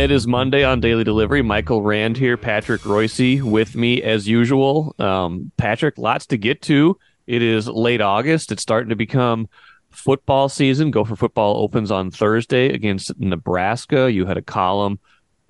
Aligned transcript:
It 0.00 0.10
is 0.10 0.26
Monday 0.26 0.64
on 0.64 0.80
Daily 0.80 1.04
Delivery. 1.04 1.42
Michael 1.42 1.82
Rand 1.82 2.16
here, 2.16 2.38
Patrick 2.38 2.80
Reusse 2.80 3.42
with 3.42 3.76
me 3.76 4.02
as 4.02 4.26
usual. 4.26 4.94
Um, 4.98 5.52
Patrick, 5.58 5.98
lots 5.98 6.24
to 6.28 6.38
get 6.38 6.62
to. 6.62 6.96
It 7.26 7.42
is 7.42 7.68
late 7.68 8.00
August. 8.00 8.50
It's 8.50 8.62
starting 8.62 8.88
to 8.88 8.96
become 8.96 9.46
football 9.90 10.48
season. 10.48 10.90
Gopher 10.90 11.16
football 11.16 11.58
opens 11.58 11.90
on 11.90 12.10
Thursday 12.10 12.72
against 12.72 13.12
Nebraska. 13.20 14.10
You 14.10 14.24
had 14.24 14.38
a 14.38 14.42
column, 14.42 14.98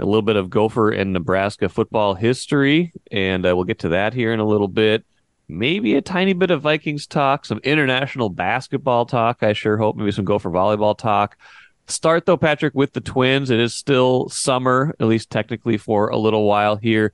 a 0.00 0.04
little 0.04 0.20
bit 0.20 0.34
of 0.34 0.50
Gopher 0.50 0.90
and 0.90 1.12
Nebraska 1.12 1.68
football 1.68 2.14
history, 2.14 2.92
and 3.12 3.46
uh, 3.46 3.54
we'll 3.54 3.64
get 3.64 3.78
to 3.78 3.90
that 3.90 4.14
here 4.14 4.32
in 4.32 4.40
a 4.40 4.44
little 4.44 4.66
bit. 4.66 5.04
Maybe 5.46 5.94
a 5.94 6.02
tiny 6.02 6.32
bit 6.32 6.50
of 6.50 6.60
Vikings 6.60 7.06
talk, 7.06 7.46
some 7.46 7.60
international 7.62 8.30
basketball 8.30 9.06
talk. 9.06 9.44
I 9.44 9.52
sure 9.52 9.76
hope 9.76 9.94
maybe 9.94 10.10
some 10.10 10.24
Gopher 10.24 10.50
volleyball 10.50 10.98
talk. 10.98 11.36
Start 11.90 12.24
though, 12.24 12.36
Patrick, 12.36 12.74
with 12.74 12.92
the 12.92 13.00
Twins. 13.00 13.50
It 13.50 13.58
is 13.58 13.74
still 13.74 14.28
summer, 14.28 14.94
at 15.00 15.06
least 15.06 15.28
technically 15.30 15.76
for 15.76 16.08
a 16.08 16.16
little 16.16 16.44
while 16.44 16.76
here. 16.76 17.12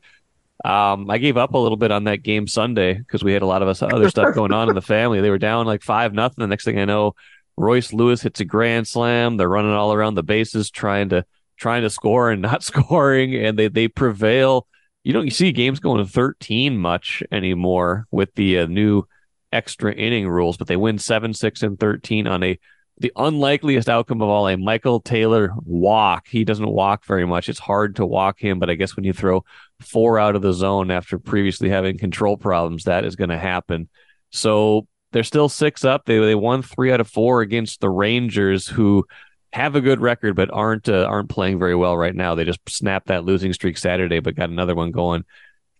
Um, 0.64 1.10
I 1.10 1.18
gave 1.18 1.36
up 1.36 1.54
a 1.54 1.58
little 1.58 1.76
bit 1.76 1.90
on 1.90 2.04
that 2.04 2.22
game 2.22 2.46
Sunday 2.46 2.94
because 2.94 3.22
we 3.22 3.32
had 3.32 3.42
a 3.42 3.46
lot 3.46 3.62
of 3.62 3.68
us 3.68 3.82
other 3.82 4.08
stuff 4.10 4.34
going 4.34 4.52
on 4.52 4.68
in 4.68 4.74
the 4.74 4.82
family. 4.82 5.20
They 5.20 5.30
were 5.30 5.38
down 5.38 5.66
like 5.66 5.82
five 5.82 6.12
nothing. 6.12 6.42
The 6.42 6.46
next 6.46 6.64
thing 6.64 6.78
I 6.78 6.84
know, 6.84 7.14
Royce 7.56 7.92
Lewis 7.92 8.22
hits 8.22 8.40
a 8.40 8.44
grand 8.44 8.86
slam. 8.86 9.36
They're 9.36 9.48
running 9.48 9.72
all 9.72 9.92
around 9.92 10.14
the 10.14 10.22
bases 10.22 10.70
trying 10.70 11.10
to 11.10 11.24
trying 11.56 11.82
to 11.82 11.90
score 11.90 12.30
and 12.30 12.42
not 12.42 12.62
scoring, 12.62 13.34
and 13.34 13.58
they 13.58 13.68
they 13.68 13.88
prevail. 13.88 14.66
You 15.04 15.12
don't 15.12 15.32
see 15.32 15.52
games 15.52 15.78
going 15.78 16.04
to 16.04 16.10
13 16.10 16.76
much 16.76 17.22
anymore 17.30 18.06
with 18.10 18.34
the 18.34 18.58
uh, 18.58 18.66
new 18.66 19.04
extra 19.52 19.94
inning 19.94 20.28
rules, 20.28 20.56
but 20.56 20.66
they 20.66 20.76
win 20.76 20.98
seven, 20.98 21.32
six, 21.32 21.62
and 21.62 21.78
13 21.78 22.26
on 22.26 22.42
a 22.42 22.58
the 22.98 23.12
unlikeliest 23.16 23.88
outcome 23.88 24.22
of 24.22 24.28
all 24.28 24.48
a 24.48 24.56
Michael 24.56 25.00
Taylor 25.00 25.52
walk. 25.64 26.26
He 26.28 26.44
doesn't 26.44 26.68
walk 26.68 27.04
very 27.04 27.26
much. 27.26 27.48
It's 27.48 27.58
hard 27.58 27.96
to 27.96 28.06
walk 28.06 28.38
him, 28.40 28.58
but 28.58 28.70
I 28.70 28.74
guess 28.74 28.96
when 28.96 29.04
you 29.04 29.12
throw 29.12 29.44
four 29.80 30.18
out 30.18 30.34
of 30.34 30.42
the 30.42 30.52
zone 30.52 30.90
after 30.90 31.18
previously 31.18 31.68
having 31.68 31.98
control 31.98 32.36
problems, 32.36 32.84
that 32.84 33.04
is 33.04 33.16
going 33.16 33.30
to 33.30 33.38
happen. 33.38 33.88
So 34.30 34.86
they're 35.12 35.24
still 35.24 35.48
six 35.48 35.84
up. 35.84 36.06
They 36.06 36.18
they 36.18 36.34
won 36.34 36.62
three 36.62 36.90
out 36.90 37.00
of 37.00 37.08
four 37.08 37.42
against 37.42 37.80
the 37.80 37.90
Rangers, 37.90 38.66
who 38.66 39.06
have 39.52 39.74
a 39.74 39.80
good 39.80 40.00
record 40.00 40.34
but 40.34 40.50
aren't 40.52 40.88
uh, 40.88 41.04
aren't 41.04 41.28
playing 41.28 41.58
very 41.58 41.74
well 41.74 41.96
right 41.96 42.14
now. 42.14 42.34
They 42.34 42.44
just 42.44 42.60
snapped 42.68 43.08
that 43.08 43.24
losing 43.24 43.52
streak 43.52 43.78
Saturday, 43.78 44.20
but 44.20 44.34
got 44.34 44.50
another 44.50 44.74
one 44.74 44.90
going 44.90 45.24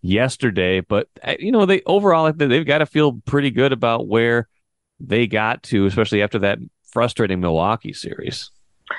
yesterday. 0.01 0.81
But 0.81 1.07
uh, 1.23 1.35
you 1.39 1.51
know, 1.51 1.65
they 1.65 1.81
overall 1.85 2.31
they've 2.31 2.65
got 2.65 2.79
to 2.79 2.85
feel 2.85 3.13
pretty 3.25 3.51
good 3.51 3.71
about 3.71 4.07
where 4.07 4.47
they 4.99 5.27
got 5.27 5.63
to, 5.63 5.85
especially 5.85 6.21
after 6.21 6.39
that 6.39 6.59
frustrating 6.91 7.39
Milwaukee 7.39 7.93
series. 7.93 8.51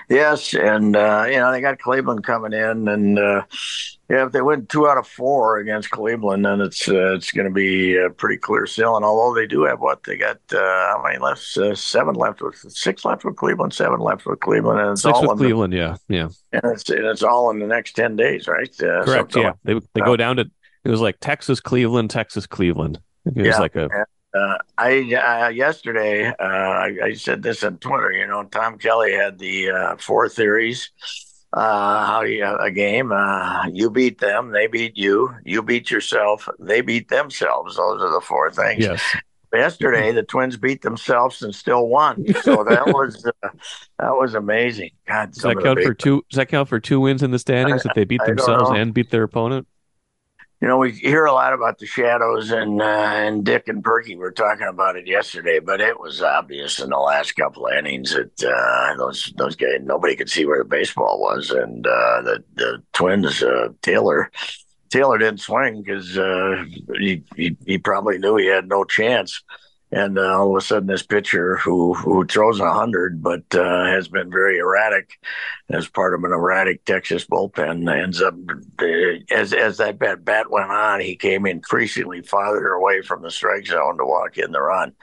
Yes, 0.09 0.55
and 0.55 0.95
uh, 0.97 1.27
you 1.29 1.39
know 1.39 1.51
they 1.51 1.63
got 1.63 1.79
Cleveland 1.79 2.23
coming 2.23 2.53
in, 2.53 2.89
and 2.89 3.19
uh, 3.19 3.43
yeah, 4.11 4.27
if 4.27 4.33
they 4.33 4.43
win 4.43 4.67
two 4.67 4.87
out 4.87 4.99
of 4.99 5.07
four 5.07 5.59
against 5.59 5.91
Cleveland, 5.91 6.45
then 6.45 6.61
it's 6.61 6.89
uh, 6.89 7.15
it's 7.15 7.33
going 7.33 7.47
to 7.47 7.53
be 7.53 7.97
a 7.97 8.11
pretty 8.11 8.37
clear 8.37 8.67
sailing. 8.67 9.03
Although 9.03 9.35
they 9.35 9.47
do 9.47 9.65
have 9.65 9.81
what 9.81 10.03
they 10.05 10.19
got, 10.19 10.41
uh, 10.53 10.59
how 10.59 11.03
many 11.03 11.19
left? 11.19 11.57
Uh, 11.57 11.75
seven 11.75 12.15
left 12.15 12.43
with 12.43 12.57
six 12.69 13.05
left 13.05 13.25
with 13.25 13.37
Cleveland, 13.37 13.73
seven 13.73 14.01
left 14.01 14.27
with 14.27 14.41
Cleveland, 14.41 14.79
and 14.79 14.91
it's 14.91 15.03
six 15.03 15.15
all 15.15 15.23
with 15.23 15.33
in 15.33 15.39
Cleveland. 15.39 15.73
The, 15.73 15.77
yeah, 15.79 15.97
yeah, 16.09 16.29
and 16.53 16.73
it's 16.73 16.89
and 16.91 17.07
it's 17.07 17.23
all 17.23 17.51
in 17.51 17.59
the 17.59 17.67
next 17.67 17.93
ten 17.95 18.15
days, 18.15 18.47
right? 18.47 18.71
Uh, 18.83 19.05
Correct. 19.05 19.37
Yeah, 19.37 19.53
they 19.65 19.81
they 19.95 20.03
go 20.03 20.17
down 20.17 20.37
to 20.37 20.51
it 20.85 20.91
was 20.91 21.01
like 21.01 21.19
Texas, 21.21 21.61
Cleveland, 21.61 22.11
Texas, 22.11 22.47
Cleveland. 22.47 23.01
It 23.25 23.37
was 23.37 23.47
yeah, 23.47 23.59
like 23.59 23.77
a 23.77 23.89
uh, 24.35 24.59
I 24.77 24.99
uh, 25.15 25.49
yesterday 25.49 26.27
uh, 26.27 26.35
I, 26.43 26.97
I, 27.03 27.13
said 27.15 27.43
this 27.43 27.63
on 27.65 27.79
Twitter. 27.79 28.13
You 28.13 28.27
know, 28.27 28.45
Tom 28.45 28.79
Kelly 28.79 29.13
had 29.13 29.39
the 29.39 29.71
uh, 29.71 29.97
four 29.97 30.29
theories. 30.29 30.91
Uh, 31.51 32.07
how 32.07 32.21
you 32.23 32.45
a 32.45 32.71
game? 32.71 33.11
Uh, 33.11 33.67
you 33.73 33.91
beat 33.91 34.19
them, 34.19 34.51
they 34.51 34.67
beat 34.67 34.99
you. 34.99 35.35
You 35.45 35.63
beat 35.63 35.91
yourself, 35.91 36.47
they 36.59 36.83
beat 36.83 37.09
themselves. 37.09 37.77
Those 37.77 38.03
are 38.03 38.13
the 38.13 38.21
four 38.21 38.51
things. 38.51 38.85
Yes. 38.85 39.03
Yesterday, 39.51 40.13
the 40.13 40.25
Twins 40.25 40.59
beat 40.59 40.83
themselves 40.83 41.41
and 41.41 41.55
still 41.55 41.89
won. 41.89 42.23
So 42.43 42.65
that 42.65 42.87
was 42.89 43.23
that 43.23 44.13
was 44.15 44.35
amazing. 44.35 44.91
God, 45.07 45.33
does 45.33 45.43
that 45.43 45.63
count 45.63 45.81
for 45.81 45.95
two? 45.95 46.23
Does 46.29 46.37
that 46.37 46.51
count 46.51 46.69
for 46.69 46.81
two 46.81 47.01
wins 47.01 47.23
in 47.23 47.31
the 47.31 47.39
standings 47.39 47.87
if 47.87 47.95
they 47.95 48.05
beat 48.05 48.21
themselves 48.27 48.71
and 48.75 48.93
beat 48.93 49.11
their 49.11 49.23
opponent? 49.23 49.67
You 50.61 50.67
know, 50.67 50.79
we 50.79 50.91
hear 50.91 51.25
a 51.25 51.33
lot 51.33 51.53
about 51.53 51.79
the 51.79 51.87
shadows, 51.87 52.51
and 52.51 52.83
uh, 52.83 52.85
and 52.85 53.45
Dick 53.45 53.69
and 53.69 53.83
Perky 53.83 54.17
were 54.17 54.33
talking 54.33 54.67
about 54.67 54.97
it 54.97 55.07
yesterday, 55.07 55.61
but 55.61 55.81
it 55.81 56.01
was 56.01 56.21
obvious 56.21 56.81
in 56.81 56.91
the 56.91 56.97
last 56.97 57.33
couple 57.37 57.67
innings 57.67 58.13
that 58.13 58.43
uh, 58.43 58.97
those 58.97 59.33
those 59.37 59.55
guys 59.55 59.79
nobody 59.83 60.17
could 60.17 60.29
see 60.29 60.45
where 60.47 60.59
the 60.59 60.69
baseball 60.69 61.21
was, 61.21 61.51
and 61.51 61.87
uh, 61.87 62.23
the 62.23 62.45
the 62.57 62.83
Twins 62.93 63.41
uh, 63.41 63.69
Taylor 63.83 64.33
Taylor 64.91 65.19
didn't 65.19 65.41
swing 65.41 65.83
because 65.83 66.19
uh, 66.19 66.65
he, 66.99 67.23
he 67.37 67.57
he 67.65 67.79
probably 67.79 68.19
knew 68.19 68.37
he 68.37 68.47
had 68.47 68.69
no 68.69 68.83
chance 68.83 69.43
and 69.91 70.19
uh, 70.19 70.39
all 70.39 70.51
of 70.51 70.57
a 70.57 70.65
sudden 70.65 70.87
this 70.87 71.03
pitcher 71.03 71.57
who 71.57 71.95
who 71.95 72.25
throws 72.27 72.61
a 72.61 72.73
hundred 72.73 73.23
but 73.23 73.43
uh, 73.55 73.87
has 73.87 74.09
been 74.09 74.31
very 74.31 74.59
erratic 74.59 75.19
as 75.71 75.89
part 75.89 76.15
of 76.15 76.25
an 76.25 76.33
erratic 76.33 76.85
Texas 76.85 77.25
bullpen 77.25 77.91
ends 77.91 78.21
up 78.21 78.35
uh, 78.81 79.35
as 79.35 79.53
as 79.53 79.79
that 79.79 79.99
bat 79.99 80.25
bat 80.25 80.51
went 80.51 80.71
on 80.71 81.01
he 81.01 81.17
came 81.17 81.47
increasingly 81.47 82.23
farther 82.23 82.69
away 82.69 83.03
from 83.03 83.23
the 83.23 83.31
strike 83.31 83.67
zone 83.67 83.99
to 83.99 84.05
walk 84.05 84.39
in 84.39 84.53
the 84.53 84.61
run 84.61 84.95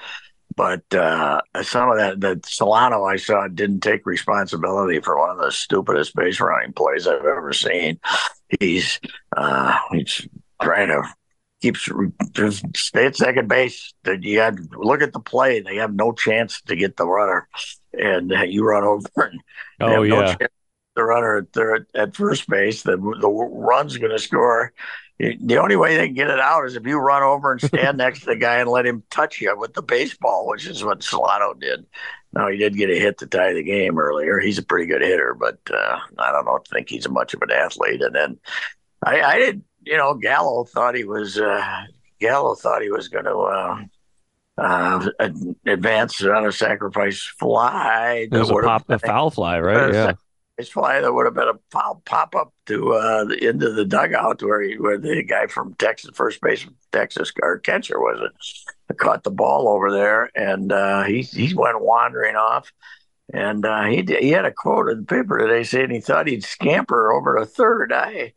but 0.56 0.94
uh, 0.94 1.42
some 1.64 1.90
of 1.90 1.98
that 1.98 2.22
that 2.22 2.46
Solano 2.46 3.04
I 3.04 3.18
saw 3.18 3.48
didn't 3.48 3.82
take 3.82 4.06
responsibility 4.06 5.02
for 5.02 5.20
one 5.20 5.32
of 5.32 5.38
the 5.38 5.52
stupidest 5.52 6.16
base 6.16 6.40
running 6.40 6.74
plays 6.74 7.08
I've 7.08 7.26
ever 7.26 7.52
seen. 7.52 8.00
He's 8.60 9.00
uh, 9.36 9.78
he's 9.92 10.28
trying 10.62 10.88
to 10.88 11.04
keeps 11.66 11.90
just 12.34 12.66
stay 12.76 13.08
at 13.08 13.16
second 13.16 13.48
base. 13.48 13.94
That 14.04 14.24
you 14.24 14.40
had 14.40 14.60
look 14.76 15.02
at 15.02 15.14
the 15.14 15.20
play; 15.20 15.62
they 15.62 15.78
have 15.78 15.94
no 15.94 16.12
chance 16.12 16.62
to 16.64 16.76
get 16.76 16.98
the 16.98 17.08
runner, 17.08 17.48
and 17.94 18.32
you 18.48 18.64
run 18.64 18.84
over. 18.84 19.10
And 19.18 19.42
oh 19.82 20.04
yeah, 20.04 20.36
no 20.40 20.48
the 20.96 21.04
runner 21.04 21.38
at 21.38 21.54
third 21.54 21.88
at 21.96 22.16
first 22.16 22.48
base. 22.48 22.84
The 22.84 22.98
the 22.98 23.30
run's 23.30 23.98
going 23.98 24.12
to 24.12 24.20
score. 24.20 24.74
The 25.18 25.58
only 25.60 25.78
way 25.78 25.96
they 25.96 26.08
can 26.08 26.16
get 26.16 26.30
it 26.30 26.40
out 26.40 26.66
is 26.66 26.76
if 26.76 26.86
you 26.86 26.98
run 26.98 27.24
over 27.24 27.54
and 27.54 27.62
stand 27.62 27.98
next 27.98 28.22
to 28.22 28.26
the 28.28 28.36
guy 28.36 28.58
and 28.58 28.70
let 28.70 28.86
him 28.86 29.04
touch 29.10 29.40
you 29.40 29.58
with 29.58 29.74
the 29.74 29.82
baseball, 29.82 30.48
which 30.48 30.68
is 30.68 30.84
what 30.84 31.04
Solano 31.04 31.54
did. 31.54 31.86
Now 32.34 32.50
he 32.50 32.58
did 32.58 32.76
get 32.76 32.90
a 32.90 33.00
hit 33.00 33.20
to 33.20 33.28
tie 33.28 33.54
the 33.54 33.64
game 33.64 33.98
earlier. 33.98 34.40
He's 34.40 34.58
a 34.58 34.64
pretty 34.64 34.88
good 34.88 35.02
hitter, 35.02 35.34
but 35.34 35.58
uh, 35.72 36.00
I 36.20 36.32
don't 36.34 36.46
know. 36.46 36.60
think 36.70 36.90
he's 36.90 37.08
much 37.08 37.34
of 37.34 37.42
an 37.42 37.52
athlete. 37.52 38.02
And 38.02 38.14
then 38.14 38.40
I, 39.06 39.22
I 39.22 39.38
did 39.38 39.64
you 39.86 39.98
know, 39.98 40.14
Gallo 40.16 40.64
thought 40.66 40.96
he 40.96 41.04
was 41.04 41.40
uh, 41.40 41.86
Gallo 42.20 42.56
thought 42.56 42.82
he 42.82 42.90
was 42.90 43.08
going 43.08 43.26
to 43.26 43.38
uh, 43.38 43.84
uh, 44.58 45.08
advance 45.66 46.24
on 46.24 46.46
a 46.46 46.52
sacrifice 46.52 47.22
fly. 47.40 48.28
It 48.32 48.38
was 48.38 48.50
a 48.50 48.54
pop, 48.54 48.90
a 48.90 49.00
foul 49.00 49.30
fly, 49.30 49.60
right? 49.60 49.94
Yeah. 49.94 50.14
It's 50.58 50.70
fly 50.70 51.02
that 51.02 51.14
would 51.14 51.26
have 51.26 51.34
been 51.34 51.50
a 51.50 51.60
foul 51.70 52.02
pop 52.06 52.34
up 52.34 52.54
to 52.68 52.94
uh, 52.94 53.26
the 53.26 53.50
into 53.50 53.74
the 53.74 53.84
dugout 53.84 54.42
where 54.42 54.62
he, 54.62 54.78
where 54.78 54.98
the 54.98 55.22
guy 55.22 55.48
from 55.48 55.74
Texas 55.74 56.12
first 56.14 56.40
base 56.40 56.66
Texas 56.94 57.34
or 57.44 57.60
catcher 57.60 58.00
was 58.00 58.32
it 58.90 58.98
caught 58.98 59.24
the 59.24 59.32
ball 59.32 59.68
over 59.68 59.92
there 59.92 60.32
and 60.34 60.72
uh, 60.72 61.04
he 61.04 61.24
he 61.24 61.54
went 61.54 61.82
wandering 61.82 62.38
off 62.38 62.72
and 63.34 63.66
uh, 63.66 63.84
he 63.86 64.06
he 64.20 64.30
had 64.30 64.46
a 64.46 64.52
quote 64.52 64.90
in 64.90 65.00
the 65.00 65.06
paper 65.06 65.40
today 65.40 65.64
saying 65.64 65.90
he 65.90 66.00
thought 66.00 66.28
he'd 66.28 66.44
scamper 66.44 67.12
over 67.12 67.38
a 67.38 67.46
third. 67.46 67.92
I 67.92 68.34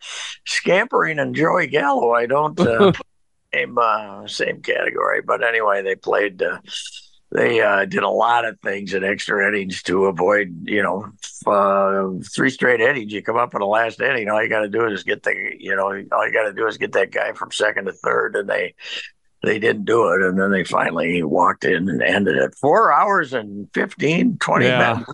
scampering 0.46 1.18
and 1.18 1.34
Joey 1.34 1.66
Gallo. 1.66 2.12
I 2.12 2.26
don't 2.26 2.58
uh, 2.58 2.92
same 3.54 3.78
uh, 3.78 4.26
same 4.26 4.62
category, 4.62 5.20
but 5.20 5.44
anyway, 5.44 5.82
they 5.82 5.94
played. 5.94 6.42
Uh, 6.42 6.58
they 7.30 7.60
uh, 7.60 7.84
did 7.84 8.02
a 8.02 8.08
lot 8.08 8.46
of 8.46 8.58
things 8.60 8.94
in 8.94 9.04
extra 9.04 9.46
innings 9.46 9.82
to 9.82 10.06
avoid, 10.06 10.62
you 10.64 10.82
know, 10.82 11.12
uh, 11.46 12.24
three 12.34 12.48
straight 12.48 12.80
innings. 12.80 13.12
You 13.12 13.22
come 13.22 13.36
up 13.36 13.52
in 13.52 13.60
the 13.60 13.66
last 13.66 14.00
inning, 14.00 14.30
all 14.30 14.42
you 14.42 14.48
got 14.48 14.62
to 14.62 14.68
do 14.70 14.86
is 14.86 15.02
get 15.02 15.24
the, 15.24 15.34
you 15.58 15.76
know, 15.76 15.88
all 16.12 16.26
you 16.26 16.32
got 16.32 16.44
to 16.44 16.54
do 16.54 16.66
is 16.66 16.78
get 16.78 16.92
that 16.92 17.10
guy 17.10 17.32
from 17.32 17.52
second 17.52 17.84
to 17.84 17.92
third, 17.92 18.34
and 18.34 18.48
they 18.48 18.74
they 19.42 19.58
didn't 19.58 19.84
do 19.84 20.08
it. 20.12 20.22
And 20.22 20.38
then 20.38 20.50
they 20.50 20.64
finally 20.64 21.22
walked 21.22 21.64
in 21.64 21.88
and 21.88 22.02
ended 22.02 22.36
it. 22.36 22.54
Four 22.54 22.92
hours 22.92 23.32
and 23.32 23.68
15, 23.74 24.38
20 24.38 24.64
yeah. 24.64 24.92
minutes. 24.92 25.12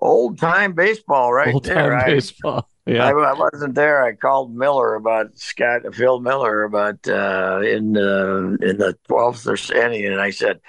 Old 0.00 0.38
time 0.38 0.72
baseball, 0.72 1.32
right 1.32 1.54
Old 1.54 1.64
there. 1.64 1.90
Time 1.90 2.06
baseball. 2.06 2.68
Yeah. 2.86 3.04
I, 3.04 3.10
I, 3.10 3.32
wasn't 3.34 3.74
there. 3.74 4.02
I 4.02 4.14
called 4.14 4.54
Miller 4.54 4.94
about 4.94 5.36
Scott, 5.38 5.82
Phil 5.94 6.20
Miller 6.20 6.64
about 6.64 7.06
uh, 7.06 7.60
in 7.62 7.96
uh, 7.96 8.56
in 8.60 8.78
the 8.78 8.96
twelfth 9.06 9.46
or 9.46 9.56
inning, 9.76 10.06
and 10.06 10.20
I 10.20 10.30
said, 10.30 10.60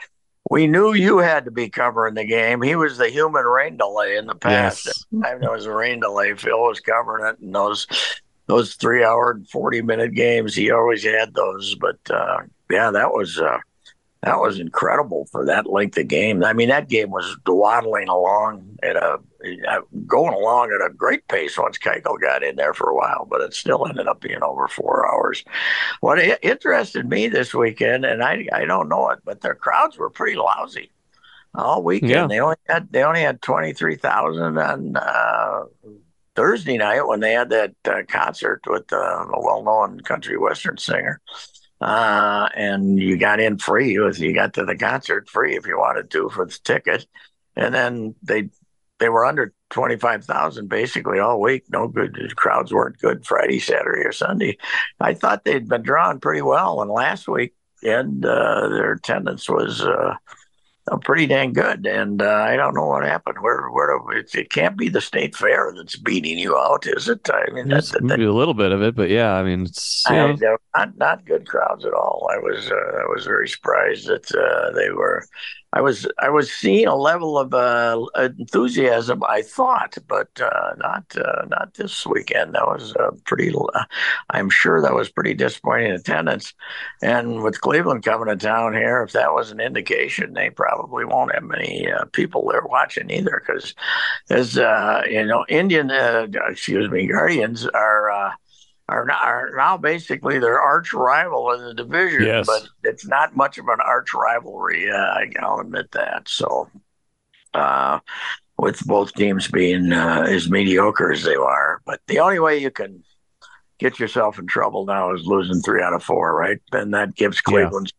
"We 0.50 0.68
knew 0.68 0.94
you 0.94 1.20
had 1.20 1.46
to 1.46 1.52
be 1.52 1.70
covering 1.70 2.16
the 2.16 2.26
game. 2.26 2.62
He 2.62 2.76
was 2.76 2.98
the 2.98 3.10
human 3.10 3.46
rain 3.46 3.78
delay 3.78 4.18
in 4.18 4.28
the 4.28 4.36
past. 4.36 4.86
Yes. 4.86 5.06
I 5.24 5.38
there 5.38 5.52
was 5.52 5.66
a 5.66 5.74
rain 5.74 6.02
delay. 6.02 6.36
Phil 6.36 6.60
was 6.60 6.82
covering 6.82 7.26
it, 7.26 7.40
and 7.40 7.56
those 7.56 7.88
those 8.48 8.76
three 8.76 9.04
hour 9.04 9.32
and 9.32 9.50
forty 9.50 9.82
minute 9.82 10.14
games, 10.14 10.54
he 10.54 10.70
always 10.70 11.04
had 11.04 11.34
those. 11.34 11.76
But 11.76 11.98
uh, 12.12 12.42
yeah, 12.72 12.92
that 12.92 13.12
was 13.12 13.40
uh, 13.40 13.60
that 14.24 14.40
was 14.40 14.60
incredible 14.60 15.28
for 15.32 15.46
that 15.46 15.68
length 15.68 15.98
of 15.98 16.08
game. 16.08 16.44
I 16.44 16.54
mean, 16.54 16.70
that 16.70 16.90
game 16.90 17.10
was 17.10 17.38
dawdling 17.44 18.08
along 18.08 18.78
at 18.84 18.96
a 18.96 19.20
going 20.06 20.34
along 20.34 20.72
at 20.72 20.86
a 20.86 20.94
great 20.94 21.28
pace 21.28 21.58
once 21.58 21.80
Keuchel 21.80 22.22
got 22.22 22.44
in 22.44 22.56
there 22.56 22.76
for 22.76 22.90
a 22.90 22.96
while, 22.96 23.28
but 23.30 23.42
it 23.42 23.54
still 23.54 23.88
ended 23.88 24.08
up 24.08 24.22
being 24.22 24.44
over 24.44 24.68
four 24.68 25.12
hours. 25.12 25.44
What 26.02 26.20
interested 26.44 27.10
me 27.10 27.28
this 27.28 27.54
weekend, 27.54 28.06
and 28.06 28.24
I 28.24 28.48
I 28.54 28.66
don't 28.66 28.90
know 28.90 29.10
it, 29.10 29.20
but 29.26 29.42
their 29.42 29.56
crowds 29.56 29.98
were 29.98 30.10
pretty 30.10 30.38
lousy 30.38 30.92
all 31.56 31.84
weekend. 31.84 32.12
Yeah. 32.12 32.28
They 32.28 32.40
only 32.40 32.58
had 32.68 32.92
they 32.92 33.04
only 33.04 33.22
had 33.22 33.42
twenty 33.42 33.74
three 33.74 33.96
thousand 33.96 34.58
on 34.60 34.96
uh, 34.98 35.64
Thursday 36.36 36.78
night 36.78 37.08
when 37.08 37.20
they 37.20 37.34
had 37.34 37.50
that 37.50 37.74
uh, 37.86 38.04
concert 38.08 38.62
with 38.68 38.92
uh, 38.94 39.26
a 39.34 39.42
well 39.42 39.64
known 39.64 40.00
country 40.02 40.38
western 40.38 40.78
singer 40.78 41.20
uh, 41.82 42.48
and 42.56 43.00
you 43.00 43.18
got 43.18 43.40
in 43.40 43.58
free. 43.58 43.92
You 43.92 44.34
got 44.34 44.54
to 44.54 44.66
the 44.66 44.78
concert 44.78 45.28
free 45.28 45.58
if 45.58 45.66
you 45.66 45.78
wanted 45.78 46.12
to 46.12 46.30
for 46.30 46.46
the 46.46 46.60
ticket, 46.64 47.08
and 47.56 47.74
then 47.74 48.16
they 48.22 48.50
they 49.00 49.10
were 49.10 49.26
under 49.26 49.54
twenty 49.70 49.98
five 49.98 50.24
thousand 50.24 50.70
basically 50.70 51.20
all 51.20 51.42
week. 51.42 51.66
No 51.70 51.88
good 51.88 52.14
the 52.14 52.34
crowds 52.36 52.72
weren't 52.72 53.00
good 53.00 53.26
Friday, 53.26 53.60
Saturday, 53.60 54.06
or 54.06 54.12
Sunday. 54.12 54.58
I 55.00 55.16
thought 55.16 55.44
they'd 55.44 55.68
been 55.68 55.82
drawn 55.82 56.20
pretty 56.20 56.44
well, 56.44 56.82
and 56.82 56.92
last 56.92 57.28
week 57.28 57.54
and 57.84 58.24
uh, 58.26 58.70
their 58.70 58.94
attendance 58.94 59.50
was. 59.50 59.82
Uh, 59.82 60.16
pretty 61.02 61.28
dang 61.28 61.54
good. 61.54 61.86
And 61.86 62.22
uh, 62.22 62.46
I 62.48 62.56
don't 62.56 62.74
know 62.74 62.88
what 62.88 63.04
happened. 63.04 63.38
Where 63.42 63.70
where 63.70 64.18
it, 64.18 64.34
it, 64.34 64.50
can't 64.50 64.78
be 64.78 64.90
the 64.90 65.02
state 65.02 65.36
fair 65.36 65.74
that's 65.76 65.96
beating 65.96 66.40
you 66.40 66.58
out, 66.58 66.86
is 66.88 67.08
it? 67.08 67.30
I 67.32 67.52
mean, 67.52 67.70
that's 67.70 67.94
maybe 68.02 68.26
a 68.26 68.34
little 68.34 68.54
bit 68.54 68.72
of 68.72 68.82
it, 68.82 68.96
but 68.96 69.10
yeah, 69.10 69.34
I 69.34 69.44
mean, 69.44 69.62
it's 69.64 70.10
know. 70.10 70.36
not 70.76 70.98
not 70.98 71.26
good 71.26 71.48
crowds 71.48 71.86
at 71.86 71.94
all. 71.94 72.30
I 72.32 72.38
was 72.38 72.72
uh, 72.72 72.76
I 72.76 73.06
was 73.14 73.26
very 73.26 73.48
surprised 73.48 74.08
that 74.08 74.34
uh, 74.34 74.72
they 74.76 74.90
were 74.92 75.26
I 75.74 75.82
was 75.82 76.06
I 76.20 76.30
was 76.30 76.52
seeing 76.52 76.88
a 76.88 76.96
level 76.96 77.38
of 77.38 77.54
uh, 77.54 78.06
enthusiasm. 78.16 79.24
I 79.28 79.42
thought, 79.42 79.98
but 80.08 80.30
uh, 80.42 80.74
not 80.78 81.06
uh, 81.16 81.46
not 81.48 81.76
this 81.76 82.06
weekend. 82.06 82.56
That 82.56 82.68
was 82.68 82.94
pretty. 83.26 83.54
I'm 84.30 84.50
sure 84.50 84.82
that 84.82 84.94
was 84.94 85.10
pretty 85.10 85.34
disappointing 85.34 85.92
attendance. 85.92 86.54
And 87.02 87.42
with 87.42 87.62
Cleveland 87.62 88.04
coming 88.04 88.28
to 88.28 88.36
town 88.36 88.74
here, 88.74 89.02
if 89.02 89.14
that 89.14 89.34
was 89.34 89.52
an 89.52 89.62
indication, 89.62 90.34
they 90.34 90.50
probably 90.50 91.06
won't 91.06 91.34
have 91.34 91.44
many 91.44 91.90
uh, 91.90 92.06
people 92.12 92.50
there 92.52 92.64
watching 92.66 93.10
either. 93.10 93.42
Because 93.46 93.74
as 94.30 94.58
uh, 94.58 95.04
you 95.10 95.26
know, 95.26 95.46
Indian, 95.48 95.90
uh, 95.90 96.28
excuse 96.50 96.90
me, 96.92 97.08
Guardians 97.08 97.66
are 97.68 98.11
are, 98.92 99.06
not, 99.06 99.22
are 99.24 99.52
now 99.56 99.78
basically 99.78 100.38
their 100.38 100.60
arch 100.60 100.94
rival 100.94 101.52
in 101.52 101.64
the 101.64 101.74
division, 101.74 102.24
yes. 102.24 102.46
but 102.46 102.68
it's 102.84 103.08
not 103.08 103.36
much 103.36 103.58
of 103.58 103.68
an 103.68 103.80
arch 103.84 104.14
rivalry. 104.14 104.92
Uh, 104.92 105.26
I'll 105.40 105.60
admit 105.60 105.92
that. 105.92 106.28
So, 106.28 106.70
uh, 107.54 108.00
with 108.58 108.86
both 108.86 109.14
teams 109.14 109.48
being 109.48 109.92
uh, 109.92 110.26
as 110.28 110.50
mediocre 110.50 111.12
as 111.12 111.24
they 111.24 111.36
are, 111.36 111.82
but 111.86 112.02
the 112.08 112.20
only 112.20 112.40
way 112.40 112.58
you 112.58 112.70
can 112.70 113.04
get 113.80 114.00
yourself 114.00 114.38
in 114.38 114.46
trouble 114.46 114.86
now 114.86 115.14
is 115.14 115.26
losing 115.26 115.62
three 115.62 115.82
out 115.82 115.94
of 115.94 116.04
four, 116.04 116.36
right? 116.36 116.60
Then 116.72 116.92
that 116.92 117.16
gives 117.16 117.42
Cleveland 117.42 117.92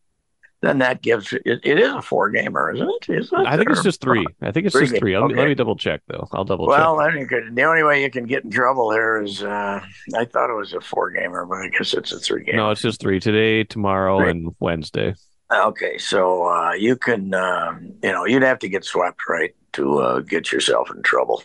then 0.63 0.77
that 0.77 1.01
gives 1.01 1.33
it, 1.33 1.41
it 1.45 1.77
is 1.77 1.91
a 1.91 2.01
four 2.01 2.29
gamer, 2.29 2.71
isn't 2.71 2.89
it? 2.89 3.09
Isn't 3.09 3.41
it? 3.41 3.45
I 3.45 3.57
think 3.57 3.69
it's 3.69 3.83
just 3.83 3.99
three. 3.99 4.25
I 4.41 4.51
think 4.51 4.65
it's 4.65 4.73
three 4.73 4.87
just 4.87 4.97
three. 4.97 5.13
Okay. 5.13 5.35
Let 5.35 5.49
me 5.49 5.55
double 5.55 5.75
check 5.75 5.99
though. 6.07 6.25
I'll 6.31 6.45
double 6.45 6.67
well, 6.67 6.97
check. 6.97 7.29
Well, 7.29 7.41
the 7.51 7.63
only 7.63 7.83
way 7.83 8.01
you 8.01 8.09
can 8.09 8.25
get 8.25 8.45
in 8.45 8.49
trouble 8.49 8.89
here 8.91 9.21
is 9.21 9.43
uh, 9.43 9.81
I 10.15 10.23
thought 10.23 10.49
it 10.49 10.55
was 10.55 10.71
a 10.71 10.79
four 10.79 11.11
gamer, 11.11 11.45
but 11.45 11.57
I 11.57 11.67
guess 11.67 11.93
it's 11.93 12.13
a 12.13 12.19
three 12.19 12.45
game. 12.45 12.55
No, 12.55 12.71
it's 12.71 12.81
just 12.81 13.01
three 13.01 13.19
today, 13.19 13.65
tomorrow, 13.65 14.19
three. 14.19 14.29
and 14.29 14.55
Wednesday. 14.61 15.15
Okay, 15.51 15.97
so 15.97 16.47
uh, 16.47 16.71
you 16.71 16.95
can 16.95 17.33
um, 17.33 17.91
you 18.01 18.13
know 18.13 18.25
you'd 18.25 18.41
have 18.41 18.59
to 18.59 18.69
get 18.69 18.85
swept 18.85 19.19
right 19.27 19.53
to 19.73 19.99
uh, 19.99 20.19
get 20.21 20.53
yourself 20.53 20.89
in 20.95 21.03
trouble. 21.03 21.43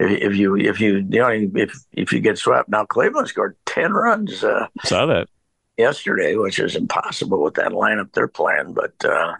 If, 0.00 0.10
if 0.10 0.36
you 0.36 0.56
if 0.56 0.80
you 0.80 1.06
you 1.08 1.20
know 1.20 1.28
if 1.28 1.72
if 1.92 2.12
you 2.12 2.18
get 2.18 2.36
swept 2.36 2.68
now, 2.68 2.84
Cleveland 2.84 3.28
scored 3.28 3.56
ten 3.64 3.92
runs. 3.92 4.42
Uh, 4.42 4.66
Saw 4.82 5.06
that 5.06 5.28
yesterday, 5.80 6.36
which 6.36 6.58
is 6.58 6.76
impossible 6.76 7.42
with 7.42 7.54
that 7.54 7.72
lineup 7.72 8.12
they're 8.12 8.28
playing. 8.28 8.74
But 8.74 8.94
uh, 9.04 9.34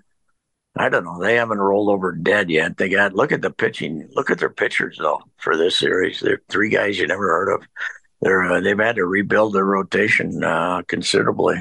I 0.76 0.88
don't 0.88 1.04
know. 1.04 1.20
They 1.20 1.36
haven't 1.36 1.58
rolled 1.58 1.88
over 1.88 2.12
dead 2.12 2.50
yet. 2.50 2.76
They 2.76 2.88
got 2.88 3.14
look 3.14 3.32
at 3.32 3.42
the 3.42 3.50
pitching. 3.50 4.08
Look 4.14 4.30
at 4.30 4.38
their 4.38 4.50
pitchers 4.50 4.98
though 4.98 5.20
for 5.36 5.56
this 5.56 5.78
series. 5.78 6.20
They're 6.20 6.42
three 6.48 6.70
guys 6.70 6.98
you 6.98 7.06
never 7.06 7.28
heard 7.28 7.54
of. 7.54 7.66
They're 8.20 8.42
uh, 8.42 8.60
they've 8.60 8.78
had 8.78 8.96
to 8.96 9.06
rebuild 9.06 9.54
their 9.54 9.64
rotation 9.64 10.44
uh, 10.44 10.82
considerably 10.86 11.56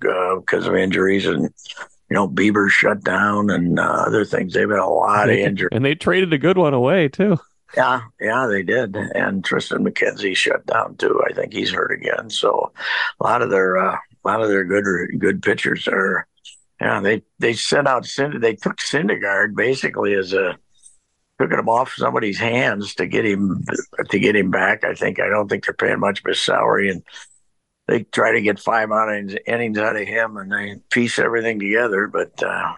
because 0.00 0.66
uh, 0.66 0.70
of 0.70 0.76
injuries 0.76 1.26
and 1.26 1.44
you 1.44 2.14
know 2.14 2.28
Bieber 2.28 2.68
shut 2.68 3.04
down 3.04 3.50
and 3.50 3.78
uh, 3.78 4.04
other 4.06 4.24
things. 4.24 4.54
They've 4.54 4.68
had 4.68 4.78
a 4.78 4.86
lot 4.86 5.30
of 5.30 5.36
injuries, 5.36 5.70
and 5.72 5.84
they 5.84 5.94
traded 5.94 6.32
a 6.32 6.38
good 6.38 6.58
one 6.58 6.74
away 6.74 7.08
too. 7.08 7.38
Yeah, 7.76 8.00
yeah, 8.20 8.46
they 8.48 8.64
did. 8.64 8.96
And 8.96 9.44
Tristan 9.44 9.84
McKenzie 9.84 10.34
shut 10.34 10.66
down 10.66 10.96
too. 10.96 11.22
I 11.28 11.32
think 11.32 11.52
he's 11.52 11.70
hurt 11.70 11.92
again. 11.92 12.28
So 12.30 12.72
a 13.20 13.24
lot 13.24 13.42
of 13.42 13.50
their 13.50 13.78
uh, 13.78 13.96
a 14.24 14.28
lot 14.28 14.42
of 14.42 14.48
their 14.48 14.64
good 14.64 15.18
good 15.18 15.42
pitchers 15.42 15.88
are. 15.88 16.26
Yeah, 16.80 17.00
they 17.00 17.22
they 17.38 17.52
sent 17.52 17.88
out 17.88 18.08
they 18.16 18.54
took 18.54 18.76
Syndergaard 18.78 19.54
basically 19.54 20.14
as 20.14 20.32
a 20.32 20.58
took 21.40 21.52
him 21.52 21.68
off 21.68 21.94
somebody's 21.96 22.38
hands 22.38 22.94
to 22.96 23.06
get 23.06 23.24
him 23.24 23.64
to 24.10 24.18
get 24.18 24.36
him 24.36 24.50
back. 24.50 24.84
I 24.84 24.94
think 24.94 25.20
I 25.20 25.28
don't 25.28 25.48
think 25.48 25.64
they're 25.64 25.74
paying 25.74 26.00
much 26.00 26.20
of 26.20 26.26
his 26.26 26.40
salary, 26.40 26.90
and 26.90 27.02
they 27.86 28.04
try 28.04 28.32
to 28.32 28.40
get 28.40 28.58
five 28.58 28.90
innings, 28.90 29.34
innings 29.46 29.78
out 29.78 29.96
of 29.96 30.06
him, 30.06 30.36
and 30.36 30.52
they 30.52 30.76
piece 30.90 31.18
everything 31.18 31.58
together. 31.58 32.06
But 32.06 32.42
uh, 32.42 32.72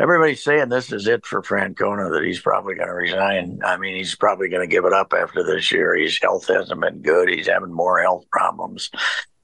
everybody's 0.00 0.42
saying 0.42 0.68
this 0.68 0.92
is 0.92 1.06
it 1.06 1.24
for 1.24 1.42
Francona 1.42 2.12
that 2.12 2.24
he's 2.24 2.40
probably 2.40 2.74
going 2.74 2.88
to 2.88 2.94
resign. 2.94 3.60
I 3.64 3.76
mean, 3.76 3.96
he's 3.96 4.14
probably 4.14 4.48
going 4.48 4.68
to 4.68 4.72
give 4.72 4.84
it 4.84 4.92
up 4.92 5.12
after 5.16 5.44
this 5.44 5.70
year. 5.72 5.96
His 5.96 6.18
health 6.20 6.48
hasn't 6.48 6.80
been 6.80 7.02
good. 7.02 7.28
He's 7.28 7.48
having 7.48 7.72
more 7.72 8.00
health 8.00 8.24
problems 8.30 8.90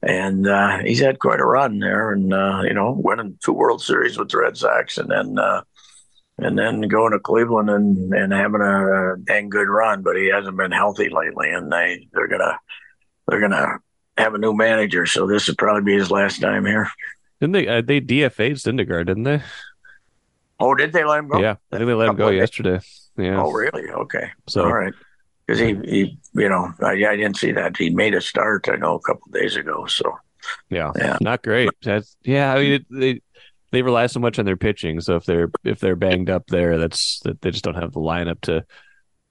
and 0.05 0.47
uh, 0.47 0.79
he's 0.79 0.99
had 0.99 1.19
quite 1.19 1.39
a 1.39 1.45
run 1.45 1.79
there, 1.79 2.11
and 2.11 2.33
uh, 2.33 2.61
you 2.63 2.73
know, 2.73 2.95
winning 2.97 3.37
two 3.43 3.53
World 3.53 3.81
Series 3.81 4.17
with 4.17 4.29
the 4.29 4.37
Red 4.37 4.57
Sox, 4.57 4.97
and 4.97 5.09
then 5.09 5.39
uh, 5.39 5.61
and 6.37 6.57
then 6.57 6.81
going 6.81 7.13
to 7.13 7.19
Cleveland 7.19 7.69
and, 7.69 8.13
and 8.13 8.33
having 8.33 8.61
a, 8.61 9.15
dang 9.23 9.49
good 9.49 9.69
run, 9.69 10.01
but 10.01 10.17
he 10.17 10.27
hasn't 10.27 10.57
been 10.57 10.71
healthy 10.71 11.09
lately, 11.09 11.49
and 11.51 11.71
they 11.71 12.07
they're 12.13 12.27
gonna 12.27 12.59
they're 13.27 13.39
gonna 13.39 13.79
have 14.17 14.33
a 14.33 14.39
new 14.39 14.53
manager, 14.53 15.05
so 15.05 15.25
this 15.25 15.47
would 15.47 15.57
probably 15.57 15.83
be 15.83 15.97
his 15.97 16.11
last 16.11 16.41
time 16.41 16.65
here. 16.65 16.89
Didn't 17.39 17.53
they? 17.53 17.67
Uh, 17.67 17.81
they 17.81 18.01
DFA'd 18.01 18.57
Syndergaard, 18.57 19.07
didn't 19.07 19.23
they? 19.23 19.41
Oh, 20.59 20.75
did 20.75 20.93
they 20.93 21.03
let 21.03 21.19
him 21.19 21.29
go? 21.29 21.39
Yeah, 21.39 21.55
I 21.71 21.77
think 21.77 21.87
they 21.87 21.93
let 21.93 22.09
him 22.09 22.15
go 22.15 22.29
yesterday. 22.29 22.79
Yeah. 23.17 23.41
Oh, 23.41 23.51
really? 23.51 23.89
Okay. 23.89 24.31
So, 24.47 24.63
all 24.63 24.73
right 24.73 24.93
because 25.45 25.59
he, 25.59 25.75
he, 25.83 26.17
you 26.33 26.49
know, 26.49 26.73
I, 26.81 26.91
I, 26.91 27.15
didn't 27.15 27.37
see 27.37 27.51
that 27.51 27.77
he 27.77 27.89
made 27.89 28.13
a 28.13 28.21
start. 28.21 28.69
I 28.69 28.75
know 28.75 28.95
a 28.95 28.99
couple 28.99 29.31
days 29.31 29.55
ago. 29.55 29.85
So, 29.87 30.17
yeah, 30.69 30.91
yeah, 30.95 31.17
not 31.21 31.43
great. 31.43 31.69
That's 31.81 32.15
yeah. 32.23 32.53
I 32.53 32.59
mean, 32.59 32.85
they 32.89 33.21
they 33.71 33.81
rely 33.81 34.07
so 34.07 34.19
much 34.19 34.39
on 34.39 34.45
their 34.45 34.57
pitching. 34.57 35.01
So 35.01 35.15
if 35.15 35.25
they're 35.25 35.51
if 35.63 35.79
they're 35.79 35.95
banged 35.95 36.29
up 36.29 36.47
there, 36.47 36.77
that's 36.77 37.19
that 37.21 37.41
they 37.41 37.51
just 37.51 37.63
don't 37.63 37.75
have 37.75 37.91
the 37.91 37.99
lineup 37.99 38.41
to 38.41 38.65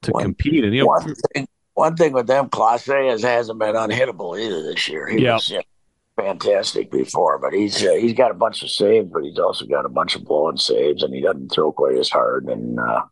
to 0.02 0.10
one, 0.10 0.22
compete. 0.24 0.64
And 0.64 0.74
you 0.74 0.82
know, 0.82 0.88
one 0.88 1.14
thing, 1.34 1.48
one 1.74 1.96
thing 1.96 2.12
with 2.12 2.26
them, 2.26 2.48
Clase 2.48 3.12
is 3.12 3.22
hasn't 3.22 3.58
been 3.58 3.74
unhittable 3.74 4.38
either 4.38 4.62
this 4.62 4.88
year. 4.88 5.06
He 5.06 5.22
yep. 5.22 5.34
was 5.34 5.50
you 5.50 5.56
know, 5.56 5.62
fantastic 6.16 6.90
before, 6.90 7.38
but 7.38 7.52
he's 7.52 7.84
uh, 7.84 7.94
he's 7.94 8.14
got 8.14 8.30
a 8.30 8.34
bunch 8.34 8.62
of 8.62 8.70
saves, 8.70 9.08
but 9.10 9.22
he's 9.24 9.38
also 9.38 9.64
got 9.66 9.86
a 9.86 9.90
bunch 9.90 10.16
of 10.16 10.24
blowing 10.24 10.56
saves, 10.56 11.02
and 11.02 11.14
he 11.14 11.20
doesn't 11.20 11.50
throw 11.50 11.72
quite 11.72 11.96
as 11.96 12.10
hard. 12.10 12.46
And 12.46 12.78
uh, 12.78 13.04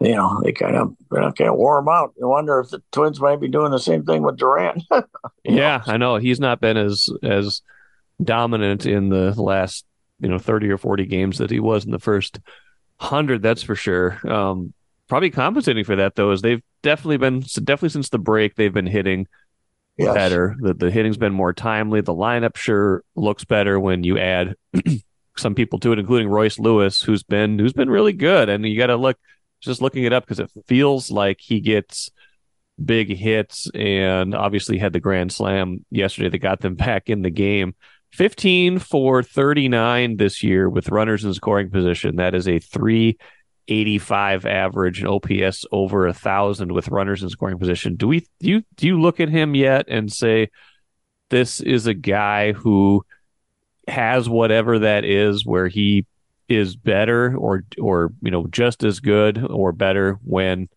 you 0.00 0.14
know, 0.14 0.40
they 0.42 0.52
kind 0.52 0.76
of 0.76 0.96
kind 1.10 1.48
of 1.48 1.56
wore 1.56 1.78
him 1.78 1.88
out. 1.88 2.14
You 2.18 2.28
wonder 2.28 2.60
if 2.60 2.70
the 2.70 2.82
Twins 2.92 3.20
might 3.20 3.40
be 3.40 3.48
doing 3.48 3.70
the 3.70 3.78
same 3.78 4.04
thing 4.04 4.22
with 4.22 4.36
Duran. 4.36 4.82
yeah, 5.44 5.82
know? 5.86 5.92
I 5.92 5.96
know 5.96 6.16
he's 6.16 6.40
not 6.40 6.60
been 6.60 6.76
as 6.76 7.08
as 7.22 7.62
dominant 8.22 8.86
in 8.86 9.08
the 9.08 9.30
last 9.40 9.84
you 10.20 10.28
know 10.28 10.38
thirty 10.38 10.68
or 10.70 10.78
forty 10.78 11.06
games 11.06 11.38
that 11.38 11.50
he 11.50 11.60
was 11.60 11.84
in 11.84 11.90
the 11.90 11.98
first 11.98 12.40
hundred. 12.98 13.42
That's 13.42 13.62
for 13.62 13.74
sure. 13.74 14.18
Um, 14.28 14.74
probably 15.08 15.30
compensating 15.30 15.84
for 15.84 15.96
that 15.96 16.16
though 16.16 16.32
is 16.32 16.42
they've 16.42 16.62
definitely 16.82 17.18
been 17.18 17.40
definitely 17.40 17.90
since 17.90 18.08
the 18.08 18.18
break 18.18 18.56
they've 18.56 18.74
been 18.74 18.86
hitting 18.86 19.26
yes. 19.96 20.14
better. 20.14 20.56
The 20.58 20.74
the 20.74 20.90
hitting's 20.90 21.16
been 21.16 21.32
more 21.32 21.52
timely. 21.52 22.00
The 22.00 22.14
lineup 22.14 22.56
sure 22.56 23.04
looks 23.14 23.44
better 23.44 23.78
when 23.78 24.04
you 24.04 24.18
add 24.18 24.54
some 25.36 25.54
people 25.54 25.78
to 25.80 25.92
it, 25.92 25.98
including 25.98 26.28
Royce 26.28 26.58
Lewis, 26.58 27.00
who's 27.02 27.22
been 27.22 27.58
who's 27.58 27.72
been 27.72 27.90
really 27.90 28.12
good. 28.12 28.48
And 28.48 28.66
you 28.66 28.78
got 28.78 28.88
to 28.88 28.96
look 28.96 29.18
just 29.64 29.82
looking 29.82 30.04
it 30.04 30.12
up 30.12 30.24
because 30.24 30.40
it 30.40 30.50
feels 30.66 31.10
like 31.10 31.40
he 31.40 31.60
gets 31.60 32.10
big 32.82 33.16
hits 33.16 33.70
and 33.74 34.34
obviously 34.34 34.78
had 34.78 34.92
the 34.92 35.00
grand 35.00 35.32
slam 35.32 35.84
yesterday 35.90 36.28
that 36.28 36.38
got 36.38 36.60
them 36.60 36.74
back 36.76 37.08
in 37.08 37.22
the 37.22 37.30
game. 37.30 37.74
15 38.12 38.78
for 38.78 39.22
39 39.22 40.16
this 40.16 40.42
year 40.42 40.68
with 40.68 40.90
runners 40.90 41.24
in 41.24 41.34
scoring 41.34 41.68
position. 41.70 42.16
That 42.16 42.34
is 42.34 42.46
a 42.46 42.60
385 42.60 44.46
average 44.46 45.00
and 45.00 45.08
OPS 45.08 45.66
over 45.72 46.06
a 46.06 46.14
thousand 46.14 46.70
with 46.70 46.88
runners 46.88 47.24
in 47.24 47.28
scoring 47.28 47.58
position. 47.58 47.96
Do 47.96 48.06
we 48.06 48.20
do 48.38 48.48
you 48.48 48.62
do 48.76 48.86
you 48.86 49.00
look 49.00 49.18
at 49.18 49.30
him 49.30 49.56
yet 49.56 49.86
and 49.88 50.12
say 50.12 50.50
this 51.30 51.60
is 51.60 51.88
a 51.88 51.94
guy 51.94 52.52
who 52.52 53.04
has 53.88 54.28
whatever 54.28 54.78
that 54.78 55.04
is 55.04 55.44
where 55.44 55.66
he 55.66 56.06
is 56.48 56.76
better 56.76 57.36
or 57.36 57.64
or 57.80 58.12
you 58.20 58.30
know 58.30 58.46
just 58.48 58.84
as 58.84 59.00
good 59.00 59.42
or 59.50 59.72
better 59.72 60.18
when 60.22 60.68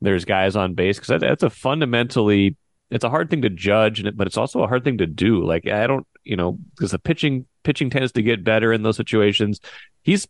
there's 0.00 0.24
guys 0.24 0.56
on 0.56 0.74
base 0.74 0.96
because 0.96 1.08
that, 1.08 1.20
that's 1.20 1.42
a 1.44 1.50
fundamentally 1.50 2.56
it's 2.90 3.04
a 3.04 3.10
hard 3.10 3.30
thing 3.30 3.42
to 3.42 3.48
judge 3.48 4.04
but 4.16 4.26
it's 4.26 4.36
also 4.36 4.62
a 4.62 4.66
hard 4.66 4.84
thing 4.84 4.98
to 4.98 5.06
do. 5.06 5.44
Like 5.44 5.66
i 5.68 5.86
don't 5.86 6.06
you 6.24 6.36
know 6.36 6.58
because 6.76 6.90
the 6.90 6.98
pitching 6.98 7.46
pitching 7.62 7.90
tends 7.90 8.12
to 8.12 8.22
get 8.22 8.44
better 8.44 8.72
in 8.72 8.82
those 8.82 8.96
situations. 8.96 9.60
He's 10.02 10.26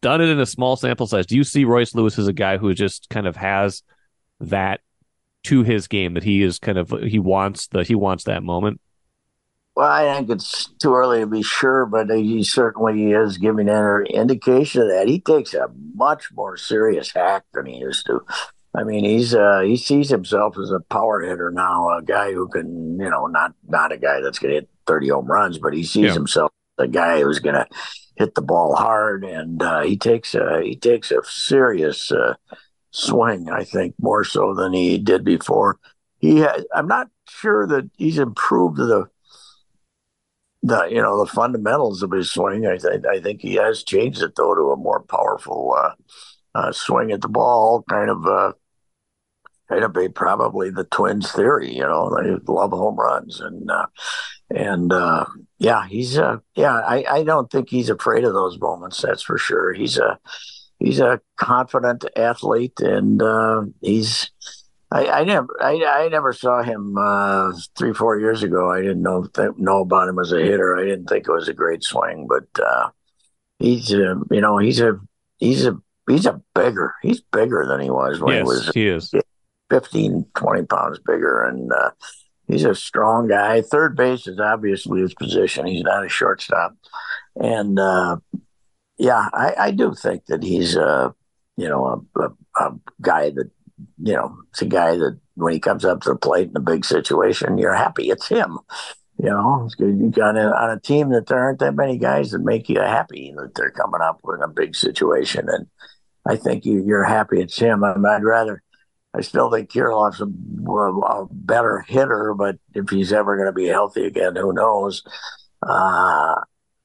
done 0.00 0.20
it 0.20 0.28
in 0.28 0.40
a 0.40 0.46
small 0.46 0.76
sample 0.76 1.06
size. 1.06 1.26
Do 1.26 1.36
you 1.36 1.44
see 1.44 1.64
royce 1.64 1.94
lewis 1.94 2.18
as 2.18 2.28
a 2.28 2.32
guy 2.32 2.58
who 2.58 2.72
just 2.74 3.08
kind 3.08 3.26
of 3.26 3.36
has 3.36 3.82
that 4.40 4.80
to 5.44 5.62
his 5.62 5.88
game 5.88 6.14
that 6.14 6.22
he 6.22 6.42
is 6.42 6.58
kind 6.58 6.78
of 6.78 6.90
he 7.02 7.18
wants 7.18 7.66
the 7.68 7.82
he 7.82 7.94
wants 7.94 8.24
that 8.24 8.42
moment 8.42 8.80
well, 9.74 9.90
I 9.90 10.14
think 10.16 10.30
it's 10.30 10.66
too 10.80 10.94
early 10.94 11.20
to 11.20 11.26
be 11.26 11.42
sure, 11.42 11.86
but 11.86 12.10
he 12.10 12.44
certainly 12.44 13.12
is 13.12 13.38
giving 13.38 13.68
an 13.68 14.06
indication 14.06 14.82
of 14.82 14.88
that. 14.88 15.08
He 15.08 15.20
takes 15.20 15.54
a 15.54 15.68
much 15.94 16.30
more 16.32 16.56
serious 16.56 17.12
hack 17.12 17.44
than 17.54 17.66
he 17.66 17.76
used 17.76 18.06
to. 18.06 18.20
I 18.74 18.84
mean, 18.84 19.04
he's 19.04 19.34
uh, 19.34 19.60
he 19.60 19.76
sees 19.76 20.08
himself 20.08 20.56
as 20.58 20.70
a 20.70 20.80
power 20.80 21.20
hitter 21.20 21.50
now, 21.50 21.88
a 21.96 22.02
guy 22.02 22.32
who 22.32 22.48
can, 22.48 22.98
you 22.98 23.10
know, 23.10 23.26
not 23.26 23.54
not 23.66 23.92
a 23.92 23.98
guy 23.98 24.20
that's 24.20 24.38
going 24.38 24.50
to 24.50 24.60
hit 24.60 24.68
thirty 24.86 25.08
home 25.08 25.26
runs, 25.26 25.58
but 25.58 25.74
he 25.74 25.84
sees 25.84 26.06
yeah. 26.06 26.12
himself 26.14 26.50
a 26.78 26.88
guy 26.88 27.20
who's 27.20 27.38
going 27.38 27.54
to 27.54 27.66
hit 28.16 28.34
the 28.34 28.42
ball 28.42 28.74
hard, 28.74 29.24
and 29.24 29.62
uh, 29.62 29.82
he 29.82 29.96
takes 29.96 30.34
a 30.34 30.62
he 30.62 30.76
takes 30.76 31.10
a 31.10 31.22
serious 31.24 32.10
uh, 32.12 32.34
swing. 32.90 33.50
I 33.50 33.64
think 33.64 33.94
more 33.98 34.24
so 34.24 34.54
than 34.54 34.72
he 34.72 34.98
did 34.98 35.24
before. 35.24 35.78
He 36.18 36.38
has, 36.38 36.64
I'm 36.74 36.86
not 36.86 37.08
sure 37.28 37.66
that 37.66 37.90
he's 37.96 38.18
improved 38.18 38.76
the 38.76 39.08
the 40.62 40.84
you 40.84 41.02
know 41.02 41.24
the 41.24 41.30
fundamentals 41.30 42.02
of 42.02 42.12
his 42.12 42.30
swing. 42.30 42.66
I, 42.66 42.78
I 43.10 43.20
think 43.20 43.40
he 43.40 43.54
has 43.54 43.82
changed 43.82 44.22
it 44.22 44.34
though 44.36 44.54
to 44.54 44.72
a 44.72 44.76
more 44.76 45.00
powerful 45.00 45.74
uh, 45.76 45.92
uh, 46.54 46.72
swing 46.72 47.10
at 47.10 47.20
the 47.20 47.28
ball, 47.28 47.84
kind 47.88 48.10
of 48.10 48.26
uh, 48.26 48.52
kind 49.68 49.84
of 49.84 49.96
a 49.96 50.08
probably 50.08 50.70
the 50.70 50.84
Twins 50.84 51.32
theory. 51.32 51.74
You 51.74 51.82
know, 51.82 52.14
they 52.16 52.36
love 52.46 52.70
home 52.70 52.96
runs 52.96 53.40
and 53.40 53.70
uh, 53.70 53.86
and 54.50 54.92
uh, 54.92 55.26
yeah, 55.58 55.86
he's 55.86 56.18
uh, 56.18 56.38
yeah. 56.54 56.74
I, 56.74 57.04
I 57.10 57.22
don't 57.24 57.50
think 57.50 57.70
he's 57.70 57.88
afraid 57.88 58.24
of 58.24 58.34
those 58.34 58.58
moments. 58.58 59.00
That's 59.02 59.22
for 59.22 59.38
sure. 59.38 59.72
He's 59.72 59.98
a 59.98 60.18
he's 60.78 61.00
a 61.00 61.20
confident 61.36 62.04
athlete 62.16 62.80
and 62.80 63.22
uh, 63.22 63.62
he's 63.80 64.30
I, 64.92 65.06
I 65.06 65.24
never, 65.24 65.48
I, 65.58 65.82
I, 65.84 66.08
never 66.08 66.34
saw 66.34 66.62
him 66.62 66.98
uh, 66.98 67.52
three, 67.78 67.94
four 67.94 68.20
years 68.20 68.42
ago. 68.42 68.70
I 68.70 68.82
didn't 68.82 69.02
know 69.02 69.24
th- 69.24 69.56
know 69.56 69.80
about 69.80 70.08
him 70.08 70.18
as 70.18 70.32
a 70.32 70.40
hitter. 70.40 70.76
I 70.76 70.84
didn't 70.84 71.06
think 71.06 71.26
it 71.26 71.32
was 71.32 71.48
a 71.48 71.54
great 71.54 71.82
swing, 71.82 72.28
but 72.28 72.62
uh, 72.62 72.90
he's, 73.58 73.90
a, 73.92 74.20
you 74.30 74.40
know, 74.42 74.58
he's 74.58 74.80
a, 74.80 75.00
he's 75.38 75.64
a, 75.64 75.78
he's 76.06 76.26
a 76.26 76.42
bigger. 76.54 76.94
He's 77.02 77.22
bigger 77.22 77.64
than 77.66 77.80
he 77.80 77.90
was 77.90 78.20
when 78.20 78.36
yes, 78.36 78.42
he 78.42 78.46
was. 78.46 78.70
He 78.74 78.86
is 78.86 79.14
15, 79.70 80.26
20 80.34 80.62
pounds 80.64 80.98
bigger, 80.98 81.42
and 81.44 81.72
uh, 81.72 81.90
he's 82.46 82.64
a 82.64 82.74
strong 82.74 83.28
guy. 83.28 83.62
Third 83.62 83.96
base 83.96 84.26
is 84.26 84.38
obviously 84.38 85.00
his 85.00 85.14
position. 85.14 85.66
He's 85.66 85.84
not 85.84 86.04
a 86.04 86.10
shortstop, 86.10 86.74
and 87.36 87.78
uh, 87.78 88.18
yeah, 88.98 89.28
I, 89.32 89.54
I, 89.58 89.70
do 89.70 89.94
think 89.94 90.26
that 90.26 90.42
he's 90.42 90.76
a, 90.76 91.14
you 91.56 91.68
know, 91.68 92.04
a, 92.14 92.20
a, 92.20 92.30
a 92.56 92.74
guy 93.00 93.30
that 93.30 93.50
you 94.02 94.14
know, 94.14 94.36
it's 94.50 94.62
a 94.62 94.66
guy 94.66 94.96
that 94.96 95.18
when 95.34 95.52
he 95.52 95.60
comes 95.60 95.84
up 95.84 96.02
to 96.02 96.10
the 96.10 96.16
plate 96.16 96.48
in 96.48 96.56
a 96.56 96.60
big 96.60 96.84
situation, 96.84 97.58
you're 97.58 97.74
happy 97.74 98.10
it's 98.10 98.28
him. 98.28 98.58
You 99.18 99.30
know, 99.30 99.62
it's 99.64 99.74
good 99.74 99.98
you 99.98 100.10
got 100.10 100.36
a, 100.36 100.54
on 100.54 100.70
a 100.70 100.80
team 100.80 101.10
that 101.10 101.26
there 101.26 101.38
aren't 101.38 101.60
that 101.60 101.76
many 101.76 101.98
guys 101.98 102.30
that 102.30 102.40
make 102.40 102.68
you 102.68 102.80
happy 102.80 103.32
that 103.36 103.54
they're 103.54 103.70
coming 103.70 104.00
up 104.00 104.20
with 104.24 104.40
a 104.42 104.48
big 104.48 104.74
situation, 104.74 105.48
and 105.48 105.66
I 106.26 106.36
think 106.36 106.64
you, 106.64 106.82
you're 106.84 107.04
happy 107.04 107.40
it's 107.40 107.58
him. 107.58 107.84
I 107.84 107.92
I'd 107.92 108.24
rather. 108.24 108.62
I 109.14 109.20
still 109.20 109.50
think 109.50 109.70
Kirilloff's 109.70 110.22
a, 110.22 110.24
a, 110.24 111.26
better 111.30 111.84
hitter, 111.86 112.32
but 112.32 112.56
if 112.74 112.88
he's 112.88 113.12
ever 113.12 113.36
going 113.36 113.46
to 113.46 113.52
be 113.52 113.66
healthy 113.66 114.06
again, 114.06 114.36
who 114.36 114.54
knows? 114.54 115.02
Uh, 115.62 116.36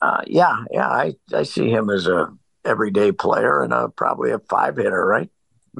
uh, 0.01 0.21
yeah, 0.27 0.63
yeah, 0.69 0.89
I, 0.89 1.13
I 1.33 1.43
see 1.43 1.69
him 1.69 1.89
as 1.89 2.05
a 2.05 2.27
everyday 2.65 3.13
player 3.13 3.63
and 3.63 3.73
a 3.73 3.87
probably 3.89 4.31
a 4.31 4.39
five 4.39 4.75
hitter, 4.75 5.05
right? 5.05 5.29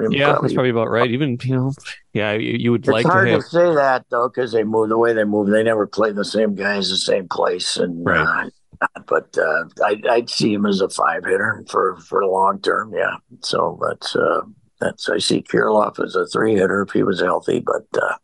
Yeah, 0.09 0.25
probably, 0.25 0.47
that's 0.47 0.53
probably 0.53 0.69
about 0.69 0.89
right. 0.89 1.11
Even 1.11 1.37
you 1.43 1.55
know, 1.55 1.73
yeah, 2.13 2.33
you, 2.33 2.57
you 2.57 2.71
would 2.71 2.81
it's 2.81 2.89
like 2.89 3.05
hard 3.05 3.27
to, 3.27 3.33
have... 3.33 3.41
to 3.41 3.47
say 3.47 3.75
that 3.75 4.05
though, 4.09 4.29
because 4.29 4.51
they 4.51 4.63
move 4.63 4.89
the 4.89 4.97
way 4.97 5.13
they 5.13 5.23
move. 5.23 5.49
They 5.49 5.63
never 5.63 5.87
play 5.87 6.11
the 6.11 6.25
same 6.25 6.55
guys, 6.55 6.89
the 6.89 6.97
same 6.97 7.27
place, 7.27 7.77
and 7.77 8.05
right. 8.05 8.51
Uh, 8.81 9.01
but 9.07 9.35
uh, 9.37 9.65
I, 9.83 10.01
I'd 10.09 10.29
see 10.29 10.53
him 10.53 10.65
as 10.65 10.81
a 10.81 10.89
five 10.89 11.25
hitter 11.25 11.63
for 11.69 11.97
for 11.97 12.21
the 12.21 12.27
long 12.27 12.61
term. 12.61 12.93
Yeah, 12.93 13.17
so 13.41 13.79
that's 13.81 14.15
uh, 14.15 14.41
that's 14.79 15.09
I 15.09 15.17
see 15.17 15.41
Kirilloff 15.41 16.03
as 16.03 16.15
a 16.15 16.27
three 16.27 16.55
hitter 16.55 16.83
if 16.83 16.91
he 16.91 17.03
was 17.03 17.21
healthy, 17.21 17.59
but 17.59 17.87
uh, 18.01 18.15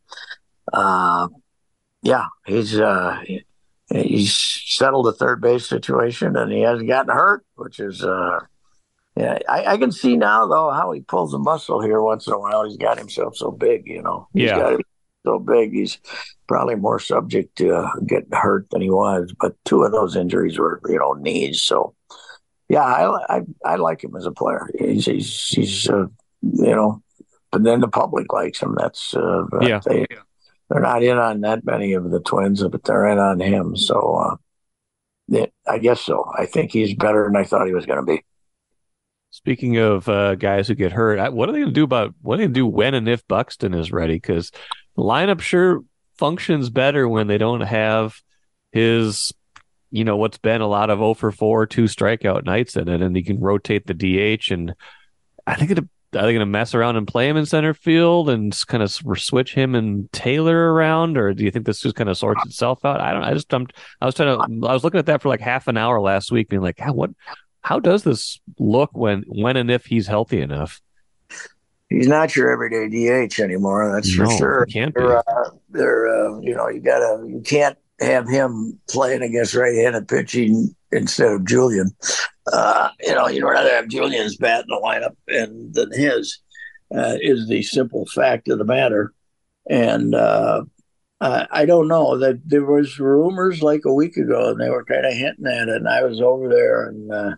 uh, 0.74 1.28
yeah, 2.04 2.26
he's 2.46 2.80
uh, 2.80 3.20
he's 3.90 4.36
settled 4.66 5.06
the 5.06 5.14
third 5.14 5.42
base 5.42 5.68
situation 5.68 6.36
and 6.36 6.52
he 6.52 6.62
hasn't 6.62 6.88
gotten 6.88 7.14
hurt, 7.14 7.46
which 7.56 7.80
is 7.80 8.04
uh, 8.04 8.40
yeah, 9.16 9.40
I, 9.48 9.66
I, 9.74 9.78
can 9.78 9.92
see 9.92 10.18
now 10.18 10.48
though 10.48 10.72
how 10.72 10.92
he 10.92 11.02
pulls 11.02 11.34
a 11.34 11.40
muscle 11.40 11.82
here 11.82 12.02
once 12.02 12.26
in 12.26 12.34
a 12.34 12.40
while. 12.40 12.66
He's 12.66 12.78
got 12.78 12.98
himself 12.98 13.36
so 13.36 13.52
big, 13.52 13.86
you 13.86 14.02
know. 14.02 14.28
He's 14.34 14.46
yeah. 14.46 14.58
got 14.58 14.82
so 15.24 15.40
big. 15.40 15.74
He's 15.74 16.00
probably 16.48 16.76
more 16.76 17.00
subject 17.00 17.56
to 17.58 17.76
uh, 17.76 17.96
getting 18.08 18.32
hurt 18.32 18.68
than 18.72 18.82
he 18.82 18.90
was. 18.90 19.34
But 19.40 19.56
two 19.66 19.84
of 19.84 19.92
those 19.92 20.16
injuries 20.16 20.58
were, 20.58 20.82
you 20.88 20.98
know, 20.98 21.14
knees. 21.14 21.62
So, 21.62 21.94
yeah, 22.70 22.84
I 22.84 23.38
I, 23.38 23.42
I 23.64 23.76
like 23.76 24.04
him 24.04 24.16
as 24.16 24.26
a 24.26 24.32
player. 24.32 24.68
He's 24.80 25.06
he's, 25.06 25.48
he's 25.50 25.90
uh, 25.90 26.08
you 26.42 26.76
know, 26.76 27.04
but 27.52 27.64
then 27.64 27.82
the 27.82 27.88
public 27.88 28.34
likes 28.34 28.62
him. 28.62 28.76
That's 28.76 29.16
uh, 29.16 29.44
yeah. 29.62 29.80
They, 29.86 30.08
they're 30.70 30.82
not 30.82 31.04
in 31.04 31.20
on 31.20 31.42
that 31.42 31.64
many 31.66 31.94
of 31.94 32.10
the 32.10 32.20
twins, 32.20 32.64
but 32.64 32.84
they're 32.84 33.08
in 33.08 33.20
on 33.20 33.40
him. 33.40 33.76
So, 33.76 34.40
uh, 35.32 35.46
I 35.68 35.78
guess 35.78 36.02
so. 36.02 36.32
I 36.36 36.48
think 36.48 36.72
he's 36.72 36.96
better 36.96 37.26
than 37.26 37.36
I 37.36 37.44
thought 37.44 37.68
he 37.68 37.76
was 37.76 37.86
going 37.86 38.00
to 38.00 38.12
be. 38.12 38.24
Speaking 39.34 39.78
of 39.78 40.08
uh, 40.08 40.36
guys 40.36 40.68
who 40.68 40.76
get 40.76 40.92
hurt, 40.92 41.34
what 41.34 41.50
are 41.50 41.54
they 41.54 41.58
going 41.58 41.70
to 41.70 41.74
do 41.74 41.84
about 41.84 42.14
what 42.22 42.36
are 42.36 42.38
they 42.38 42.44
going 42.44 42.54
to 42.54 42.60
do 42.60 42.68
when 42.68 42.94
and 42.94 43.10
if 43.10 43.28
Buxton 43.28 43.74
is 43.74 43.92
ready? 43.92 44.14
Because 44.14 44.52
lineup 44.96 45.42
sure 45.42 45.84
functions 46.20 46.70
better 46.70 47.10
when 47.10 47.26
they 47.26 47.40
don't 47.40 47.62
have 47.62 48.22
his, 48.72 49.34
you 49.90 50.04
know, 50.04 50.18
what's 50.18 50.38
been 50.38 50.62
a 50.62 50.68
lot 50.68 50.92
of 50.92 51.00
0 51.00 51.16
for 51.16 51.32
4, 51.32 51.66
two 51.66 51.86
strikeout 51.86 52.46
nights 52.46 52.78
in 52.78 52.88
it, 52.88 53.02
and 53.02 53.16
he 53.16 53.24
can 53.24 53.40
rotate 53.40 53.88
the 53.88 53.96
DH. 53.96 54.52
And 54.52 54.76
I 55.48 55.56
think 55.56 55.72
it, 55.72 55.80
are 55.80 55.84
they 56.12 56.20
going 56.34 56.38
to 56.38 56.46
mess 56.46 56.76
around 56.76 56.98
and 56.98 57.08
play 57.08 57.28
him 57.28 57.36
in 57.36 57.48
center 57.48 57.74
field 57.74 58.30
and 58.30 58.56
kind 58.68 58.84
of 58.84 58.92
switch 58.92 59.56
him 59.56 59.74
and 59.74 60.12
Taylor 60.12 60.74
around, 60.74 61.18
or 61.18 61.34
do 61.34 61.44
you 61.44 61.50
think 61.50 61.66
this 61.66 61.80
just 61.80 61.96
kind 61.96 62.08
of 62.08 62.20
sorts 62.20 62.46
itself 62.46 62.86
out? 62.86 63.02
I 63.02 63.12
don't. 63.12 63.24
I 63.24 63.34
just 63.34 63.52
I'm, 63.52 63.66
I 64.00 64.06
was 64.06 64.14
trying 64.14 64.38
to. 64.38 64.68
I 64.68 64.74
was 64.74 64.84
looking 64.84 65.00
at 65.00 65.08
that 65.08 65.24
for 65.24 65.30
like 65.30 65.42
half 65.42 65.68
an 65.68 65.76
hour 65.76 66.00
last 66.00 66.32
week, 66.32 66.50
being 66.50 66.62
like, 66.62 66.80
what 66.80 67.10
how 67.64 67.80
does 67.80 68.04
this 68.04 68.40
look 68.60 68.92
when 68.94 69.24
when 69.28 69.58
and 69.58 69.72
if 69.72 69.86
he's 69.86 70.08
healthy 70.08 70.42
enough? 70.42 70.82
He's 71.90 72.08
not 72.08 72.36
your 72.36 72.52
everyday 72.52 72.90
DH 73.28 73.40
anymore. 73.40 73.92
That's 73.94 74.16
no, 74.18 74.26
for 74.26 74.38
sure. 74.38 74.66
Can't 74.66 74.94
they're, 74.94 75.08
be. 75.08 75.14
Uh, 75.28 75.50
they're 75.70 76.08
uh, 76.08 76.40
you 76.40 76.56
know 76.56 76.70
you 76.70 76.82
gotta 76.82 77.26
you 77.28 77.42
can't 77.42 77.78
have 78.00 78.28
him 78.28 78.80
playing 78.90 79.22
against 79.22 79.54
right-handed 79.54 80.08
pitching 80.08 80.76
instead 80.92 81.32
of 81.32 81.46
Julien. 81.46 81.92
Uh, 82.52 82.90
you 83.02 83.14
know 83.14 83.28
you'd 83.28 83.46
rather 83.46 83.70
have 83.70 83.88
Julien's 83.88 84.38
bat 84.38 84.66
in 84.66 84.68
the 84.68 84.82
lineup 84.84 85.16
and 85.28 85.74
than 85.74 85.92
his. 85.94 86.40
Uh, 86.96 87.18
is 87.22 87.48
the 87.48 87.64
simple 87.64 88.06
fact 88.14 88.48
of 88.50 88.60
the 88.60 88.66
matter, 88.66 89.14
and 89.68 90.14
uh, 90.14 90.62
I 91.20 91.66
don't 91.66 91.88
know 91.88 92.20
that 92.20 92.42
there 92.46 92.66
was 92.66 93.00
rumors 93.00 93.64
like 93.64 93.82
a 93.86 93.94
week 93.94 94.18
ago, 94.18 94.50
and 94.50 94.60
they 94.60 94.70
were 94.70 94.84
kind 94.84 95.06
of 95.06 95.14
hinting 95.14 95.48
at 95.48 95.70
it. 95.70 95.78
And 95.78 95.88
I 95.88 96.04
was 96.04 96.22
over 96.22 96.50
there, 96.50 96.88
and 96.90 97.12
uh, 97.12 97.36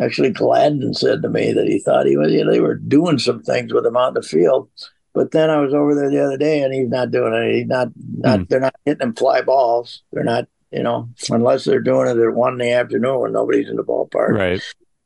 Actually, 0.00 0.30
Gladden 0.30 0.94
said 0.94 1.22
to 1.22 1.28
me 1.28 1.52
that 1.52 1.66
he 1.66 1.78
thought 1.78 2.06
he 2.06 2.16
was, 2.16 2.32
you 2.32 2.44
know, 2.44 2.50
they 2.50 2.60
were 2.60 2.76
doing 2.76 3.18
some 3.18 3.42
things 3.42 3.72
with 3.72 3.84
him 3.84 3.96
out 3.96 4.08
in 4.08 4.14
the 4.14 4.22
field. 4.22 4.68
But 5.14 5.32
then 5.32 5.50
I 5.50 5.58
was 5.58 5.74
over 5.74 5.94
there 5.94 6.10
the 6.10 6.24
other 6.24 6.38
day 6.38 6.62
and 6.62 6.72
he's 6.72 6.88
not 6.88 7.10
doing 7.10 7.34
it. 7.34 7.54
He's 7.54 7.66
not, 7.66 7.88
not 8.16 8.40
mm. 8.40 8.48
they're 8.48 8.60
not 8.60 8.74
hitting 8.86 9.08
him 9.08 9.14
fly 9.14 9.42
balls. 9.42 10.02
They're 10.12 10.24
not, 10.24 10.46
you 10.70 10.82
know, 10.82 11.10
unless 11.28 11.64
they're 11.64 11.82
doing 11.82 12.08
it 12.08 12.16
at 12.16 12.34
one 12.34 12.54
in 12.54 12.58
the 12.58 12.72
afternoon 12.72 13.20
when 13.20 13.32
nobody's 13.32 13.68
in 13.68 13.76
the 13.76 13.84
ballpark. 13.84 14.30
Right. 14.30 14.62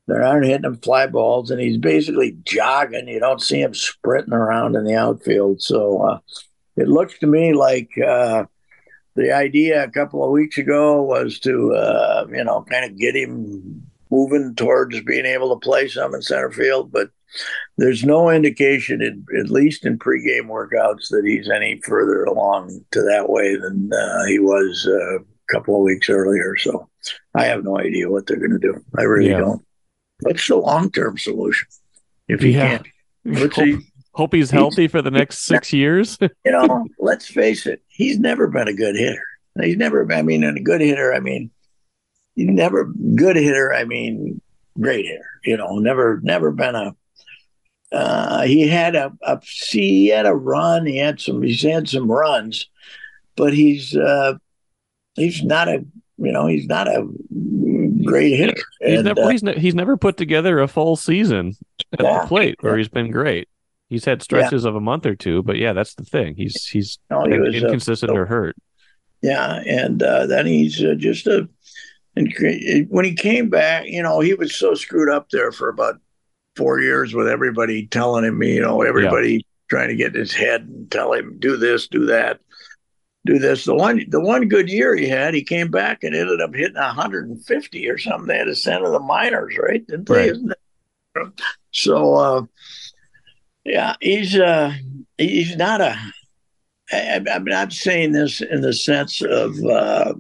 They're 0.06 0.20
not 0.20 0.44
hitting 0.44 0.64
him 0.64 0.76
fly 0.76 1.08
balls 1.08 1.50
and 1.50 1.60
he's 1.60 1.78
basically 1.78 2.36
jogging. 2.44 3.08
You 3.08 3.18
don't 3.18 3.42
see 3.42 3.60
him 3.60 3.74
sprinting 3.74 4.34
around 4.34 4.76
in 4.76 4.84
the 4.84 4.94
outfield. 4.94 5.60
So 5.60 6.02
uh, 6.02 6.18
it 6.76 6.86
looks 6.86 7.18
to 7.18 7.26
me 7.26 7.52
like 7.52 7.90
uh, 7.98 8.44
the 9.16 9.32
idea 9.32 9.82
a 9.82 9.90
couple 9.90 10.22
of 10.22 10.30
weeks 10.30 10.58
ago 10.58 11.02
was 11.02 11.40
to, 11.40 11.74
uh, 11.74 12.26
you 12.30 12.44
know, 12.44 12.64
kind 12.70 12.84
of 12.84 12.96
get 12.96 13.16
him 13.16 13.85
moving 14.10 14.54
towards 14.54 15.00
being 15.02 15.26
able 15.26 15.54
to 15.54 15.60
play 15.64 15.88
some 15.88 16.14
in 16.14 16.22
center 16.22 16.50
field, 16.50 16.92
but 16.92 17.10
there's 17.76 18.04
no 18.04 18.30
indication, 18.30 19.02
in, 19.02 19.26
at 19.38 19.50
least 19.50 19.84
in 19.84 19.98
pregame 19.98 20.46
workouts, 20.46 21.08
that 21.10 21.24
he's 21.26 21.50
any 21.50 21.80
further 21.84 22.24
along 22.24 22.80
to 22.92 23.02
that 23.02 23.28
way 23.28 23.56
than 23.56 23.90
uh, 23.92 24.24
he 24.26 24.38
was 24.38 24.86
uh, 24.88 25.18
a 25.18 25.24
couple 25.52 25.76
of 25.76 25.82
weeks 25.82 26.08
earlier. 26.08 26.56
So 26.56 26.88
I 27.34 27.44
have 27.44 27.64
no 27.64 27.78
idea 27.78 28.10
what 28.10 28.26
they're 28.26 28.38
going 28.38 28.52
to 28.52 28.58
do. 28.58 28.82
I 28.96 29.02
really 29.02 29.30
yeah. 29.30 29.38
don't. 29.38 29.62
what's 30.20 30.46
the 30.48 30.56
long 30.56 30.90
term 30.90 31.18
solution? 31.18 31.66
If 32.28 32.40
he 32.40 32.52
Yeah. 32.52 32.78
can't, 32.78 33.52
Hope, 33.52 33.80
hope 34.14 34.34
he's 34.34 34.52
healthy 34.52 34.86
for 34.86 35.02
the 35.02 35.10
next 35.10 35.40
six 35.46 35.72
years. 35.72 36.16
you 36.44 36.52
know, 36.52 36.86
let's 37.00 37.26
face 37.26 37.66
it, 37.66 37.82
he's 37.88 38.18
never 38.20 38.46
been 38.46 38.68
a 38.68 38.72
good 38.72 38.94
hitter. 38.96 39.26
He's 39.60 39.76
never, 39.76 40.10
I 40.12 40.22
mean, 40.22 40.44
a 40.44 40.60
good 40.60 40.80
hitter, 40.80 41.12
I 41.12 41.18
mean, 41.18 41.42
he's 41.42 41.50
never 42.44 42.84
good 43.14 43.36
hitter, 43.36 43.72
I 43.72 43.84
mean, 43.84 44.40
great 44.80 45.06
hitter. 45.06 45.24
You 45.44 45.56
know, 45.56 45.78
never, 45.78 46.20
never 46.22 46.50
been 46.50 46.74
a. 46.74 46.94
Uh, 47.92 48.42
he 48.42 48.66
had 48.66 48.94
a, 48.96 49.12
a 49.22 49.40
see, 49.44 50.00
he 50.00 50.06
had 50.08 50.26
a 50.26 50.34
run. 50.34 50.86
He 50.86 50.98
had 50.98 51.20
some, 51.20 51.40
he's 51.42 51.62
had 51.62 51.88
some 51.88 52.10
runs, 52.10 52.68
but 53.36 53.54
he's 53.54 53.96
uh, 53.96 54.34
he's 55.14 55.42
not 55.42 55.68
a, 55.68 55.84
you 56.18 56.32
know, 56.32 56.46
he's 56.46 56.66
not 56.66 56.88
a 56.88 57.06
great 58.04 58.36
hitter. 58.36 58.54
he's 58.80 58.98
And, 58.98 59.04
never 59.04 59.20
uh, 59.22 59.28
he's, 59.28 59.42
ne- 59.42 59.58
he's 59.58 59.74
never 59.74 59.96
put 59.96 60.16
together 60.16 60.60
a 60.60 60.68
full 60.68 60.96
season 60.96 61.54
at 61.92 62.02
Yeah. 62.02 62.22
the 62.22 62.26
plate 62.26 62.56
where 62.60 62.72
Yeah. 62.72 62.78
he's 62.78 62.88
been 62.88 63.10
great. 63.10 63.48
He's 63.88 64.04
had 64.04 64.20
stretches 64.20 64.64
of 64.64 64.74
a 64.74 64.80
month 64.80 65.06
or 65.06 65.14
two, 65.14 65.44
but 65.44 65.56
yeah, 65.56 65.72
that's 65.72 65.94
the 65.94 66.04
thing. 66.04 66.34
He's 66.34 66.66
he's 66.66 66.98
no, 67.08 67.24
he 67.24 67.34
uh, 67.34 67.44
inconsistent 67.44 68.10
or 68.10 68.26
hurt. 68.26 68.56
Yeah, 69.22 69.62
and 69.64 70.02
uh, 70.02 70.26
then 70.26 70.44
he's 70.46 70.82
uh, 70.82 70.94
just 70.98 71.28
a. 71.28 71.48
And 72.16 72.86
when 72.88 73.04
he 73.04 73.14
came 73.14 73.50
back, 73.50 73.84
you 73.86 74.02
know, 74.02 74.20
he 74.20 74.34
was 74.34 74.56
so 74.56 74.74
screwed 74.74 75.10
up 75.10 75.28
there 75.30 75.52
for 75.52 75.68
about 75.68 76.00
four 76.56 76.80
years 76.80 77.14
with 77.14 77.28
everybody 77.28 77.86
telling 77.86 78.24
him, 78.24 78.42
you 78.42 78.62
know, 78.62 78.80
everybody 78.82 79.46
trying 79.68 79.88
to 79.88 79.96
get 79.96 80.14
his 80.14 80.32
head 80.32 80.62
and 80.62 80.90
tell 80.90 81.12
him 81.12 81.36
do 81.38 81.56
this, 81.56 81.88
do 81.88 82.06
that, 82.06 82.40
do 83.26 83.38
this. 83.38 83.64
The 83.64 83.74
one, 83.74 84.02
the 84.08 84.20
one 84.20 84.48
good 84.48 84.70
year 84.70 84.96
he 84.96 85.08
had, 85.08 85.34
he 85.34 85.44
came 85.44 85.70
back 85.70 86.02
and 86.02 86.14
ended 86.14 86.40
up 86.40 86.54
hitting 86.54 86.76
150 86.76 87.90
or 87.90 87.98
something. 87.98 88.26
They 88.28 88.38
had 88.38 88.44
to 88.44 88.54
send 88.54 88.84
to 88.84 88.90
the 88.90 89.00
minors, 89.00 89.56
right? 89.58 89.86
Didn't 89.86 90.08
they? 90.08 90.32
Right. 91.14 91.32
So, 91.72 92.14
uh, 92.14 92.42
yeah, 93.64 93.96
he's 94.00 94.38
uh, 94.38 94.72
he's 95.18 95.56
not 95.56 95.80
a. 95.80 95.98
I, 96.92 97.20
I'm 97.32 97.44
not 97.44 97.72
saying 97.72 98.12
this 98.12 98.40
in 98.40 98.60
the 98.60 98.72
sense 98.72 99.20
of 99.20 99.56
uh, 99.64 100.14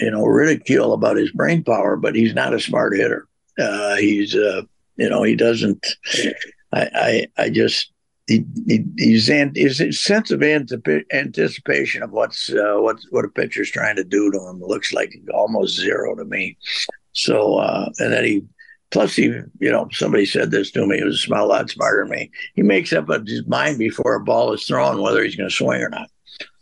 you 0.00 0.10
know 0.10 0.24
ridicule 0.24 0.92
about 0.92 1.16
his 1.16 1.30
brain 1.32 1.62
power, 1.62 1.96
but 1.96 2.14
he's 2.14 2.34
not 2.34 2.54
a 2.54 2.60
smart 2.60 2.96
hitter. 2.96 3.26
Uh, 3.58 3.96
he's 3.96 4.34
uh, 4.34 4.62
you 4.96 5.08
know 5.08 5.22
he 5.22 5.36
doesn't. 5.36 5.86
I 6.72 6.88
I, 6.94 7.26
I 7.44 7.50
just 7.50 7.92
he, 8.26 8.44
he 8.66 8.84
he's 8.96 9.28
an, 9.28 9.52
his 9.54 10.00
sense 10.00 10.30
of 10.30 10.42
anticipation 10.42 12.02
of 12.02 12.12
what's 12.12 12.50
uh, 12.50 12.76
what 12.76 12.98
what 13.10 13.24
a 13.24 13.28
pitcher's 13.28 13.70
trying 13.70 13.96
to 13.96 14.04
do 14.04 14.30
to 14.30 14.38
him 14.38 14.62
looks 14.62 14.92
like 14.92 15.12
almost 15.34 15.78
zero 15.78 16.14
to 16.14 16.24
me. 16.24 16.56
So 17.12 17.56
uh, 17.58 17.90
and 17.98 18.12
then 18.12 18.24
he 18.24 18.42
plus 18.90 19.16
he 19.16 19.24
you 19.24 19.70
know 19.70 19.88
somebody 19.92 20.26
said 20.26 20.50
this 20.50 20.70
to 20.72 20.86
me 20.86 20.98
he 20.98 21.04
was 21.04 21.26
a 21.28 21.44
lot 21.44 21.70
smarter 21.70 22.02
than 22.02 22.10
me 22.10 22.30
he 22.54 22.62
makes 22.62 22.92
up 22.92 23.08
his 23.26 23.46
mind 23.46 23.78
before 23.78 24.14
a 24.14 24.20
ball 24.20 24.52
is 24.52 24.64
thrown 24.64 25.00
whether 25.00 25.22
he's 25.22 25.36
going 25.36 25.48
to 25.48 25.54
swing 25.54 25.80
or 25.80 25.88
not 25.88 26.10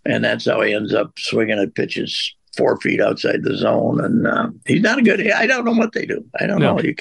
and 0.04 0.25
that's 0.25 0.45
how 0.45 0.61
he 0.61 0.75
ends 0.75 0.95
up 0.95 1.12
swinging 1.18 1.59
at 1.59 1.75
pitches 1.75 2.35
four 2.58 2.76
feet 2.80 3.00
outside 3.00 3.42
the 3.42 3.56
zone 3.56 4.04
and 4.04 4.26
uh, 4.26 4.48
he's 4.66 4.82
not 4.82 4.98
a 4.98 5.02
good 5.02 5.30
i 5.30 5.46
don't 5.46 5.64
know 5.64 5.72
what 5.72 5.92
they 5.92 6.04
do 6.04 6.22
i 6.40 6.46
don't 6.46 6.60
No. 6.60 6.74
know 6.76 6.82
you, 6.82 6.94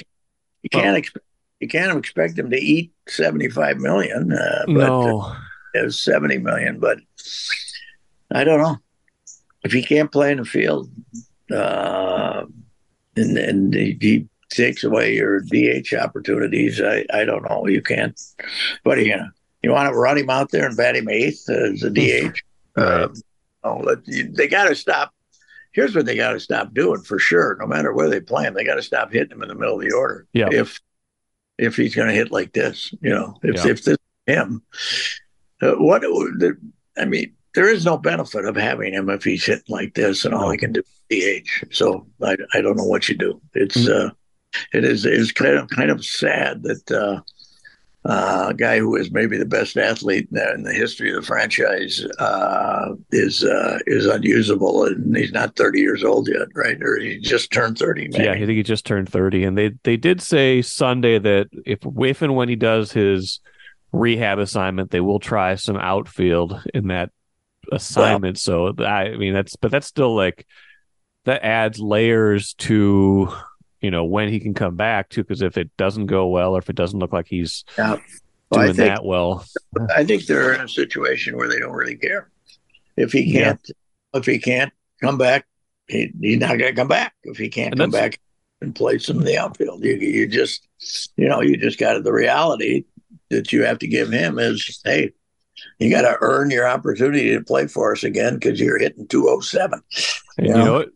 you 0.62 0.70
can't 0.70 0.96
expect 0.96 1.26
you 1.60 1.68
can't 1.68 1.98
expect 1.98 2.38
him 2.38 2.48
to 2.50 2.56
eat 2.56 2.92
75 3.08 3.78
million 3.78 4.32
uh, 4.32 4.64
but 4.66 4.74
no, 4.74 5.34
it 5.74 5.84
was 5.84 6.00
70 6.00 6.38
million 6.38 6.78
but 6.78 6.98
i 8.32 8.44
don't 8.44 8.62
know 8.62 8.76
if 9.64 9.72
he 9.72 9.82
can't 9.82 10.12
play 10.12 10.30
in 10.32 10.38
the 10.38 10.44
field 10.44 10.88
uh, 11.52 12.44
and, 13.16 13.36
and 13.36 13.74
he, 13.74 13.98
he 14.00 14.28
takes 14.50 14.84
away 14.84 15.14
your 15.14 15.40
DH 15.40 15.92
opportunities. 15.94 16.80
I, 16.80 17.04
I 17.12 17.24
don't 17.24 17.42
know. 17.48 17.66
You 17.66 17.82
can't. 17.82 18.18
What 18.84 18.96
are 18.98 19.00
you 19.02 19.12
gonna? 19.12 19.32
You 19.62 19.72
want 19.72 19.90
to 19.92 19.98
run 19.98 20.16
him 20.18 20.30
out 20.30 20.50
there 20.50 20.66
and 20.66 20.76
bat 20.76 20.94
him 20.96 21.08
eighth 21.08 21.48
as 21.50 21.82
a 21.82 21.90
DH? 21.90 22.38
Uh, 22.76 23.08
oh, 23.64 23.78
let, 23.78 24.06
you, 24.06 24.30
they 24.30 24.46
got 24.46 24.68
to 24.68 24.74
stop. 24.74 25.12
Here's 25.78 25.94
what 25.94 26.06
they 26.06 26.16
got 26.16 26.32
to 26.32 26.40
stop 26.40 26.74
doing 26.74 27.02
for 27.02 27.20
sure. 27.20 27.56
No 27.60 27.66
matter 27.68 27.92
where 27.92 28.08
they 28.10 28.18
play 28.20 28.42
him, 28.42 28.54
they 28.54 28.64
got 28.64 28.74
to 28.74 28.82
stop 28.82 29.12
hitting 29.12 29.30
him 29.30 29.42
in 29.42 29.48
the 29.48 29.54
middle 29.54 29.76
of 29.80 29.86
the 29.88 29.94
order. 29.94 30.26
Yeah. 30.32 30.48
If 30.50 30.80
if 31.56 31.76
he's 31.76 31.94
going 31.94 32.08
to 32.08 32.14
hit 32.14 32.32
like 32.32 32.52
this, 32.52 32.92
you 33.00 33.10
know, 33.10 33.38
if 33.44 33.54
Yeah. 33.64 33.70
if 33.70 33.84
this 33.84 33.96
is 34.26 34.34
him, 34.34 34.62
uh, 35.62 35.74
what? 35.76 36.02
The, 36.02 36.56
I 36.96 37.04
mean, 37.04 37.32
there 37.54 37.68
is 37.72 37.84
no 37.84 37.96
benefit 37.96 38.44
of 38.44 38.56
having 38.56 38.92
him 38.92 39.08
if 39.08 39.22
he's 39.22 39.44
hitting 39.46 39.62
like 39.68 39.94
this 39.94 40.24
and 40.24 40.34
all 40.34 40.50
he 40.50 40.58
can 40.58 40.72
do 40.72 40.82
is 41.10 41.42
DH. 41.44 41.72
So 41.76 42.08
I 42.24 42.36
I 42.54 42.60
don't 42.60 42.76
know 42.76 42.84
what 42.84 43.08
you 43.08 43.16
do. 43.16 43.40
It's 43.54 43.76
Mm. 43.76 44.08
uh, 44.08 44.10
it 44.72 44.84
is 44.84 45.06
is 45.06 45.30
kind 45.30 45.54
of 45.58 45.68
kind 45.68 45.90
of 45.92 46.04
sad 46.04 46.64
that 46.64 46.90
uh, 46.90 47.20
uh, 48.08 48.46
a 48.48 48.54
guy 48.54 48.78
who 48.78 48.96
is 48.96 49.10
maybe 49.10 49.36
the 49.36 49.44
best 49.44 49.76
athlete 49.76 50.28
in 50.30 50.38
the, 50.38 50.54
in 50.54 50.62
the 50.62 50.72
history 50.72 51.10
of 51.10 51.16
the 51.16 51.26
franchise 51.26 52.02
uh, 52.18 52.94
is 53.12 53.44
uh, 53.44 53.78
is 53.86 54.06
unusable, 54.06 54.86
and 54.86 55.14
he's 55.14 55.30
not 55.30 55.54
30 55.56 55.78
years 55.78 56.02
old 56.02 56.26
yet, 56.26 56.48
right? 56.54 56.82
Or 56.82 56.98
he 56.98 57.18
just 57.18 57.52
turned 57.52 57.78
30. 57.78 58.08
Maybe. 58.08 58.24
yeah, 58.24 58.32
I 58.32 58.38
think 58.38 58.50
he 58.50 58.62
just 58.62 58.86
turned 58.86 59.10
thirty, 59.10 59.44
and 59.44 59.58
they 59.58 59.72
they 59.84 59.98
did 59.98 60.22
say 60.22 60.62
Sunday 60.62 61.18
that 61.18 61.48
if 61.66 61.80
if 61.84 62.22
and 62.22 62.34
when 62.34 62.48
he 62.48 62.56
does 62.56 62.92
his 62.92 63.40
rehab 63.92 64.38
assignment, 64.38 64.90
they 64.90 65.00
will 65.00 65.20
try 65.20 65.54
some 65.56 65.76
outfield 65.76 66.62
in 66.72 66.88
that 66.88 67.10
assignment. 67.70 68.38
so 68.38 68.74
I 68.78 69.16
mean 69.16 69.34
that's 69.34 69.56
but 69.56 69.70
that's 69.70 69.86
still 69.86 70.16
like 70.16 70.46
that 71.26 71.44
adds 71.44 71.78
layers 71.78 72.54
to 72.54 73.30
you 73.80 73.90
know 73.90 74.04
when 74.04 74.28
he 74.28 74.40
can 74.40 74.54
come 74.54 74.76
back 74.76 75.08
too 75.08 75.22
because 75.22 75.42
if 75.42 75.56
it 75.56 75.70
doesn't 75.76 76.06
go 76.06 76.26
well 76.28 76.54
or 76.54 76.58
if 76.58 76.68
it 76.68 76.76
doesn't 76.76 76.98
look 76.98 77.12
like 77.12 77.26
he's 77.28 77.64
Yeah. 77.76 77.90
doing 77.94 78.02
Well, 78.50 78.60
I 78.60 78.66
think 78.66 78.76
that 78.76 79.04
well 79.04 79.44
I 79.96 80.04
think 80.04 80.26
they're 80.26 80.54
in 80.54 80.60
a 80.60 80.68
situation 80.68 81.36
where 81.36 81.48
they 81.48 81.58
don't 81.58 81.72
really 81.74 81.96
care 81.96 82.30
if 82.96 83.12
he 83.12 83.32
can't 83.32 83.60
if 84.14 84.26
he 84.26 84.38
can't 84.38 84.72
come 85.02 85.18
back. 85.18 85.46
He, 85.86 86.12
he's 86.20 86.38
not 86.38 86.58
going 86.58 86.70
to 86.70 86.74
come 86.74 86.88
back 86.88 87.14
if 87.24 87.38
he 87.38 87.48
can't 87.48 87.72
And 87.72 87.80
come 87.80 87.90
back 87.90 88.18
and 88.60 88.74
play 88.74 88.98
some 88.98 89.18
of 89.18 89.24
the 89.24 89.38
outfield. 89.38 89.84
You 89.84 89.94
you 89.94 90.26
just 90.26 90.68
you 91.16 91.28
know 91.28 91.40
you 91.40 91.56
just 91.56 91.78
got 91.78 92.02
the 92.02 92.12
reality 92.12 92.84
that 93.30 93.52
you 93.52 93.64
have 93.64 93.78
to 93.78 93.86
give 93.86 94.10
him 94.10 94.38
is 94.38 94.80
hey. 94.84 95.12
You 95.80 95.90
got 95.90 96.02
to 96.02 96.16
earn 96.20 96.50
your 96.50 96.68
opportunity 96.68 97.32
to 97.34 97.40
play 97.42 97.66
for 97.66 97.90
us 97.92 98.04
again 98.04 98.34
because 98.34 98.60
you're 98.60 98.78
hitting 98.78 99.08
207. 99.08 99.80
And 100.36 100.46
Yeah. 100.46 100.56
you 100.56 100.64
know 100.64 100.72
what? 100.74 100.88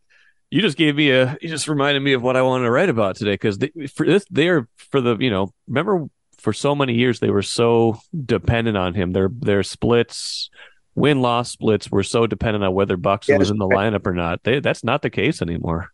You 0.52 0.60
just 0.60 0.76
gave 0.76 0.96
me 0.96 1.10
a. 1.10 1.38
You 1.40 1.48
just 1.48 1.66
reminded 1.66 2.00
me 2.00 2.12
of 2.12 2.20
what 2.22 2.36
I 2.36 2.42
wanted 2.42 2.64
to 2.64 2.70
write 2.70 2.90
about 2.90 3.16
today 3.16 3.32
because 3.32 3.56
they, 3.56 3.70
for 3.94 4.04
this, 4.04 4.26
they're 4.30 4.68
for 4.76 5.00
the 5.00 5.16
you 5.18 5.30
know. 5.30 5.54
Remember, 5.66 6.10
for 6.36 6.52
so 6.52 6.74
many 6.74 6.92
years 6.92 7.20
they 7.20 7.30
were 7.30 7.40
so 7.40 7.98
dependent 8.26 8.76
on 8.76 8.92
him. 8.92 9.12
Their 9.12 9.30
their 9.32 9.62
splits, 9.62 10.50
win 10.94 11.22
loss 11.22 11.50
splits, 11.50 11.90
were 11.90 12.02
so 12.02 12.26
dependent 12.26 12.64
on 12.64 12.74
whether 12.74 12.98
Buxton 12.98 13.32
Yes. 13.32 13.38
was 13.38 13.50
in 13.50 13.56
the 13.56 13.66
lineup 13.66 14.06
or 14.06 14.12
not. 14.12 14.42
They, 14.44 14.60
that's 14.60 14.84
not 14.84 15.00
the 15.00 15.08
case 15.08 15.40
anymore. 15.40 15.88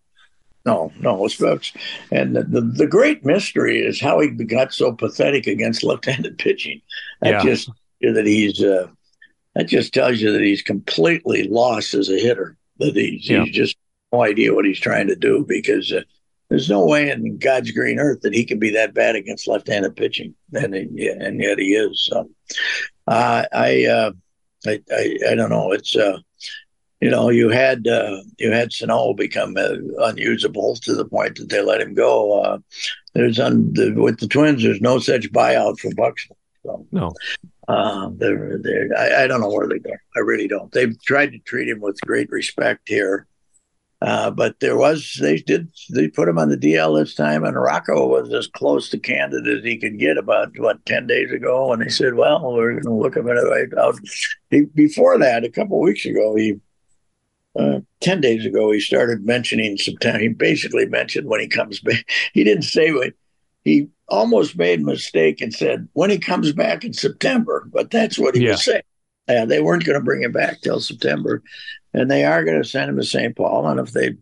No, 0.66 0.92
no, 0.99 1.25
it's 1.25 1.35
folks. 1.35 1.73
And 2.11 2.35
the, 2.35 2.42
the, 2.42 2.61
the 2.61 2.87
great 2.88 3.25
mystery 3.25 3.79
is 3.87 4.01
how 4.01 4.18
he 4.18 4.29
got 4.31 4.75
so 4.75 4.92
pathetic 4.92 5.47
against 5.47 5.85
left-handed 5.85 6.37
pitching. 6.37 6.83
That 7.23 7.31
Yeah. 7.31 7.42
just 7.44 7.71
that 8.03 8.27
he's 8.27 8.61
uh, 8.61 8.88
that 9.55 9.68
just 9.68 9.94
tells 9.94 10.21
you 10.21 10.33
that 10.33 10.42
he's 10.42 10.62
completely 10.62 11.44
lost 11.49 11.94
as 11.94 12.11
a 12.11 12.18
hitter. 12.18 12.57
That 12.79 12.97
he's, 12.97 13.31
Yeah. 13.31 13.44
he's 13.44 13.55
just 13.55 13.77
no 14.12 14.23
idea 14.23 14.55
what 14.55 14.64
he's 14.64 14.81
trying 14.81 15.09
to 15.09 15.16
do 15.16 15.44
because 15.47 15.92
uh, 15.92 16.03
there's 16.49 16.71
no 16.71 16.85
way 16.85 17.11
in 17.11 17.38
God's 17.38 17.71
green 17.73 17.99
earth 17.99 18.21
that 18.23 18.35
he 18.35 18.44
can 18.44 18.59
be 18.59 18.71
that 18.71 18.94
bad 18.94 19.16
against 19.16 19.49
left-handed 19.49 19.97
pitching, 19.97 20.35
and 20.55 20.75
and 20.75 21.40
yet 21.40 21.59
he 21.59 21.75
is. 21.75 22.05
So, 22.05 22.31
uh, 23.07 23.44
I, 23.53 23.85
uh, 23.87 24.12
I, 24.66 24.81
I, 24.90 25.18
I 25.31 25.35
don't 25.35 25.51
know. 25.51 25.73
It's 25.73 25.94
uh, 25.94 26.18
you 27.01 27.11
know, 27.11 27.29
you 27.29 27.51
had 27.51 27.87
uh, 27.87 28.23
you 28.38 28.51
had 28.51 28.73
Sano 28.73 29.12
become 29.14 29.57
uh, 29.57 29.75
unusable 30.07 30.77
to 30.77 30.94
the 30.94 31.05
point 31.05 31.37
that 31.37 31.51
they 31.51 31.61
let 31.62 31.81
him 31.81 31.94
go. 31.94 32.40
Uh, 32.40 32.59
there's 33.14 33.38
un, 33.38 33.73
the, 33.75 33.92
with 33.92 34.18
the 34.21 34.27
Twins, 34.29 34.62
there's 34.62 34.81
no 34.81 34.99
such 34.99 35.31
buyout 35.33 35.79
for 35.79 35.94
Buxton. 35.94 36.37
So, 36.64 36.87
No. 36.92 37.12
uh, 37.68 38.11
they're, 38.14 38.59
they're, 38.59 38.88
I, 38.97 39.25
I 39.25 39.27
don't 39.27 39.40
know 39.40 39.49
where 39.51 39.68
they 39.68 39.79
go. 39.79 39.92
I 40.16 40.21
really 40.21 40.49
don't. 40.49 40.71
They've 40.73 41.01
tried 41.05 41.33
to 41.33 41.38
treat 41.38 41.68
him 41.68 41.81
with 41.81 42.01
great 42.01 42.31
respect 42.31 42.88
here. 42.88 43.27
Uh, 44.00 44.30
but 44.30 44.61
there 44.61 44.76
was, 44.76 45.18
they 45.20 45.38
did, 45.38 45.68
they 45.90 46.06
put 46.08 46.28
him 46.28 46.38
on 46.38 46.48
the 46.48 46.56
DL 46.56 46.96
this 46.98 47.14
time, 47.14 47.42
and 47.42 47.56
Rocco 47.61 48.06
was 48.06 48.32
as 48.32 48.46
close 48.46 48.88
to 48.90 48.98
candid 48.98 49.48
as 49.48 49.64
he 49.64 49.76
could 49.76 49.98
get 49.98 50.16
about, 50.16 50.52
what, 50.56 50.84
10 50.87 51.08
days 51.08 51.32
ago. 51.32 51.72
And 51.72 51.82
they 51.82 51.88
said, 51.88 52.14
well, 52.14 52.52
we're 52.54 52.72
going 52.74 52.84
to 52.84 52.92
look 52.94 53.16
him 53.16 53.26
right 53.26 53.66
out. 53.76 53.96
He, 54.50 54.62
before 54.74 55.18
that, 55.18 55.44
a 55.44 55.50
couple 55.50 55.78
of 55.78 55.82
weeks 55.82 56.06
ago, 56.06 56.37
he, 56.37 56.54
uh, 57.58 57.80
10 58.00 58.20
days 58.20 58.46
ago, 58.46 58.70
he 58.70 58.78
started 58.78 59.26
mentioning 59.26 59.76
September. 59.76 60.20
He 60.20 60.28
basically 60.28 60.87
mentioned 60.87 61.26
when 61.26 61.40
he 61.40 61.48
comes 61.48 61.80
back. 61.80 62.08
He 62.32 62.44
didn't 62.44 62.62
say 62.62 62.92
what 62.92 63.14
he 63.64 63.88
almost 64.08 64.56
made 64.56 64.80
a 64.80 64.84
mistake 64.84 65.40
and 65.40 65.52
said 65.52 65.88
when 65.94 66.08
he 66.11 66.18
comes 66.18 66.52
back 66.52 66.84
in 66.84 66.92
September, 66.92 67.68
but 67.72 67.90
that's 67.90 68.16
what 68.16 68.37
he 68.37 68.44
Yeah. 68.44 68.52
was 68.52 68.64
saying. 68.64 68.82
Uh, 69.29 69.45
they 69.45 69.61
weren't 69.61 69.85
going 69.85 69.99
to 69.99 70.05
bring 70.05 70.23
him 70.23 70.33
back 70.33 70.61
till 70.61 70.81
September, 70.81 71.43
and 71.93 72.11
they 72.11 72.25
are 72.25 72.45
going 72.45 72.61
to 72.62 72.69
send 72.69 72.91
him 72.91 72.97
to 72.97 73.05
St. 73.05 73.37
Paul. 73.37 73.67
And 73.69 73.81
if 73.81 73.93
they 73.93 74.17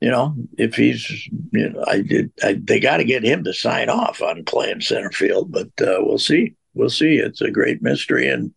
you 0.00 0.10
know, 0.10 0.34
if 0.58 0.74
he's, 0.74 1.28
you 1.52 1.70
know, 1.70 1.84
I 1.86 2.02
did, 2.02 2.30
I, 2.42 2.60
they 2.62 2.80
got 2.80 2.98
to 2.98 3.04
get 3.04 3.24
him 3.24 3.44
to 3.44 3.54
sign 3.54 3.88
off 3.88 4.20
on 4.20 4.44
playing 4.44 4.82
center 4.82 5.10
field, 5.10 5.50
but 5.50 5.68
uh, 5.80 5.98
we'll 6.00 6.18
see. 6.18 6.54
We'll 6.74 6.90
see. 6.90 7.16
It's 7.16 7.40
a 7.40 7.50
great 7.50 7.80
mystery, 7.80 8.28
and 8.28 8.52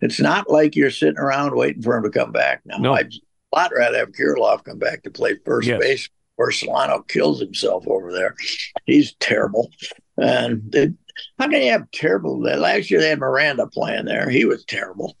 it's 0.00 0.20
not 0.20 0.48
like 0.48 0.76
you're 0.76 0.92
sitting 0.92 1.18
around 1.18 1.56
waiting 1.56 1.82
for 1.82 1.96
him 1.96 2.04
to 2.04 2.10
come 2.10 2.30
back. 2.30 2.62
Now, 2.64 2.78
no. 2.78 2.94
I'd 2.94 3.12
a 3.12 3.56
lot 3.56 3.72
rather 3.76 3.98
have 3.98 4.12
Kirilloff 4.12 4.64
come 4.64 4.78
back 4.78 5.02
to 5.02 5.10
play 5.10 5.36
first 5.44 5.66
yes. 5.66 5.80
base, 5.80 6.08
or 6.36 6.52
Solano 6.52 7.00
kills 7.00 7.40
himself 7.40 7.84
over 7.88 8.12
there. 8.12 8.36
He's 8.84 9.14
terrible, 9.14 9.72
and 10.16 10.72
it, 10.72 10.94
how 11.38 11.48
can 11.48 11.62
you 11.62 11.72
have 11.72 11.90
terrible? 11.92 12.40
Last 12.40 12.90
year 12.90 13.00
they 13.00 13.10
had 13.10 13.18
Miranda 13.18 13.66
playing 13.66 14.04
there. 14.04 14.28
He 14.28 14.44
was 14.44 14.64
terrible, 14.64 15.16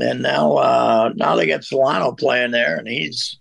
and 0.00 0.22
now 0.22 0.54
uh, 0.54 1.12
now 1.14 1.36
they 1.36 1.46
got 1.46 1.64
Solano 1.64 2.12
playing 2.12 2.50
there, 2.50 2.76
and 2.76 2.88
he's 2.88 3.38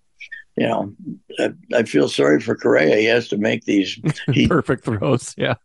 you 0.56 0.68
know, 0.68 0.94
I, 1.40 1.54
I, 1.74 1.84
feel 1.84 2.08
sorry 2.08 2.40
for 2.40 2.56
Correa. 2.56 2.98
He 2.98 3.06
has 3.06 3.28
to 3.30 3.38
make 3.38 3.66
these 3.66 4.00
he, 4.32 4.48
perfect 4.48 4.86
throws. 4.86 5.34
Yeah, 5.38 5.56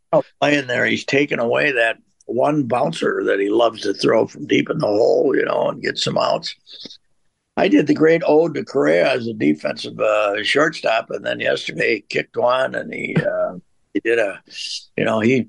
playing 0.40 0.66
there, 0.66 0.86
he's 0.86 1.04
taken 1.04 1.38
away 1.38 1.72
that 1.72 1.98
one 2.26 2.64
bouncer 2.64 3.22
that 3.24 3.40
he 3.40 3.48
loves 3.48 3.82
to 3.82 3.94
throw 3.94 4.26
from 4.26 4.46
deep 4.46 4.70
in 4.70 4.78
the 4.78 4.86
hole, 4.86 5.34
you 5.34 5.44
know, 5.44 5.68
and 5.68 5.82
get 5.82 5.98
some 5.98 6.18
outs. 6.18 6.54
I 7.56 7.68
did 7.68 7.86
the 7.86 7.94
great 7.94 8.22
ode 8.24 8.54
to 8.54 8.64
Correa 8.64 9.12
as 9.12 9.26
a 9.26 9.32
defensive 9.32 9.98
uh, 9.98 10.42
shortstop, 10.44 11.10
and 11.10 11.24
then 11.24 11.40
yesterday 11.40 11.96
he 11.96 12.00
kicked 12.02 12.36
one, 12.36 12.74
and 12.74 12.92
he 12.92 13.16
uh, 13.16 13.56
he 13.92 14.00
did 14.00 14.18
a, 14.18 14.40
you 14.96 15.04
know, 15.04 15.20
he 15.20 15.48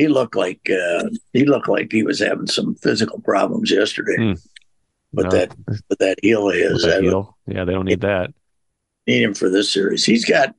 he 0.00 0.08
looked 0.08 0.36
like 0.36 0.60
uh, 0.70 1.04
he 1.32 1.44
looked 1.44 1.68
like 1.68 1.92
he 1.92 2.02
was 2.02 2.20
having 2.20 2.46
some 2.46 2.74
physical 2.76 3.20
problems 3.20 3.70
yesterday. 3.70 4.16
Mm. 4.16 4.46
But 5.12 5.24
no. 5.24 5.30
that 5.30 5.56
but 5.88 5.98
that 5.98 6.18
heel 6.22 6.48
is 6.48 6.82
that 6.82 7.02
heel. 7.02 7.36
Yeah, 7.46 7.64
they 7.64 7.72
don't 7.72 7.86
need 7.86 8.00
that 8.02 8.32
need 9.10 9.22
him 9.22 9.34
for 9.34 9.50
this 9.50 9.70
series. 9.70 10.04
He's 10.04 10.24
got, 10.24 10.54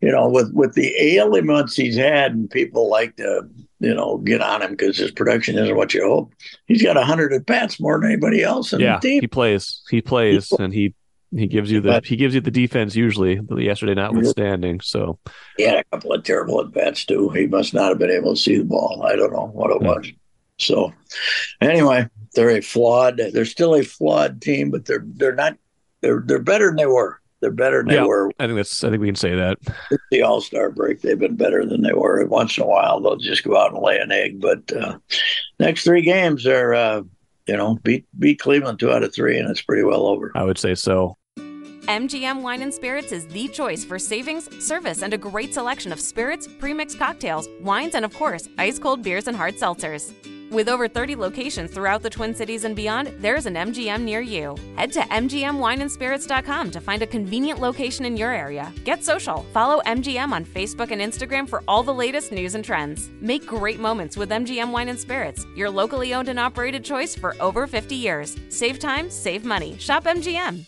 you 0.00 0.10
know, 0.10 0.28
with 0.28 0.52
with 0.52 0.74
the 0.74 0.94
ailments 0.98 1.76
he's 1.76 1.96
had, 1.96 2.32
and 2.32 2.50
people 2.50 2.88
like 2.88 3.16
to, 3.16 3.48
you 3.80 3.94
know, 3.94 4.18
get 4.18 4.40
on 4.40 4.62
him 4.62 4.72
because 4.72 4.96
his 4.96 5.10
production 5.10 5.58
isn't 5.58 5.76
what 5.76 5.94
you 5.94 6.02
hope. 6.02 6.32
He's 6.66 6.82
got 6.82 6.96
hundred 6.96 7.32
at 7.32 7.46
bats 7.46 7.80
more 7.80 7.98
than 7.98 8.10
anybody 8.10 8.42
else 8.42 8.72
in 8.72 8.80
yeah, 8.80 8.98
the 8.98 9.08
team. 9.08 9.20
He 9.20 9.26
plays, 9.26 9.82
he 9.90 10.00
plays, 10.00 10.48
he, 10.48 10.62
and 10.62 10.72
he 10.72 10.94
he 11.34 11.46
gives 11.46 11.70
you 11.70 11.80
the 11.80 11.88
but, 11.88 12.06
he 12.06 12.16
gives 12.16 12.34
you 12.34 12.40
the 12.40 12.50
defense 12.50 12.94
usually. 12.94 13.40
Yesterday 13.56 13.94
notwithstanding, 13.94 14.80
so 14.80 15.18
he 15.56 15.64
had 15.64 15.78
a 15.78 15.84
couple 15.84 16.12
of 16.12 16.22
terrible 16.22 16.60
at 16.60 16.72
bats 16.72 17.04
too. 17.04 17.30
He 17.30 17.46
must 17.46 17.74
not 17.74 17.88
have 17.90 17.98
been 17.98 18.10
able 18.10 18.34
to 18.34 18.40
see 18.40 18.58
the 18.58 18.64
ball. 18.64 19.04
I 19.04 19.16
don't 19.16 19.32
know 19.32 19.50
what 19.52 19.70
it 19.70 19.82
was. 19.82 20.10
So, 20.58 20.92
anyway, 21.60 22.08
they're 22.34 22.50
a 22.50 22.60
flawed. 22.60 23.20
They're 23.32 23.44
still 23.44 23.74
a 23.74 23.82
flawed 23.82 24.40
team, 24.40 24.70
but 24.70 24.84
they're 24.84 25.04
they're 25.04 25.34
not. 25.34 25.56
They're 26.00 26.22
they're 26.24 26.38
better 26.38 26.66
than 26.66 26.76
they 26.76 26.86
were. 26.86 27.20
They're 27.40 27.50
better 27.50 27.82
than 27.82 27.90
yeah, 27.90 28.00
they 28.00 28.06
were. 28.06 28.30
I 28.38 28.46
think 28.46 28.56
that's. 28.56 28.84
I 28.84 28.90
think 28.90 29.00
we 29.00 29.08
can 29.08 29.16
say 29.16 29.34
that. 29.34 29.58
The 30.10 30.22
All 30.22 30.40
Star 30.40 30.70
break, 30.70 31.00
they've 31.00 31.18
been 31.18 31.36
better 31.36 31.66
than 31.66 31.82
they 31.82 31.92
were. 31.92 32.24
Once 32.26 32.56
in 32.56 32.62
a 32.62 32.66
while, 32.66 33.00
they'll 33.00 33.16
just 33.16 33.44
go 33.44 33.56
out 33.56 33.72
and 33.72 33.82
lay 33.82 33.98
an 33.98 34.12
egg. 34.12 34.40
But 34.40 34.72
uh, 34.72 34.98
next 35.58 35.84
three 35.84 36.02
games 36.02 36.46
are, 36.46 36.72
uh, 36.74 37.02
you 37.46 37.56
know, 37.56 37.78
beat 37.82 38.06
beat 38.18 38.38
Cleveland 38.38 38.78
two 38.78 38.92
out 38.92 39.02
of 39.02 39.14
three, 39.14 39.38
and 39.38 39.50
it's 39.50 39.60
pretty 39.60 39.82
well 39.82 40.06
over. 40.06 40.32
I 40.34 40.44
would 40.44 40.58
say 40.58 40.74
so. 40.74 41.16
MGM 41.86 42.40
Wine 42.40 42.62
and 42.62 42.72
Spirits 42.72 43.12
is 43.12 43.26
the 43.26 43.46
choice 43.48 43.84
for 43.84 43.98
savings, 43.98 44.48
service, 44.64 45.02
and 45.02 45.12
a 45.12 45.18
great 45.18 45.52
selection 45.52 45.92
of 45.92 46.00
spirits, 46.00 46.48
premixed 46.48 46.98
cocktails, 46.98 47.46
wines, 47.60 47.94
and 47.94 48.06
of 48.06 48.14
course, 48.14 48.48
ice 48.56 48.78
cold 48.78 49.02
beers 49.02 49.28
and 49.28 49.36
hard 49.36 49.54
seltzers. 49.56 50.14
With 50.50 50.68
over 50.68 50.88
30 50.88 51.16
locations 51.16 51.70
throughout 51.70 52.02
the 52.02 52.08
Twin 52.08 52.34
Cities 52.34 52.64
and 52.64 52.74
beyond, 52.74 53.12
there's 53.18 53.44
an 53.44 53.54
MGM 53.54 54.00
near 54.02 54.20
you. 54.20 54.56
Head 54.76 54.92
to 54.92 55.00
MGMWineandSpirits.com 55.00 56.70
to 56.70 56.80
find 56.80 57.02
a 57.02 57.06
convenient 57.06 57.60
location 57.60 58.06
in 58.06 58.16
your 58.16 58.30
area. 58.30 58.72
Get 58.84 59.04
social. 59.04 59.42
Follow 59.52 59.82
MGM 59.84 60.32
on 60.32 60.44
Facebook 60.44 60.90
and 60.90 61.02
Instagram 61.02 61.46
for 61.46 61.62
all 61.68 61.82
the 61.82 61.92
latest 61.92 62.32
news 62.32 62.54
and 62.54 62.64
trends. 62.64 63.10
Make 63.20 63.46
great 63.46 63.80
moments 63.80 64.16
with 64.16 64.30
MGM 64.30 64.70
Wine 64.70 64.88
and 64.88 64.98
Spirits, 64.98 65.44
your 65.54 65.68
locally 65.68 66.14
owned 66.14 66.28
and 66.28 66.40
operated 66.40 66.82
choice 66.82 67.14
for 67.14 67.34
over 67.40 67.66
50 67.66 67.94
years. 67.94 68.36
Save 68.48 68.78
time, 68.78 69.10
save 69.10 69.44
money. 69.44 69.76
Shop 69.78 70.04
MGM 70.04 70.64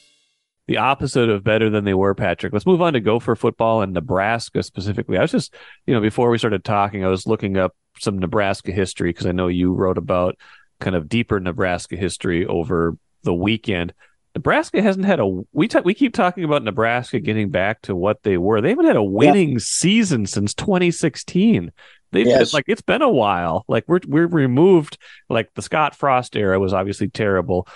the 0.67 0.79
opposite 0.79 1.29
of 1.29 1.45
better 1.45 1.71
than 1.71 1.85
they 1.85 1.95
were, 1.95 2.15
Patrick. 2.15 2.53
Let's 2.53 2.67
move 2.67 2.83
on 2.83 2.95
to 2.95 3.01
Gopher 3.01 3.37
football 3.37 3.83
and 3.83 3.93
Nebraska 3.93 4.63
specifically. 4.63 5.17
I 5.17 5.23
was 5.23 5.31
just, 5.31 5.55
you 5.87 5.95
know, 5.95 6.01
before 6.01 6.29
we 6.31 6.39
started 6.39 6.65
talking, 6.65 7.05
I 7.05 7.09
was 7.09 7.27
looking 7.27 7.57
up 7.57 7.75
some 8.01 8.19
Nebraska 8.19 8.73
history 8.73 9.11
because 9.11 9.27
I 9.27 9.33
know 9.33 9.49
you 9.49 9.73
wrote 9.73 9.99
about 9.99 10.37
kind 10.81 10.97
of 10.97 11.09
deeper 11.09 11.39
Nebraska 11.41 11.97
history 11.97 12.47
over 12.47 12.97
the 13.23 13.35
weekend. 13.35 13.95
Nebraska 14.35 14.83
hasn't 14.83 15.07
had 15.07 15.19
a 15.19 15.27
we 15.27 15.69
we 15.83 15.95
keep 15.95 16.13
talking 16.13 16.45
about 16.45 16.63
Nebraska 16.63 17.21
getting 17.21 17.51
back 17.51 17.81
to 17.83 17.97
what 17.97 18.23
they 18.23 18.37
were. 18.37 18.61
They 18.61 18.69
haven't 18.71 18.85
had 18.85 18.97
a 18.97 19.03
winning 19.03 19.53
yeah. 19.53 19.59
season 19.61 20.27
since 20.27 20.53
2016. 20.53 21.73
They've 22.13 22.27
yes. 22.27 22.53
like 22.53 22.65
it's 22.67 22.83
been 22.83 23.03
a 23.03 23.09
while. 23.09 23.65
Like 23.67 23.85
we're 23.89 24.01
we're 24.07 24.27
removed. 24.27 24.99
Like 25.31 25.55
the 25.55 25.63
Scott 25.63 25.97
Frost 25.97 26.37
era 26.37 26.61
was 26.61 26.75
obviously 26.75 27.09
terrible. 27.09 27.67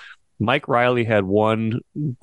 Mike 0.40 0.66
Riley 0.66 1.04
had 1.04 1.24
one 1.24 1.80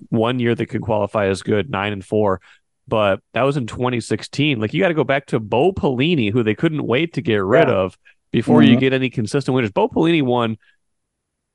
one 0.10 0.40
year 0.40 0.56
that 0.56 0.66
could 0.66 0.82
qualify 0.82 1.28
as 1.28 1.44
good, 1.44 1.70
nine 1.70 1.94
and 1.94 2.04
four 2.04 2.42
but 2.88 3.20
that 3.34 3.44
was 3.44 3.58
in 3.58 3.68
2016. 3.68 4.60
Like 4.60 4.74
you 4.74 4.82
got 4.82 4.88
to 4.88 4.94
go 4.94 5.04
back 5.04 5.28
to 5.28 5.40
Bo 5.40 5.74
Pelini, 5.74 6.32
who 6.32 6.44
they 6.44 6.56
couldn't 6.56 6.86
wait 6.86 7.14
to 7.14 7.22
get 7.22 7.44
rid 7.44 7.68
yeah. 7.68 7.74
of 7.74 7.98
before 8.32 8.62
mm-hmm. 8.62 8.74
you 8.74 8.80
get 8.80 8.94
any 8.94 9.10
consistent 9.10 9.54
winners. 9.54 9.72
Bo 9.72 9.90
Pelini 9.90 10.24
won 10.24 10.58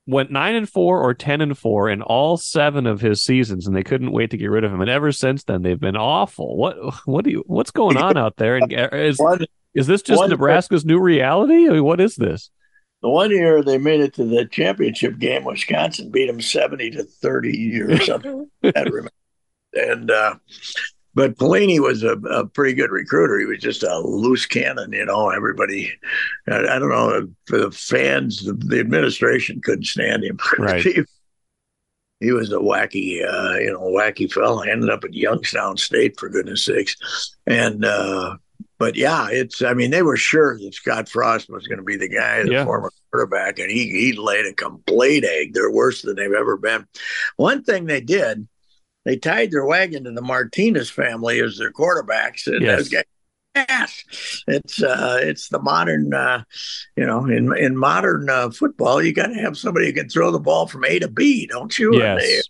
went 0.05 0.31
nine 0.31 0.53
and 0.55 0.69
four 0.69 1.01
or 1.01 1.13
ten 1.13 1.41
and 1.41 1.57
four 1.57 1.89
in 1.89 2.01
all 2.01 2.37
seven 2.37 2.85
of 2.85 3.01
his 3.01 3.23
seasons, 3.23 3.65
and 3.65 3.75
they 3.75 3.83
couldn't 3.83 4.11
wait 4.11 4.29
to 4.31 4.37
get 4.37 4.47
rid 4.47 4.63
of 4.63 4.71
him. 4.71 4.81
And 4.81 4.89
ever 4.89 5.11
since 5.11 5.43
then, 5.43 5.63
they've 5.63 5.79
been 5.79 5.97
awful. 5.97 6.55
What 6.55 6.77
what 7.05 7.25
do 7.25 7.31
you 7.31 7.43
what's 7.47 7.71
going 7.71 7.97
on 8.07 8.17
out 8.17 8.37
there? 8.37 8.57
And 8.57 8.71
uh, 8.71 8.89
is 8.91 9.19
is 9.73 9.87
this 9.87 10.03
just 10.03 10.21
Nebraska's 10.29 10.85
new 10.85 10.99
reality? 10.99 11.67
I 11.67 11.71
mean, 11.71 11.83
what 11.83 11.99
is 11.99 12.15
this? 12.15 12.51
The 13.03 13.09
one 13.09 13.31
year 13.31 13.61
they 13.61 13.77
made 13.77 13.99
it 13.99 14.13
to 14.13 14.23
the 14.23 14.45
championship 14.45 15.19
game, 15.19 15.43
Wisconsin 15.43 16.09
beat 16.09 16.27
them 16.27 16.39
seventy 16.39 16.89
to 16.91 17.03
thirty 17.03 17.81
or 17.81 17.97
something. 18.01 18.49
I 18.63 18.79
remember. 18.79 19.11
And 19.73 20.09
uh, 20.09 20.35
but 21.13 21.37
Pelini 21.37 21.79
was 21.79 22.03
a, 22.03 22.13
a, 22.13 22.47
pretty 22.47 22.73
good 22.73 22.91
recruiter. 22.91 23.39
He 23.39 23.45
was 23.45 23.59
just 23.59 23.83
a 23.83 23.99
loose 23.99 24.45
cannon, 24.45 24.93
you 24.93 25.05
know. 25.05 25.29
Everybody, 25.29 25.91
I, 26.47 26.59
I 26.59 26.79
don't 26.79 26.89
know, 26.89 27.27
for 27.45 27.57
the 27.57 27.71
fans, 27.71 28.45
the, 28.45 28.53
the 28.53 28.79
administration 28.79 29.61
couldn't 29.61 29.85
stand 29.85 30.23
him. 30.23 30.39
Right. 30.57 30.81
he, 30.81 31.03
he, 32.21 32.31
was 32.31 32.53
a 32.53 32.57
wacky, 32.57 33.21
uh, 33.21 33.59
you 33.59 33.73
know, 33.73 33.81
wacky 33.81 34.31
fellow. 34.31 34.61
Ended 34.61 34.89
up 34.89 35.03
at 35.03 35.13
Youngstown 35.13 35.75
State 35.75 36.17
for 36.17 36.29
goodness 36.29 36.63
sakes, 36.65 37.35
and 37.45 37.83
uh, 37.83 38.37
but 38.83 38.97
yeah, 38.97 39.29
it's. 39.31 39.61
I 39.61 39.73
mean, 39.73 39.91
they 39.91 40.01
were 40.01 40.17
sure 40.17 40.59
that 40.59 40.73
Scott 40.73 41.07
Frost 41.07 41.49
was 41.49 41.67
going 41.67 41.77
to 41.77 41.85
be 41.85 41.95
the 41.95 42.09
guy, 42.09 42.43
the 42.43 42.51
yeah. 42.51 42.65
former 42.65 42.91
quarterback, 43.11 43.59
and 43.59 43.71
he 43.71 43.89
he 43.89 44.13
laid 44.13 44.45
a 44.45 44.53
complete 44.53 45.23
egg. 45.23 45.53
They're 45.53 45.71
worse 45.71 46.01
than 46.01 46.17
they've 46.17 46.33
ever 46.33 46.57
been. 46.57 46.85
One 47.37 47.63
thing 47.63 47.85
they 47.85 48.01
did 48.01 48.47
they 49.05 49.17
tied 49.17 49.51
their 49.51 49.65
wagon 49.65 50.03
to 50.03 50.11
the 50.11 50.21
Martinez 50.21 50.89
family 50.89 51.39
as 51.39 51.57
their 51.57 51.71
quarterbacks, 51.71 52.47
and 52.47 52.61
yes. 52.61 52.77
those 52.77 52.89
guys 52.89 53.03
Yes, 53.55 54.03
it's 54.47 54.81
uh, 54.81 55.19
it's 55.21 55.49
the 55.49 55.61
modern, 55.61 56.11
uh, 56.11 56.43
you 56.97 57.05
know, 57.05 57.25
in 57.25 57.55
in 57.55 57.77
modern 57.77 58.27
uh, 58.27 58.49
football, 58.49 58.99
you 58.99 59.13
got 59.13 59.27
to 59.27 59.35
have 59.35 59.59
somebody 59.59 59.85
who 59.85 59.93
can 59.93 60.09
throw 60.09 60.31
the 60.31 60.39
ball 60.39 60.65
from 60.65 60.83
A 60.85 60.97
to 60.97 61.07
B, 61.07 61.45
don't 61.45 61.77
you? 61.77 61.95
Yes. 61.95 62.21
They, 62.23 62.41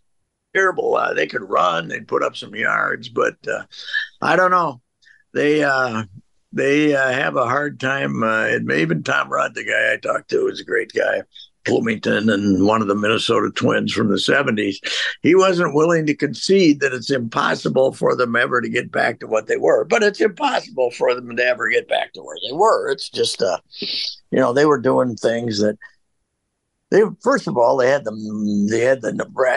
terrible. 0.58 0.96
Uh, 0.96 1.14
they 1.14 1.28
could 1.28 1.42
run, 1.42 1.90
they'd 1.90 2.08
put 2.08 2.24
up 2.24 2.38
some 2.38 2.56
yards, 2.56 3.10
but 3.10 3.36
uh, 3.48 3.64
I 4.22 4.38
don't 4.38 4.52
know. 4.52 4.82
They 5.34 5.62
uh, 5.62 6.04
they 6.54 6.96
uh, 6.96 7.12
have 7.12 7.36
a 7.36 7.46
hard 7.46 7.80
time. 7.80 8.24
Uh, 8.24 8.48
even 8.74 9.04
Tom 9.04 9.30
Ruud, 9.30 9.56
the 9.56 9.66
guy 9.66 9.94
I 9.94 9.98
talked 9.98 10.30
to, 10.30 10.48
is 10.48 10.62
a 10.62 10.66
great 10.66 10.94
guy. 10.94 11.24
Bloomington 11.66 12.30
and 12.30 12.66
one 12.66 12.82
of 12.82 12.88
the 12.88 12.96
Minnesota 12.96 13.50
Twins 13.56 13.94
from 13.94 14.10
the 14.10 14.16
70s, 14.16 14.76
he 15.22 15.34
wasn't 15.34 15.74
willing 15.74 16.06
to 16.06 16.14
concede 16.14 16.82
that 16.82 16.94
it's 16.94 17.10
impossible 17.10 17.94
for 17.94 18.16
them 18.16 18.36
ever 18.36 18.60
to 18.62 18.70
get 18.70 18.92
back 18.92 19.20
to 19.20 19.28
what 19.28 19.48
they 19.48 19.58
were. 19.58 19.86
But 19.86 20.04
it's 20.04 20.20
impossible 20.20 20.92
for 20.92 21.16
them 21.16 21.36
to 21.36 21.46
ever 21.46 21.70
get 21.70 21.88
back 21.88 22.14
to 22.14 22.22
where 22.22 22.38
they 22.46 22.54
were. 22.54 22.90
It's 22.90 23.10
just, 23.10 23.42
uh, 23.42 23.60
you 23.80 24.40
know, 24.40 24.52
they 24.52 24.66
were 24.66 24.80
doing 24.80 25.16
things 25.16 25.60
that 25.62 25.78
they 26.94 27.02
first 27.22 27.48
of 27.48 27.58
all 27.58 27.76
they 27.76 27.90
had 27.90 28.06
the 28.06 28.12
they 28.70 28.82
had 28.82 29.02
the 29.02 29.12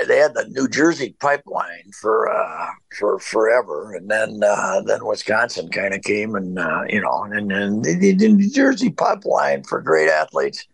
they 0.08 0.16
had 0.16 0.34
the 0.34 0.48
New 0.48 0.68
Jersey 0.68 1.14
pipeline 1.20 1.92
for 2.00 2.28
uh, 2.28 2.70
for 2.98 3.18
forever, 3.18 3.94
and 3.94 4.10
then 4.10 4.40
uh, 4.42 4.80
then 4.80 5.04
Wisconsin 5.04 5.68
kind 5.68 5.92
of 5.92 6.02
came 6.02 6.34
and 6.34 6.58
uh, 6.58 6.84
you 6.88 7.00
know 7.00 7.24
and 7.24 7.50
then 7.50 7.82
the, 7.82 8.14
the 8.14 8.28
New 8.32 8.50
Jersey 8.50 8.90
pipeline 8.90 9.64
for 9.64 9.82
great 9.82 10.08
athletes 10.08 10.66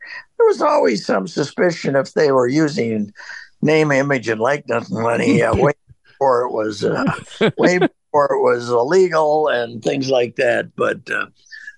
there 0.43 0.49
was 0.49 0.63
always 0.63 1.05
some 1.05 1.29
suspicion 1.29 1.95
if 1.97 2.15
they 2.15 2.33
were 2.33 2.49
using 2.49 3.13
name, 3.61 3.93
image, 3.93 4.29
and 4.29 4.41
likeness 4.41 4.91
money 4.91 5.43
uh, 5.43 5.55
way 5.57 5.73
before 6.05 6.43
it 6.43 6.53
was 6.53 6.85
uh, 6.85 7.05
way 7.59 7.79
before 8.13 8.33
it 8.33 8.43
was 8.43 8.69
illegal 8.69 9.49
and 9.49 9.83
things 9.83 10.11
like 10.11 10.37
that. 10.37 10.75
But 10.77 11.09
uh, 11.11 11.27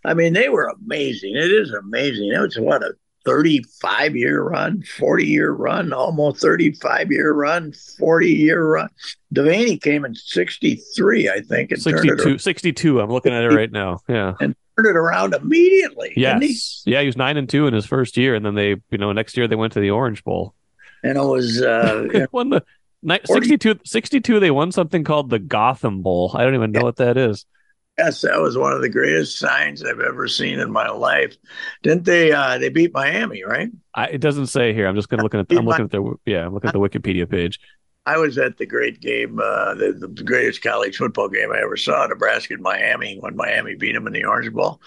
I 0.05 0.14
mean, 0.14 0.33
they 0.33 0.49
were 0.49 0.73
amazing. 0.81 1.37
It 1.37 1.51
is 1.51 1.73
amazing. 1.73 2.33
It 2.33 2.40
was 2.40 2.59
what 2.59 2.83
a 2.83 2.94
35 3.25 4.17
year 4.17 4.43
run, 4.43 4.83
40 4.83 5.27
year 5.27 5.51
run, 5.51 5.93
almost 5.93 6.41
35 6.41 7.11
year 7.11 7.33
run, 7.33 7.73
40 7.99 8.29
year 8.29 8.65
run. 8.65 8.89
Devaney 9.35 9.81
came 9.81 10.05
in 10.05 10.15
63, 10.15 11.31
I 11.31 11.41
think. 11.41 11.73
And 11.73 11.83
62, 11.83 12.39
62. 12.39 13.01
I'm 13.01 13.11
looking 13.11 13.33
at 13.33 13.43
it 13.45 13.49
right 13.55 13.73
now. 13.73 14.01
Yeah. 14.09 14.35
And 14.41 14.55
turned 14.77 14.89
it 14.89 14.97
around 14.97 15.35
immediately. 15.35 16.13
Yes. 16.17 16.83
Yeah. 16.85 17.01
He 17.01 17.07
was 17.07 17.17
nine 17.17 17.37
and 17.37 17.49
two 17.49 17.67
in 17.67 17.75
his 17.75 17.87
first 17.87 18.17
year. 18.17 18.35
And 18.35 18.45
then 18.45 18.55
they, 18.55 18.77
you 18.91 18.99
know, 18.99 19.13
next 19.13 19.37
year 19.37 19.49
they 19.49 19.57
went 19.57 19.73
to 19.75 19.81
the 19.81 19.91
Orange 19.91 20.23
Bowl. 20.25 20.55
And 21.03 21.19
it 21.19 21.25
was, 21.25 21.61
uh, 21.61 22.27
won 22.33 22.51
the 22.51 22.63
62, 23.25 23.81
62, 23.85 24.41
they 24.41 24.51
won 24.51 24.73
something 24.73 25.05
called 25.05 25.31
the 25.31 25.39
Gotham 25.39 26.03
Bowl. 26.03 26.31
I 26.35 26.45
don't 26.45 26.55
even 26.55 26.73
know 26.73 26.81
yeah. 26.81 26.85
what 26.85 26.97
that 26.97 27.17
is. 27.17 27.45
Yes, 27.99 28.23
that 28.23 28.41
was 28.41 28.59
one 28.59 28.73
of 28.73 28.81
the 28.83 28.89
greatest 28.89 29.39
signs 29.39 29.85
I've 29.85 30.01
ever 30.01 30.27
seen 30.27 30.59
in 30.59 30.73
my 30.73 30.89
life. 30.89 31.37
Didn't 31.83 32.05
they? 32.05 32.33
Uh, 32.33 32.59
they 32.59 32.69
beat 32.69 32.93
Miami, 32.93 33.45
right? 33.45 33.71
I, 33.95 34.07
it 34.07 34.21
doesn't 34.21 34.49
say 34.49 34.75
here. 34.75 34.89
I'm 34.89 34.97
just 34.97 35.09
going 35.09 35.19
to 35.19 35.23
look 35.23 35.35
at. 35.35 35.49
The, 35.49 35.59
I'm 35.59 35.65
looking 35.65 35.85
at 35.85 35.93
the. 35.93 36.15
Yeah, 36.27 36.47
I'm 36.47 36.55
looking 36.55 36.69
at 36.69 36.75
the 36.75 36.81
Wikipedia 36.81 37.31
page. 37.31 37.61
I 38.07 38.19
was 38.19 38.37
at 38.37 38.59
the 38.59 38.67
great 38.67 39.01
game, 39.01 39.39
uh, 39.39 39.75
the, 39.75 40.11
the, 40.15 40.23
greatest 40.25 40.63
college 40.63 40.97
football 40.97 41.31
game 41.31 41.51
I 41.51 41.63
ever 41.63 41.77
saw, 41.77 42.07
Nebraska 42.07 42.53
and 42.53 42.63
Miami, 42.63 43.17
when 43.21 43.35
Miami 43.35 43.77
beat 43.77 43.95
them 43.95 44.07
in 44.07 44.13
the 44.13 44.27
Orange 44.27 44.53
Bowl, 44.53 44.83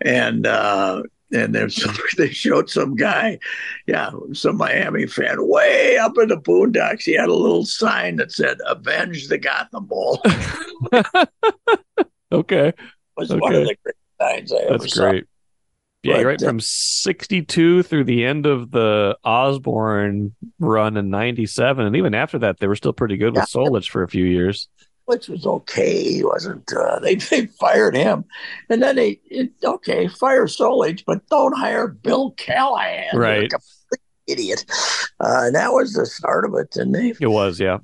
and 0.00 0.46
uh, 0.46 1.02
and 1.32 1.54
there's 1.54 1.76
some, 1.82 1.94
they 2.16 2.30
showed 2.30 2.70
some 2.70 2.94
guy, 2.94 3.38
yeah, 3.86 4.10
some 4.32 4.56
Miami 4.56 5.06
fan 5.06 5.46
way 5.46 5.98
up 5.98 6.16
in 6.16 6.28
the 6.28 6.38
boondocks. 6.38 7.02
He 7.02 7.14
had 7.14 7.28
a 7.28 7.34
little 7.34 7.66
sign 7.66 8.16
that 8.16 8.32
said 8.32 8.58
"Avenge 8.66 9.28
the 9.28 9.38
Gotham 9.38 9.86
Bowl." 9.86 10.22
okay, 12.34 12.72
was 13.16 13.30
okay. 13.30 13.40
one 13.40 13.54
of 13.54 13.66
the 13.66 13.76
great 13.82 13.96
signs 14.20 14.52
I 14.52 14.58
That's 14.68 14.70
ever 14.70 14.88
saw. 14.88 15.10
great. 15.10 15.24
Yeah, 16.02 16.16
but, 16.16 16.26
right 16.26 16.42
uh, 16.42 16.46
from 16.46 16.60
62 16.60 17.82
through 17.82 18.04
the 18.04 18.24
end 18.24 18.44
of 18.44 18.70
the 18.70 19.16
Osborne 19.24 20.34
run 20.58 20.98
in 20.98 21.08
97. 21.08 21.86
And 21.86 21.96
even 21.96 22.14
after 22.14 22.38
that, 22.40 22.58
they 22.58 22.66
were 22.66 22.76
still 22.76 22.92
pretty 22.92 23.16
good 23.16 23.34
with 23.34 23.46
Solich 23.46 23.88
for 23.88 24.02
a 24.02 24.08
few 24.08 24.24
years 24.24 24.68
which 25.06 25.28
was 25.28 25.46
okay. 25.46 26.14
He 26.14 26.24
wasn't. 26.24 26.70
Uh, 26.72 26.98
they 27.02 27.16
they 27.16 27.46
fired 27.46 27.96
him, 27.96 28.24
and 28.68 28.82
then 28.82 28.96
they 28.96 29.20
it, 29.26 29.52
okay 29.62 30.08
fire 30.08 30.46
Solich, 30.46 31.04
but 31.06 31.26
don't 31.28 31.56
hire 31.56 31.88
Bill 31.88 32.32
Callahan, 32.32 33.16
right? 33.16 33.52
Idiot. 34.26 34.64
Uh, 35.20 35.44
and 35.44 35.54
that 35.54 35.72
was 35.72 35.92
the 35.92 36.06
start 36.06 36.46
of 36.46 36.54
it, 36.54 36.76
and 36.76 36.94
they 36.94 37.12
it 37.20 37.26
was 37.26 37.60
yeah. 37.60 37.78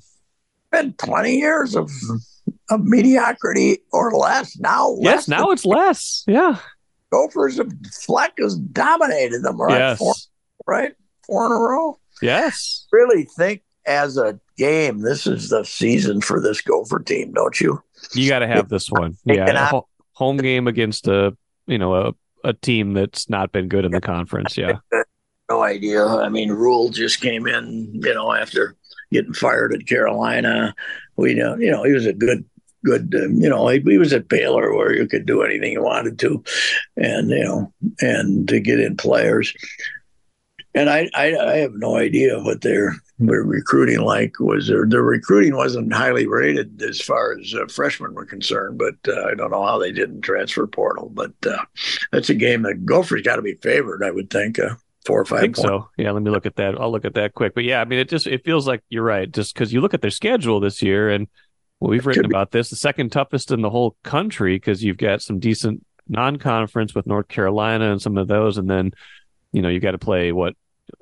Been 0.73 0.95
twenty 0.95 1.37
years 1.37 1.75
of 1.75 1.91
of 2.71 2.85
mediocrity 2.85 3.79
or 3.93 4.13
less. 4.13 4.59
Now 4.59 4.97
yes, 5.01 5.29
now 5.29 5.51
it's 5.51 5.65
less. 5.65 6.25
Yeah, 6.27 6.59
Gophers 7.13 7.59
have 7.59 7.73
Fleck 8.05 8.35
has 8.39 8.57
dominated 8.57 9.43
them. 9.43 9.61
Right, 9.61 9.79
yes. 9.79 9.99
four, 9.99 10.15
right, 10.67 10.93
four 11.27 11.47
in 11.47 11.53
a 11.53 11.57
row. 11.57 11.99
Yes, 12.23 12.87
really 12.93 13.25
think 13.25 13.63
as 13.87 14.17
a 14.17 14.39
game, 14.57 15.01
this 15.01 15.27
is 15.27 15.49
the 15.49 15.65
season 15.65 16.21
for 16.21 16.41
this 16.41 16.61
Gopher 16.61 17.01
team, 17.01 17.33
don't 17.33 17.61
you? 17.61 17.83
You 18.13 18.29
got 18.29 18.41
to 18.41 18.47
have 18.47 18.69
this 18.69 18.91
one. 18.91 19.17
Yeah, 19.25 19.71
home 20.13 20.37
game 20.37 20.67
against 20.67 21.09
a 21.09 21.37
you 21.67 21.79
know 21.79 21.95
a 21.95 22.13
a 22.45 22.53
team 22.53 22.95
that's 22.95 23.29
not 23.29 23.53
been 23.53 23.69
good 23.69 23.85
in 23.85 23.93
the 23.93 24.01
conference. 24.01 24.57
Yeah, 24.57 24.79
no 25.51 25.63
idea. 25.63 26.05
I 26.05 26.29
mean, 26.29 26.51
Rhule 26.51 26.91
just 26.91 27.21
came 27.21 27.47
in, 27.47 27.91
you 27.95 28.15
know, 28.15 28.33
after 28.33 28.77
getting 29.13 29.33
fired 29.33 29.75
at 29.75 29.87
Carolina. 29.87 30.75
We 31.17 31.35
know, 31.35 31.57
you 31.57 31.71
know, 31.71 31.83
he 31.85 31.93
was 31.93 32.07
a 32.07 32.13
good 32.13 32.45
good, 32.85 33.15
um, 33.15 33.35
you 33.35 33.49
know, 33.49 33.69
he, 33.69 33.81
he, 33.81 33.99
was 33.99 34.13
at 34.13 34.29
Baylor 34.29 34.75
where 34.75 34.95
you 34.95 35.07
could 35.07 35.27
do 35.27 35.43
anything 35.43 35.73
you 35.73 35.83
wanted 35.83 36.19
to, 36.21 36.43
and 36.97 37.31
you 37.31 37.45
know, 37.45 37.73
and 38.01 38.49
to 38.49 38.61
get 38.61 38.81
in 38.81 38.97
players 38.97 39.55
and 40.75 40.89
I, 40.89 41.09
I, 41.15 41.37
I 41.37 41.57
have 41.59 41.73
no 41.75 41.97
idea 41.97 42.39
what 42.39 42.61
their 42.61 42.95
their 43.19 43.43
recruiting 43.43 44.01
like 44.01 44.39
was. 44.39 44.69
Their, 44.69 44.87
their 44.87 45.03
recruiting 45.03 45.57
wasn't 45.57 45.93
highly 45.93 46.27
rated 46.27 46.81
as 46.83 47.01
far 47.01 47.37
as 47.39 47.55
uh, 47.55 47.67
freshmen 47.67 48.15
were 48.15 48.25
concerned, 48.25 48.79
but 48.79 48.95
uh, 49.09 49.25
I 49.25 49.35
don't 49.35 49.51
know 49.51 49.65
how 49.65 49.79
they 49.79 49.93
did 49.93 50.11
in 50.11 50.21
transfer 50.21 50.67
portal. 50.67 51.11
But 51.13 51.33
uh, 51.45 51.65
that's 52.13 52.31
a 52.31 52.35
game 52.35 52.63
that 52.63 52.87
Gophers 52.87 53.23
got 53.23 53.37
to 53.37 53.43
be 53.43 53.55
favored, 53.55 54.05
I 54.05 54.11
would 54.11 54.31
think. 54.31 54.59
Uh, 54.59 54.77
four 55.07 55.21
or 55.21 55.25
five. 55.25 55.39
I 55.39 55.43
think 55.43 55.57
points. 55.57 55.69
so. 55.69 55.89
Yeah, 55.97 56.13
let 56.13 56.23
me 56.23 56.31
look 56.31 56.47
at 56.47 56.57
that. 56.57 56.81
I'll 56.81 56.93
look 56.93 57.05
at 57.05 57.15
that 57.15 57.35
quick. 57.35 57.55
But 57.55 57.65
yeah, 57.65 57.81
I 57.81 57.85
mean, 57.85 57.99
it 57.99 58.09
just 58.09 58.27
it 58.27 58.45
feels 58.45 58.69
like 58.69 58.83
you're 58.91 59.03
right. 59.03 59.31
Just 59.31 59.55
because 59.55 59.73
you 59.73 59.81
look 59.81 59.95
at 59.95 60.03
their 60.03 60.11
schedule 60.11 60.61
this 60.61 60.83
year, 60.83 61.11
and 61.11 61.27
well, 61.81 61.91
we've 61.91 62.07
written 62.07 62.27
about 62.27 62.51
this, 62.51 62.71
the 62.71 62.77
second 62.77 63.11
toughest 63.11 63.51
in 63.51 63.63
the 63.63 63.71
whole 63.71 63.97
country 64.03 64.57
because 64.57 64.85
you've 64.85 64.99
got 64.99 65.23
some 65.23 65.39
decent 65.39 65.85
non-conference 66.09 66.95
with 66.95 67.07
North 67.07 67.29
Carolina 67.29 67.91
and 67.91 68.03
some 68.03 68.19
of 68.19 68.29
those, 68.29 68.59
and 68.59 68.69
then 68.69 68.93
you 69.53 69.63
know 69.63 69.69
you've 69.69 69.83
got 69.83 69.93
to 69.93 69.99
play 69.99 70.31
what 70.33 70.55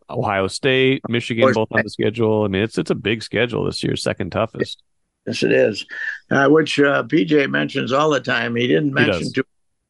Ohio 0.09 0.47
State, 0.47 1.03
Michigan, 1.09 1.53
both 1.53 1.69
on 1.73 1.83
the 1.83 1.91
schedule. 1.91 2.45
I 2.45 2.49
mean, 2.49 2.62
it's 2.62 2.79
it's 2.79 2.91
a 2.91 2.95
big 2.95 3.23
schedule 3.25 3.64
this 3.64 3.83
year, 3.83 3.97
second 3.97 4.31
toughest. 4.31 4.83
Yes, 5.27 5.43
it 5.43 5.53
is. 5.53 5.85
Uh, 6.31 6.49
which 6.49 6.79
uh, 6.79 7.03
PJ 7.03 7.51
mentions 7.51 7.93
all 7.93 8.11
the 8.11 8.21
time. 8.21 8.55
He 8.55 8.69
didn't 8.69 8.95
mention 8.95 9.25
he 9.25 9.33
to 9.33 9.45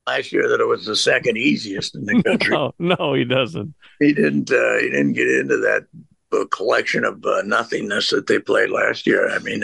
last 0.06 0.32
year 0.32 0.48
that 0.48 0.60
it 0.60 0.66
was 0.66 0.86
the 0.86 0.96
second 0.96 1.36
easiest 1.36 1.94
in 1.94 2.06
the 2.06 2.22
country. 2.26 2.54
no, 2.54 2.72
no, 2.78 3.12
he 3.12 3.24
doesn't. 3.24 3.74
He 4.00 4.14
didn't. 4.14 4.50
Uh, 4.50 4.78
he 4.78 4.88
didn't 4.88 5.12
get 5.12 5.28
into 5.28 5.58
that 5.58 5.86
uh, 6.32 6.44
collection 6.50 7.04
of 7.04 7.24
uh, 7.24 7.42
nothingness 7.42 8.10
that 8.10 8.26
they 8.26 8.38
played 8.38 8.70
last 8.70 9.06
year. 9.06 9.28
I 9.30 9.38
mean, 9.40 9.62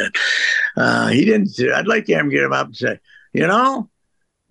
uh, 0.77 1.09
he 1.09 1.25
didn't. 1.25 1.59
I'd 1.75 1.87
like 1.87 2.07
to 2.07 2.15
have 2.15 2.25
him 2.25 2.31
get 2.31 2.45
him 2.45 2.53
up 2.53 2.67
and 2.67 2.77
say, 2.77 3.01
you 3.33 3.47
know, 3.47 3.91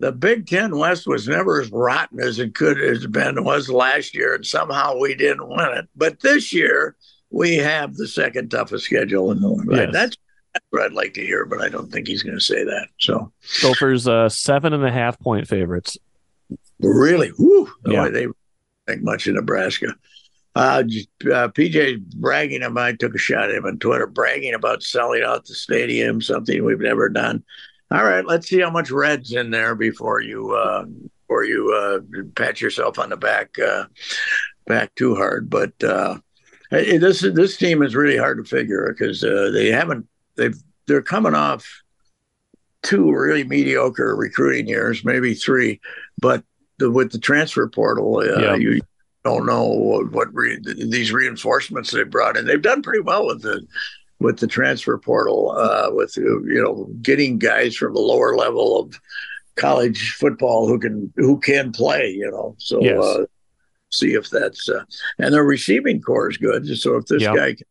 the 0.00 0.12
Big 0.12 0.46
Ten 0.46 0.76
West 0.76 1.06
was 1.06 1.28
never 1.28 1.60
as 1.60 1.70
rotten 1.70 2.20
as 2.20 2.38
it 2.38 2.54
could 2.54 2.78
have 2.78 3.12
been 3.12 3.44
was 3.44 3.68
last 3.68 4.14
year, 4.14 4.34
and 4.34 4.44
somehow 4.44 4.98
we 4.98 5.14
didn't 5.14 5.48
win 5.48 5.72
it. 5.72 5.88
But 5.96 6.20
this 6.20 6.52
year 6.52 6.96
we 7.30 7.56
have 7.56 7.94
the 7.94 8.06
second 8.06 8.50
toughest 8.50 8.84
schedule 8.84 9.30
in 9.30 9.40
the 9.40 9.48
world. 9.48 9.68
Yes. 9.70 9.90
That's, 9.92 10.16
that's 10.52 10.66
what 10.70 10.82
I'd 10.82 10.92
like 10.92 11.14
to 11.14 11.24
hear, 11.24 11.44
but 11.46 11.60
I 11.60 11.68
don't 11.68 11.90
think 11.90 12.06
he's 12.06 12.22
going 12.22 12.36
to 12.36 12.44
say 12.44 12.64
that. 12.64 12.88
So 13.00 13.32
Gophers 13.62 14.06
uh, 14.06 14.28
seven 14.28 14.72
and 14.72 14.84
a 14.84 14.90
half 14.90 15.18
point 15.18 15.48
favorites. 15.48 15.98
Really? 16.80 17.32
Yeah. 17.86 18.08
they 18.08 18.26
think 18.86 19.02
much 19.02 19.26
of 19.26 19.34
Nebraska. 19.34 19.94
Uh, 20.56 20.84
uh, 21.24 21.48
PJ 21.48 22.00
bragging 22.14 22.62
about, 22.62 22.84
I 22.84 22.92
took 22.92 23.14
a 23.14 23.18
shot 23.18 23.50
at 23.50 23.56
him 23.56 23.66
on 23.66 23.78
Twitter, 23.78 24.06
bragging 24.06 24.54
about 24.54 24.82
selling 24.82 25.22
out 25.24 25.46
the 25.46 25.54
stadium, 25.54 26.20
something 26.22 26.64
we've 26.64 26.78
never 26.78 27.08
done. 27.08 27.42
All 27.90 28.04
right, 28.04 28.24
let's 28.24 28.48
see 28.48 28.60
how 28.60 28.70
much 28.70 28.90
red's 28.90 29.32
in 29.32 29.50
there 29.50 29.74
before 29.74 30.20
you 30.20 30.52
uh, 30.52 30.84
before 30.84 31.44
you 31.44 31.72
uh, 31.72 32.22
pat 32.34 32.60
yourself 32.60 32.98
on 32.98 33.10
the 33.10 33.16
back 33.16 33.58
uh, 33.58 33.84
back 34.66 34.94
too 34.94 35.14
hard. 35.14 35.50
But 35.50 35.72
uh, 35.82 36.18
this 36.70 37.20
this 37.20 37.56
team 37.56 37.82
is 37.82 37.94
really 37.94 38.16
hard 38.16 38.38
to 38.38 38.44
figure 38.44 38.92
because 38.92 39.22
uh, 39.22 39.50
they 39.52 39.68
haven't 39.68 40.06
they've 40.36 40.56
they're 40.86 41.02
coming 41.02 41.34
off 41.34 41.82
two 42.82 43.10
really 43.10 43.44
mediocre 43.44 44.14
recruiting 44.14 44.68
years, 44.68 45.04
maybe 45.04 45.34
three, 45.34 45.80
but 46.20 46.44
the, 46.78 46.90
with 46.90 47.12
the 47.12 47.18
transfer 47.18 47.66
portal, 47.68 48.18
uh, 48.18 48.40
yeah. 48.40 48.54
you 48.54 48.80
don't 49.24 49.46
know 49.46 49.64
what, 49.64 50.12
what 50.12 50.34
re, 50.34 50.58
these 50.62 51.12
reinforcements 51.12 51.90
they 51.90 52.04
brought 52.04 52.36
in. 52.36 52.46
They've 52.46 52.60
done 52.60 52.82
pretty 52.82 53.00
well 53.00 53.26
with 53.26 53.42
the 53.42 53.66
with 54.20 54.38
the 54.38 54.46
transfer 54.46 54.96
portal, 54.98 55.52
uh, 55.52 55.88
with 55.92 56.16
you 56.16 56.62
know 56.62 56.88
getting 57.02 57.38
guys 57.38 57.76
from 57.76 57.94
the 57.94 58.00
lower 58.00 58.36
level 58.36 58.80
of 58.80 59.00
college 59.56 60.12
football 60.12 60.68
who 60.68 60.78
can 60.78 61.12
who 61.16 61.38
can 61.38 61.72
play. 61.72 62.10
You 62.10 62.30
know, 62.30 62.54
so 62.58 62.80
yes. 62.82 63.02
uh, 63.02 63.24
see 63.90 64.14
if 64.14 64.30
that's 64.30 64.68
uh, 64.68 64.84
and 65.18 65.32
their 65.32 65.44
receiving 65.44 66.00
corps 66.00 66.30
is 66.30 66.36
good. 66.36 66.66
So 66.78 66.96
if 66.96 67.06
this 67.06 67.22
yep. 67.22 67.34
guy 67.34 67.54
can, 67.54 67.66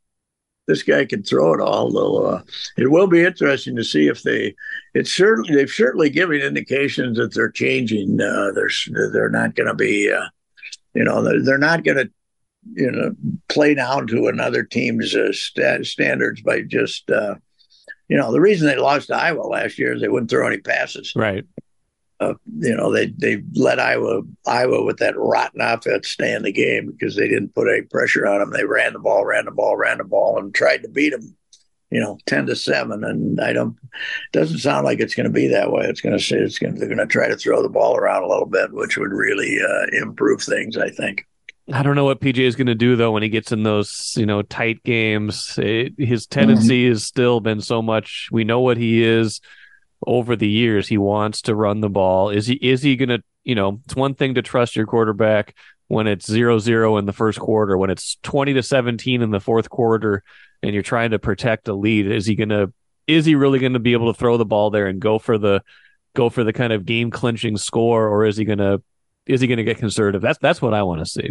this 0.67 0.81
guy 0.81 1.05
can 1.05 1.23
throw 1.23 1.53
it 1.53 1.59
all, 1.59 2.25
uh, 2.25 2.41
it 2.77 2.89
will 2.89 3.07
be 3.07 3.23
interesting 3.23 3.75
to 3.75 3.83
see 3.83 4.07
if 4.07 4.23
they. 4.23 4.55
It's 4.93 5.13
certainly 5.13 5.55
they've 5.55 5.69
certainly 5.69 6.09
given 6.09 6.41
indications 6.41 7.17
that 7.17 7.33
they're 7.33 7.51
changing. 7.51 8.19
Uh, 8.19 8.51
they're 8.55 9.11
they're 9.11 9.29
not 9.29 9.55
going 9.55 9.67
to 9.67 9.75
be. 9.75 10.11
Uh, 10.11 10.27
you 10.93 11.03
know, 11.03 11.23
they're, 11.23 11.41
they're 11.41 11.57
not 11.57 11.83
going 11.83 11.97
to 11.97 12.09
you 12.71 12.91
know 12.91 13.13
play 13.49 13.73
down 13.73 14.07
to 14.07 14.27
another 14.27 14.63
team's 14.63 15.15
uh, 15.15 15.31
st- 15.31 15.85
standards 15.85 16.41
by 16.41 16.61
just 16.61 17.09
uh, 17.09 17.35
you 18.07 18.17
know 18.17 18.31
the 18.31 18.41
reason 18.41 18.67
they 18.67 18.77
lost 18.77 19.07
to 19.07 19.15
Iowa 19.15 19.41
last 19.41 19.77
year 19.77 19.93
is 19.93 20.01
they 20.01 20.07
wouldn't 20.07 20.29
throw 20.29 20.47
any 20.47 20.59
passes. 20.59 21.13
Right. 21.15 21.45
Uh, 22.19 22.35
you 22.59 22.75
know 22.75 22.91
they 22.91 23.07
they 23.07 23.43
let 23.55 23.79
Iowa 23.79 24.21
Iowa 24.45 24.85
with 24.85 24.97
that 24.97 25.17
rotten 25.17 25.61
offense 25.61 26.09
stay 26.09 26.33
in 26.33 26.43
the 26.43 26.51
game 26.51 26.91
because 26.91 27.15
they 27.15 27.27
didn't 27.27 27.55
put 27.55 27.67
any 27.67 27.81
pressure 27.81 28.25
on 28.25 28.39
them. 28.39 28.51
They 28.51 28.65
ran 28.65 28.93
the 28.93 28.99
ball, 28.99 29.25
ran 29.25 29.45
the 29.45 29.51
ball, 29.51 29.75
ran 29.75 29.97
the 29.97 30.03
ball, 30.03 30.39
and 30.39 30.53
tried 30.53 30.83
to 30.83 30.89
beat 30.89 31.09
them. 31.09 31.35
You 31.93 32.01
know, 32.01 32.17
ten 32.25 32.45
to 32.47 32.55
seven, 32.55 33.03
and 33.03 33.39
I 33.39 33.53
don't. 33.53 33.77
Doesn't 34.31 34.59
sound 34.59 34.85
like 34.85 34.99
it's 34.99 35.15
going 35.15 35.25
to 35.25 35.33
be 35.33 35.47
that 35.47 35.71
way. 35.71 35.85
It's 35.85 36.01
going 36.01 36.17
to 36.17 36.23
say 36.23 36.37
it's 36.37 36.59
going. 36.59 36.75
They're 36.75 36.87
going 36.87 36.97
to 36.97 37.05
try 37.05 37.27
to 37.27 37.37
throw 37.37 37.61
the 37.61 37.69
ball 37.69 37.95
around 37.95 38.23
a 38.23 38.27
little 38.27 38.45
bit, 38.45 38.73
which 38.73 38.97
would 38.97 39.11
really 39.11 39.59
uh, 39.61 39.85
improve 40.01 40.41
things. 40.41 40.77
I 40.77 40.89
think. 40.89 41.25
I 41.71 41.81
don't 41.81 41.95
know 41.95 42.03
what 42.03 42.19
PJ 42.19 42.39
is 42.39 42.57
going 42.57 42.67
to 42.67 42.75
do 42.75 42.97
though 42.97 43.11
when 43.11 43.23
he 43.23 43.29
gets 43.29 43.51
in 43.53 43.63
those 43.63 44.15
you 44.17 44.25
know 44.25 44.41
tight 44.41 44.83
games. 44.83 45.57
It, 45.57 45.93
his 45.97 46.27
tendency 46.27 46.83
mm-hmm. 46.83 46.91
has 46.91 47.03
still 47.05 47.39
been 47.39 47.61
so 47.61 47.81
much. 47.81 48.29
We 48.31 48.43
know 48.43 48.59
what 48.59 48.77
he 48.77 49.03
is 49.03 49.39
over 50.05 50.35
the 50.35 50.49
years. 50.49 50.87
He 50.87 50.97
wants 50.97 51.43
to 51.43 51.55
run 51.55 51.79
the 51.79 51.89
ball. 51.89 52.29
Is 52.29 52.47
he? 52.47 52.55
Is 52.55 52.81
he 52.81 52.95
going 52.95 53.09
to? 53.09 53.23
You 53.43 53.55
know, 53.55 53.81
it's 53.83 53.95
one 53.95 54.15
thing 54.15 54.35
to 54.35 54.41
trust 54.41 54.75
your 54.75 54.85
quarterback 54.85 55.53
when 55.93 56.07
it's 56.07 56.25
zero 56.25 56.57
zero 56.59 56.97
in 56.97 57.05
the 57.05 57.13
first 57.13 57.39
quarter, 57.39 57.77
when 57.77 57.89
it's 57.89 58.17
20 58.23 58.53
to 58.53 58.63
17 58.63 59.21
in 59.21 59.29
the 59.29 59.39
fourth 59.39 59.69
quarter, 59.69 60.23
and 60.61 60.73
you're 60.73 60.81
trying 60.81 61.11
to 61.11 61.19
protect 61.19 61.67
a 61.67 61.73
lead? 61.73 62.07
Is 62.09 62.25
he 62.25 62.35
going 62.35 62.49
to, 62.49 62.73
is 63.05 63.25
he 63.25 63.35
really 63.35 63.59
going 63.59 63.73
to 63.73 63.79
be 63.79 63.93
able 63.93 64.11
to 64.11 64.17
throw 64.17 64.37
the 64.37 64.45
ball 64.45 64.71
there 64.71 64.87
and 64.87 64.99
go 64.99 65.19
for 65.19 65.37
the, 65.37 65.61
go 66.15 66.29
for 66.29 66.43
the 66.43 66.53
kind 66.53 66.73
of 66.73 66.85
game 66.85 67.11
clinching 67.11 67.57
score, 67.57 68.07
or 68.07 68.25
is 68.25 68.37
he 68.37 68.45
going 68.45 68.57
to, 68.57 68.81
is 69.25 69.39
he 69.39 69.47
going 69.47 69.57
to 69.57 69.63
get 69.63 69.77
conservative? 69.77 70.21
That's, 70.21 70.39
that's 70.39 70.61
what 70.61 70.73
I 70.73 70.83
want 70.83 70.99
to 71.01 71.05
see. 71.05 71.29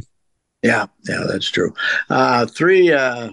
Yeah, 0.63 0.87
yeah, 1.09 1.25
that's 1.27 1.51
true. 1.51 1.75
Uh, 2.09 2.47
three, 2.47 2.93
uh, 2.93 3.31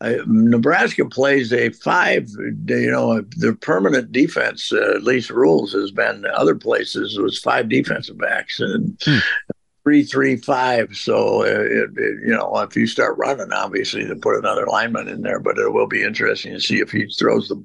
uh, 0.00 0.14
Nebraska 0.26 1.04
plays 1.06 1.52
a 1.52 1.70
five, 1.70 2.28
you 2.66 2.90
know, 2.90 3.20
the 3.36 3.56
permanent 3.60 4.12
defense, 4.12 4.72
uh, 4.72 4.92
at 4.94 5.02
least 5.02 5.30
Rhule's 5.30 5.72
has 5.72 5.90
been 5.90 6.24
other 6.34 6.54
places 6.54 7.18
was 7.18 7.38
five 7.38 7.68
defensive 7.68 8.18
backs 8.18 8.60
and 8.60 9.00
hmm. 9.04 9.18
Three, 9.88 10.04
three, 10.04 10.36
five. 10.36 10.94
So, 10.94 11.40
uh, 11.40 11.46
it, 11.46 11.90
it, 11.96 12.18
you 12.22 12.36
know, 12.36 12.58
if 12.58 12.76
you 12.76 12.86
start 12.86 13.16
running, 13.16 13.50
obviously 13.54 14.06
to 14.06 14.16
put 14.16 14.36
another 14.36 14.66
lineman 14.66 15.08
in 15.08 15.22
there, 15.22 15.40
but 15.40 15.56
it 15.56 15.72
will 15.72 15.86
be 15.86 16.02
interesting 16.02 16.52
to 16.52 16.60
see 16.60 16.80
if 16.80 16.90
he 16.90 17.06
throws 17.06 17.48
the, 17.48 17.56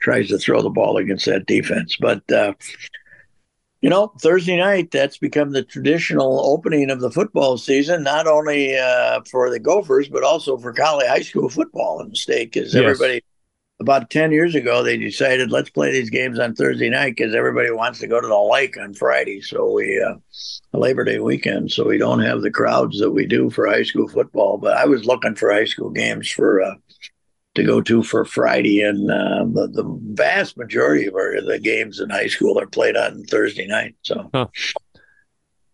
tries 0.00 0.26
to 0.30 0.38
throw 0.38 0.60
the 0.60 0.70
ball 0.70 0.96
against 0.96 1.26
that 1.26 1.46
defense. 1.46 1.96
But, 2.00 2.28
uh, 2.32 2.54
you 3.80 3.88
know, 3.88 4.12
Thursday 4.20 4.56
night, 4.56 4.90
that's 4.90 5.18
become 5.18 5.52
the 5.52 5.62
traditional 5.62 6.40
opening 6.44 6.90
of 6.90 6.98
the 6.98 7.12
football 7.12 7.56
season, 7.58 8.02
not 8.02 8.26
only 8.26 8.76
uh, 8.76 9.20
for 9.30 9.48
the 9.48 9.60
Gophers, 9.60 10.08
but 10.08 10.24
also 10.24 10.58
for 10.58 10.72
college 10.72 11.06
high 11.06 11.22
school 11.22 11.48
football 11.48 12.00
in 12.00 12.08
the 12.08 12.16
state. 12.16 12.50
Because 12.52 12.74
yes. 12.74 12.82
everybody, 12.82 13.22
about 13.80 14.10
10 14.10 14.32
years 14.32 14.54
ago, 14.54 14.82
they 14.82 14.96
decided 14.96 15.52
let's 15.52 15.70
play 15.70 15.92
these 15.92 16.10
games 16.10 16.38
on 16.38 16.54
Thursday 16.54 16.90
night 16.90 17.14
because 17.16 17.34
everybody 17.34 17.70
wants 17.70 18.00
to 18.00 18.08
go 18.08 18.20
to 18.20 18.26
the 18.26 18.38
lake 18.38 18.76
on 18.76 18.92
Friday. 18.92 19.40
So 19.40 19.70
we, 19.72 20.02
uh, 20.02 20.14
Labor 20.76 21.04
Day 21.04 21.20
weekend. 21.20 21.70
So 21.70 21.86
we 21.86 21.98
don't 21.98 22.20
have 22.20 22.42
the 22.42 22.50
crowds 22.50 22.98
that 22.98 23.12
we 23.12 23.26
do 23.26 23.50
for 23.50 23.68
high 23.68 23.84
school 23.84 24.08
football. 24.08 24.58
But 24.58 24.76
I 24.76 24.86
was 24.86 25.04
looking 25.04 25.34
for 25.34 25.52
high 25.52 25.66
school 25.66 25.90
games 25.90 26.30
for. 26.30 26.62
Uh, 26.62 26.74
to 27.54 27.64
go 27.64 27.80
to 27.80 28.04
for 28.04 28.24
Friday, 28.24 28.82
and 28.82 29.10
uh, 29.10 29.44
the, 29.44 29.68
the, 29.72 30.00
vast 30.12 30.56
majority 30.56 31.06
of 31.06 31.14
our, 31.14 31.40
the 31.40 31.58
games 31.58 31.98
in 31.98 32.08
high 32.08 32.28
school 32.28 32.56
are 32.56 32.68
played 32.68 32.96
on 32.96 33.24
Thursday 33.24 33.66
night. 33.66 33.96
So, 34.02 34.30
huh. 34.32 34.46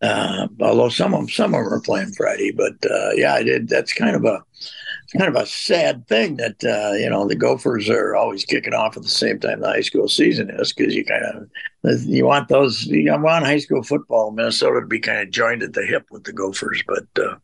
uh, 0.01 0.49
although 0.61 0.89
some 0.89 1.13
of 1.13 1.21
them, 1.21 1.29
some 1.29 1.53
of 1.53 1.63
them 1.63 1.75
are 1.75 1.81
playing 1.83 2.13
Friday, 2.13 2.53
but 2.53 2.73
uh, 2.91 3.11
yeah, 3.17 3.35
I 3.35 3.43
did. 3.43 3.69
That's 3.69 3.93
kind 3.93 4.17
of 4.17 4.25
a 4.25 4.43
kind 5.17 5.35
of 5.35 5.43
a 5.43 5.47
sad 5.47 6.07
thing 6.09 6.37
that 6.37 6.65
uh, 6.65 6.95
you 6.95 7.09
know 7.09 7.27
the 7.27 7.37
Gophers 7.37 7.89
are 7.89 8.15
always 8.15 8.45
kicking 8.45 8.75
off 8.75 8.97
at 8.97 9.03
the 9.03 9.09
same 9.09 9.39
time 9.39 9.61
the 9.61 9.69
high 9.69 9.81
school 9.81 10.09
season 10.09 10.51
is 10.51 10.73
because 10.73 10.95
you 10.95 11.05
kind 11.05 11.25
of 11.85 12.03
you 12.05 12.25
want 12.25 12.49
those 12.49 12.87
you 12.87 13.13
want 13.21 13.45
high 13.45 13.59
school 13.59 13.83
football 13.83 14.31
Minnesota 14.31 14.81
to 14.81 14.87
be 14.87 15.01
kind 15.01 15.21
of 15.21 15.31
joined 15.31 15.63
at 15.63 15.73
the 15.73 15.85
hip 15.87 16.07
with 16.11 16.25
the 16.25 16.33
Gophers, 16.33 16.83
but 16.87 17.07
uh, 17.23 17.37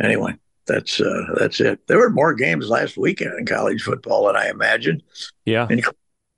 anyway 0.00 0.34
that's 0.68 1.00
uh, 1.00 1.24
that's 1.38 1.60
it. 1.60 1.84
There 1.88 1.98
were 1.98 2.10
more 2.10 2.34
games 2.34 2.68
last 2.68 2.96
weekend 2.96 3.32
in 3.38 3.46
college 3.46 3.82
football 3.82 4.26
than 4.26 4.36
I 4.36 4.50
imagined. 4.50 5.02
Yeah. 5.44 5.66
And 5.68 5.82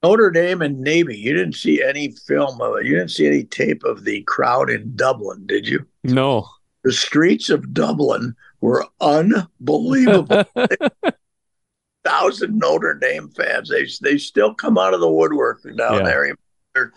Notre 0.02 0.30
Dame 0.30 0.62
and 0.62 0.80
Navy. 0.80 1.18
You 1.18 1.34
didn't 1.34 1.56
see 1.56 1.82
any 1.82 2.12
film 2.26 2.60
of 2.62 2.76
it. 2.76 2.86
You 2.86 2.94
didn't 2.94 3.10
see 3.10 3.26
any 3.26 3.44
tape 3.44 3.84
of 3.84 4.04
the 4.04 4.22
crowd 4.22 4.70
in 4.70 4.96
Dublin, 4.96 5.46
did 5.46 5.68
you? 5.68 5.84
No. 6.04 6.48
The 6.84 6.92
streets 6.92 7.50
of 7.50 7.74
Dublin 7.74 8.34
were 8.60 8.86
unbelievable. 9.00 10.44
Thousand 12.04 12.58
Notre 12.58 12.94
Dame 12.94 13.28
fans. 13.28 13.68
They 13.68 13.86
they 14.00 14.16
still 14.16 14.54
come 14.54 14.78
out 14.78 14.94
of 14.94 15.00
the 15.00 15.10
woodwork 15.10 15.62
down 15.76 15.98
yeah. 15.98 16.34
there, 16.74 16.92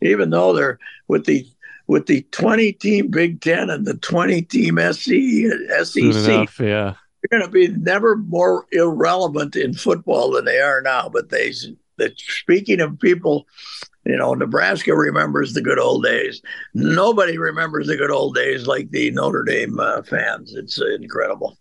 even 0.00 0.30
though 0.30 0.52
they're 0.52 0.78
with 1.08 1.26
the 1.26 1.46
with 1.86 2.06
the 2.06 2.22
20 2.30 2.72
team 2.72 3.10
Big 3.10 3.40
Ten 3.40 3.70
and 3.70 3.86
the 3.86 3.94
20 3.94 4.42
team 4.42 4.78
SC, 4.78 5.10
SEC. 5.84 6.02
Enough, 6.02 6.60
yeah. 6.60 6.94
They're 7.22 7.40
going 7.40 7.42
to 7.42 7.48
be 7.48 7.68
never 7.68 8.16
more 8.16 8.66
irrelevant 8.72 9.56
in 9.56 9.74
football 9.74 10.32
than 10.32 10.44
they 10.44 10.60
are 10.60 10.82
now. 10.82 11.08
But 11.08 11.30
they, 11.30 11.52
that 11.96 12.18
speaking 12.18 12.80
of 12.80 12.98
people, 13.00 13.46
you 14.04 14.16
know, 14.16 14.34
Nebraska 14.34 14.94
remembers 14.94 15.54
the 15.54 15.62
good 15.62 15.78
old 15.78 16.04
days. 16.04 16.42
Nobody 16.74 17.38
remembers 17.38 17.86
the 17.86 17.96
good 17.96 18.10
old 18.10 18.34
days 18.34 18.66
like 18.66 18.90
the 18.90 19.10
Notre 19.10 19.44
Dame 19.44 19.78
uh, 19.80 20.02
fans. 20.02 20.54
It's 20.54 20.80
uh, 20.80 20.94
incredible. 21.00 21.56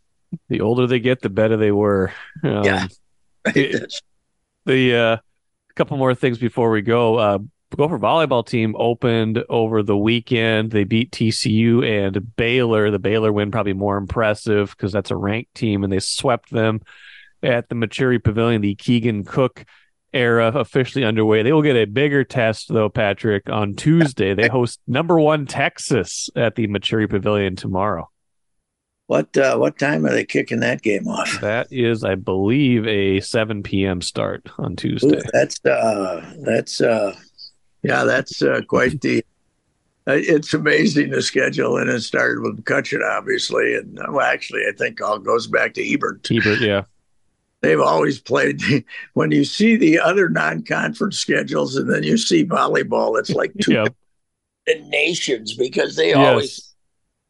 The 0.49 0.61
older 0.61 0.87
they 0.87 0.99
get, 0.99 1.21
the 1.21 1.29
better 1.29 1.57
they 1.57 1.71
were. 1.71 2.11
Um, 2.43 2.63
yeah. 2.63 2.87
it, 3.45 4.01
the 4.65 4.95
uh, 4.95 5.17
couple 5.75 5.97
more 5.97 6.15
things 6.15 6.37
before 6.37 6.69
we 6.71 6.81
go. 6.81 7.15
Uh, 7.15 7.39
Gopher 7.75 7.97
volleyball 7.97 8.45
team 8.45 8.75
opened 8.77 9.43
over 9.49 9.81
the 9.81 9.97
weekend. 9.97 10.71
They 10.71 10.83
beat 10.83 11.11
TCU 11.11 11.83
and 11.83 12.35
Baylor. 12.35 12.91
The 12.91 12.99
Baylor 12.99 13.31
win 13.31 13.51
probably 13.51 13.73
more 13.73 13.97
impressive 13.97 14.69
because 14.71 14.91
that's 14.91 15.11
a 15.11 15.15
ranked 15.15 15.55
team, 15.55 15.83
and 15.83 15.91
they 15.91 15.99
swept 15.99 16.51
them 16.51 16.81
at 17.41 17.69
the 17.69 17.75
Maturi 17.75 18.23
Pavilion. 18.23 18.61
The 18.61 18.75
Keegan 18.75 19.23
Cook 19.23 19.65
era 20.13 20.47
officially 20.55 21.03
underway. 21.03 21.43
They 21.43 21.51
will 21.53 21.61
get 21.61 21.75
a 21.75 21.85
bigger 21.85 22.23
test 22.23 22.71
though, 22.71 22.89
Patrick, 22.89 23.49
on 23.49 23.75
Tuesday. 23.75 24.33
They 24.33 24.47
host 24.51 24.79
number 24.87 25.19
one 25.19 25.45
Texas 25.45 26.29
at 26.35 26.55
the 26.55 26.67
Maturi 26.67 27.09
Pavilion 27.09 27.55
tomorrow. 27.55 28.09
What 29.07 29.35
uh, 29.37 29.57
what 29.57 29.77
time 29.77 30.05
are 30.05 30.11
they 30.11 30.25
kicking 30.25 30.61
that 30.61 30.81
game 30.81 31.07
off? 31.07 31.39
That 31.41 31.67
is, 31.71 32.03
I 32.03 32.15
believe, 32.15 32.87
a 32.87 33.19
seven 33.19 33.61
p.m. 33.61 34.01
start 34.01 34.49
on 34.57 34.75
Tuesday. 34.75 35.17
Ooh, 35.17 35.21
that's 35.33 35.63
uh, 35.65 36.33
that's 36.39 36.79
uh, 36.79 37.15
yeah, 37.83 38.05
that's 38.05 38.41
uh, 38.41 38.61
quite 38.67 39.01
the. 39.01 39.23
Uh, 40.07 40.13
it's 40.15 40.53
amazing 40.53 41.11
the 41.11 41.21
schedule, 41.21 41.77
and 41.77 41.89
it 41.89 42.01
started 42.01 42.41
with 42.41 42.63
McCutcheon, 42.63 43.01
obviously, 43.09 43.75
and 43.75 43.99
uh, 43.99 44.05
well, 44.09 44.25
actually, 44.25 44.61
I 44.67 44.71
think 44.77 45.01
all 45.01 45.19
goes 45.19 45.47
back 45.47 45.73
to 45.75 45.85
Hebert. 45.85 46.27
Hebert, 46.27 46.59
yeah. 46.59 46.83
They've 47.63 47.79
always 47.79 48.19
played. 48.19 48.61
When 49.13 49.31
you 49.31 49.45
see 49.45 49.77
the 49.77 49.97
other 49.97 50.27
non-conference 50.27 51.17
schedules, 51.17 51.77
and 51.77 51.89
then 51.89 52.03
you 52.03 52.17
see 52.17 52.45
volleyball, 52.45 53.17
it's 53.17 53.29
like 53.29 53.53
two 53.61 53.71
yep. 53.71 53.95
nations 54.87 55.55
because 55.55 55.95
they 55.95 56.09
yes. 56.09 56.17
always. 56.17 56.69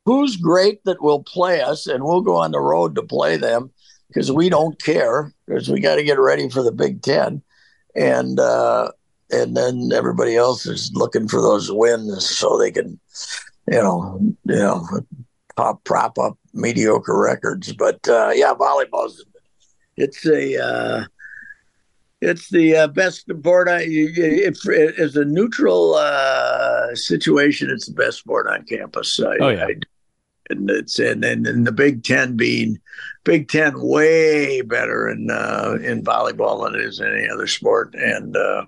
Who's 0.05 0.35
great 0.35 0.83
that 0.83 1.01
will 1.01 1.23
play 1.23 1.61
us, 1.61 1.85
and 1.85 2.03
we'll 2.03 2.21
go 2.21 2.35
on 2.35 2.51
the 2.51 2.59
road 2.59 2.95
to 2.95 3.03
play 3.03 3.37
them 3.37 3.71
because 4.07 4.31
we 4.31 4.49
don't 4.49 4.81
care 4.81 5.31
because 5.47 5.69
we 5.69 5.79
got 5.79 5.95
to 5.95 6.03
get 6.03 6.19
ready 6.19 6.49
for 6.49 6.63
the 6.63 6.73
Big 6.73 7.03
Ten, 7.03 7.41
and 7.95 8.39
uh, 8.39 8.91
and 9.29 9.55
then 9.55 9.91
everybody 9.93 10.35
else 10.35 10.65
is 10.65 10.91
looking 10.95 11.27
for 11.27 11.41
those 11.41 11.71
wins 11.71 12.27
so 12.27 12.57
they 12.57 12.71
can, 12.71 12.99
you 13.71 13.81
know, 13.81 14.19
you 14.45 14.55
know, 14.55 14.85
pop, 15.55 15.83
prop 15.83 16.17
up 16.17 16.37
mediocre 16.53 17.17
records. 17.17 17.71
But 17.71 18.05
uh, 18.09 18.31
yeah, 18.33 18.53
volleyball's 18.55 19.23
it's 19.97 20.25
a 20.25 20.63
uh, 20.63 21.05
it's 22.21 22.49
the 22.49 22.75
uh, 22.75 22.87
best 22.87 23.21
sport. 23.21 23.67
I, 23.67 23.83
if 23.85 24.67
as 24.99 25.15
a 25.15 25.25
neutral 25.25 25.95
uh, 25.95 26.95
situation, 26.95 27.69
it's 27.69 27.87
the 27.87 27.93
best 27.93 28.19
sport 28.19 28.47
on 28.47 28.65
campus. 28.65 29.19
I, 29.19 29.37
oh 29.39 29.49
yeah. 29.49 29.65
I, 29.65 29.75
and 30.49 30.69
it's 30.69 30.99
and, 30.99 31.23
and 31.23 31.47
and 31.47 31.65
the 31.65 31.71
Big 31.71 32.03
Ten 32.03 32.35
being 32.35 32.79
Big 33.23 33.47
Ten 33.47 33.73
way 33.81 34.61
better 34.61 35.09
in 35.09 35.29
uh, 35.29 35.77
in 35.81 36.03
volleyball 36.03 36.63
than 36.63 36.79
it 36.79 36.85
is 36.85 36.99
in 36.99 37.07
any 37.07 37.29
other 37.29 37.47
sport, 37.47 37.93
and 37.95 38.35
uh, 38.35 38.65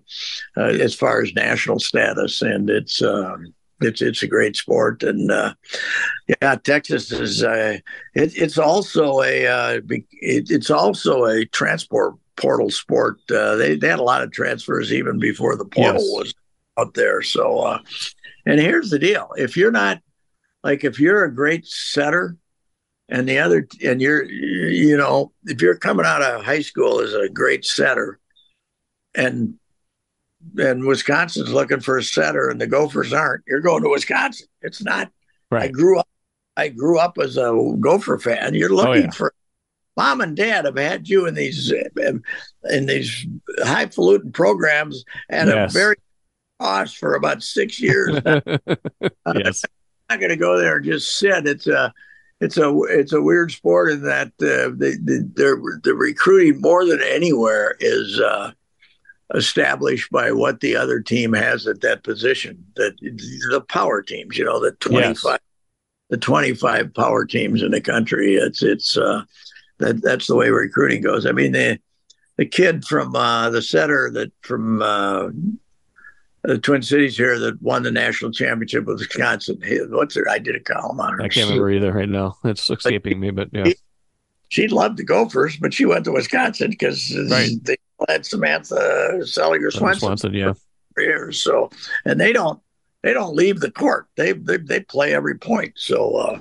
uh, 0.57 0.61
as 0.61 0.93
far 0.93 1.21
as 1.21 1.33
national 1.33 1.79
status, 1.79 2.41
and 2.41 2.69
it's 2.69 3.01
um, 3.01 3.53
it's 3.81 4.01
it's 4.01 4.23
a 4.23 4.27
great 4.27 4.55
sport, 4.55 5.03
and 5.03 5.31
uh, 5.31 5.53
yeah, 6.41 6.55
Texas 6.55 7.11
is 7.11 7.43
uh, 7.43 7.77
it, 8.13 8.37
it's 8.37 8.57
also 8.57 9.21
a 9.21 9.47
uh, 9.47 9.81
it, 9.89 10.49
it's 10.49 10.69
also 10.69 11.25
a 11.25 11.45
transport 11.45 12.15
portal 12.37 12.69
sport. 12.69 13.19
they 13.27 13.75
they 13.75 13.87
had 13.87 13.99
a 13.99 14.03
lot 14.03 14.23
of 14.23 14.31
transfers 14.31 14.93
even 14.93 15.19
before 15.19 15.55
the 15.55 15.65
portal 15.65 16.01
yes. 16.01 16.25
was 16.25 16.33
out 16.77 16.93
there. 16.93 17.21
So, 17.21 17.79
and 18.45 18.59
here's 18.59 18.89
the 18.89 18.99
deal: 18.99 19.29
if 19.37 19.57
you're 19.57 19.71
not 19.71 20.01
like 20.63 20.83
if 20.83 20.99
you're 20.99 21.25
a 21.25 21.33
great 21.33 21.65
setter 21.67 22.37
and 23.09 23.29
the 23.29 23.37
other 23.37 23.67
and 23.83 24.01
you're 24.01 24.23
you 24.23 24.97
know 24.97 25.31
if 25.45 25.61
you're 25.61 25.77
coming 25.77 26.05
out 26.05 26.21
of 26.21 26.43
high 26.43 26.61
school 26.61 26.99
as 26.99 27.13
a 27.13 27.29
great 27.29 27.63
setter 27.65 28.19
and 29.13 29.55
and 30.57 30.85
Wisconsin's 30.85 31.51
looking 31.51 31.79
for 31.79 31.97
a 31.97 32.03
setter 32.03 32.49
and 32.49 32.59
the 32.59 32.67
Gophers 32.67 33.13
aren't 33.13 33.43
you're 33.47 33.61
going 33.61 33.83
to 33.83 33.89
Wisconsin 33.89 34.47
it's 34.61 34.83
not 34.83 35.11
right. 35.51 35.63
I 35.63 35.67
grew 35.67 35.99
up 35.99 36.07
I 36.57 36.69
grew 36.69 36.99
up 36.99 37.17
as 37.21 37.37
a 37.37 37.75
Gopher 37.79 38.17
fan 38.17 38.53
you're 38.53 38.69
looking 38.69 39.03
oh, 39.03 39.05
yeah. 39.05 39.11
for 39.11 39.33
mom 39.97 40.21
and 40.21 40.35
dad 40.35 40.65
have 40.65 40.77
had 40.77 41.07
you 41.07 41.25
in 41.25 41.33
these 41.33 41.73
in 42.69 42.85
these 42.85 43.25
highfalutin 43.63 44.31
programs 44.31 45.03
at 45.29 45.47
yes. 45.47 45.71
a 45.71 45.73
very 45.73 45.95
cost 46.59 46.97
for 46.97 47.15
about 47.15 47.43
six 47.43 47.79
years 47.79 48.19
yes 49.35 49.63
I'm 50.09 50.15
not 50.15 50.19
going 50.19 50.29
to 50.29 50.37
go 50.37 50.59
there 50.59 50.77
and 50.77 50.85
just 50.85 51.17
sit. 51.17 51.47
It's 51.47 51.67
a 51.67 51.93
it's 52.41 52.57
a 52.57 52.77
it's 52.89 53.13
a 53.13 53.21
weird 53.21 53.51
sport 53.51 53.91
in 53.91 54.03
that 54.03 54.27
uh, 54.41 54.69
the 54.77 54.97
the 55.03 55.79
the 55.83 55.93
recruiting 55.93 56.61
more 56.61 56.85
than 56.85 57.01
anywhere 57.01 57.75
is 57.79 58.19
uh, 58.19 58.51
established 59.33 60.11
by 60.11 60.31
what 60.31 60.59
the 60.59 60.75
other 60.75 60.99
team 60.99 61.33
has 61.33 61.67
at 61.67 61.81
that 61.81 62.03
position. 62.03 62.63
That 62.75 62.95
the 62.99 63.61
power 63.67 64.01
teams, 64.01 64.37
you 64.37 64.45
know, 64.45 64.59
the 64.59 64.71
twenty 64.73 65.15
five. 65.15 65.33
Yes. 65.33 65.39
the 66.11 66.17
25 66.17 66.93
power 66.93 67.25
teams 67.25 67.63
in 67.63 67.71
the 67.71 67.81
country. 67.81 68.35
It's 68.35 68.61
it's 68.61 68.97
uh, 68.97 69.23
that 69.79 70.01
that's 70.01 70.27
the 70.27 70.35
way 70.35 70.49
recruiting 70.49 71.01
goes. 71.01 71.25
I 71.25 71.31
mean 71.31 71.51
the 71.51 71.79
the 72.37 72.45
kid 72.45 72.85
from 72.85 73.15
uh, 73.15 73.49
the 73.49 73.61
setter 73.61 74.11
that 74.11 74.31
from 74.41 74.81
uh, 74.81 75.29
the 76.43 76.57
Twin 76.57 76.81
Cities 76.81 77.17
here 77.17 77.39
that 77.39 77.61
won 77.61 77.83
the 77.83 77.91
national 77.91 78.31
championship 78.31 78.85
with 78.85 78.99
Wisconsin. 78.99 79.61
What's 79.89 80.15
her? 80.15 80.29
I 80.29 80.39
did 80.39 80.55
a 80.55 80.59
column 80.59 80.99
on 80.99 81.13
her. 81.13 81.21
I 81.21 81.29
can't 81.29 81.49
remember 81.49 81.71
either 81.71 81.93
right 81.93 82.09
now. 82.09 82.37
It's 82.43 82.69
escaping 82.69 83.19
me, 83.19 83.31
but 83.31 83.49
yeah. 83.51 83.71
She'd 84.49 84.71
love 84.71 84.95
to 84.97 85.03
go 85.03 85.27
first, 85.27 85.59
but 85.59 85.73
she 85.73 85.85
went 85.85 86.05
to 86.05 86.11
Wisconsin 86.11 86.69
because 86.69 87.13
right. 87.29 87.49
they 87.63 87.77
had 88.07 88.25
Samantha 88.25 89.19
Seliger 89.21 89.71
Swenson. 89.71 90.33
Yeah. 90.33 90.53
Years. 90.97 91.41
So, 91.41 91.69
and 92.05 92.19
they 92.19 92.31
don't 92.31 92.59
they 93.03 93.13
don't 93.13 93.35
leave 93.35 93.59
the 93.59 93.71
court. 93.71 94.07
They 94.15 94.31
they, 94.31 94.57
they 94.57 94.79
play 94.79 95.13
every 95.13 95.37
point. 95.37 95.73
So 95.75 96.15
uh, 96.15 96.39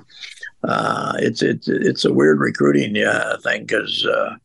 uh, 0.67 1.13
it's 1.19 1.43
it's 1.43 1.69
it's 1.69 2.05
a 2.05 2.13
weird 2.13 2.41
recruiting 2.41 2.97
uh, 3.03 3.37
thing 3.43 3.67
because, 3.67 4.07
uh, 4.07 4.37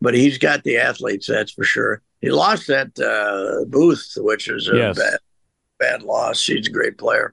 but 0.00 0.14
he's 0.14 0.38
got 0.38 0.62
the 0.62 0.78
athletes. 0.78 1.26
That's 1.26 1.52
for 1.52 1.64
sure. 1.64 2.02
He 2.20 2.30
lost 2.30 2.66
that 2.68 2.98
uh, 2.98 3.66
Booth, 3.68 4.12
which 4.16 4.48
is 4.48 4.68
a 4.68 4.76
yes. 4.76 4.98
bad 4.98 5.18
bad 5.78 6.02
loss. 6.02 6.40
She's 6.40 6.66
a 6.66 6.70
great 6.72 6.96
player, 6.96 7.32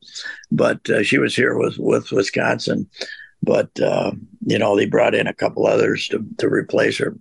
but 0.52 0.90
uh, 0.90 1.04
she 1.04 1.20
was 1.20 1.36
here 1.36 1.58
with 1.58 1.78
with 1.78 2.12
Wisconsin. 2.12 2.90
But 3.44 3.70
you 3.78 4.58
know 4.58 4.76
they 4.76 4.86
brought 4.86 5.16
in 5.16 5.28
a 5.28 5.34
couple 5.34 5.68
others 5.68 6.08
to 6.10 6.26
to 6.40 6.48
replace 6.48 6.98
her. 6.98 7.18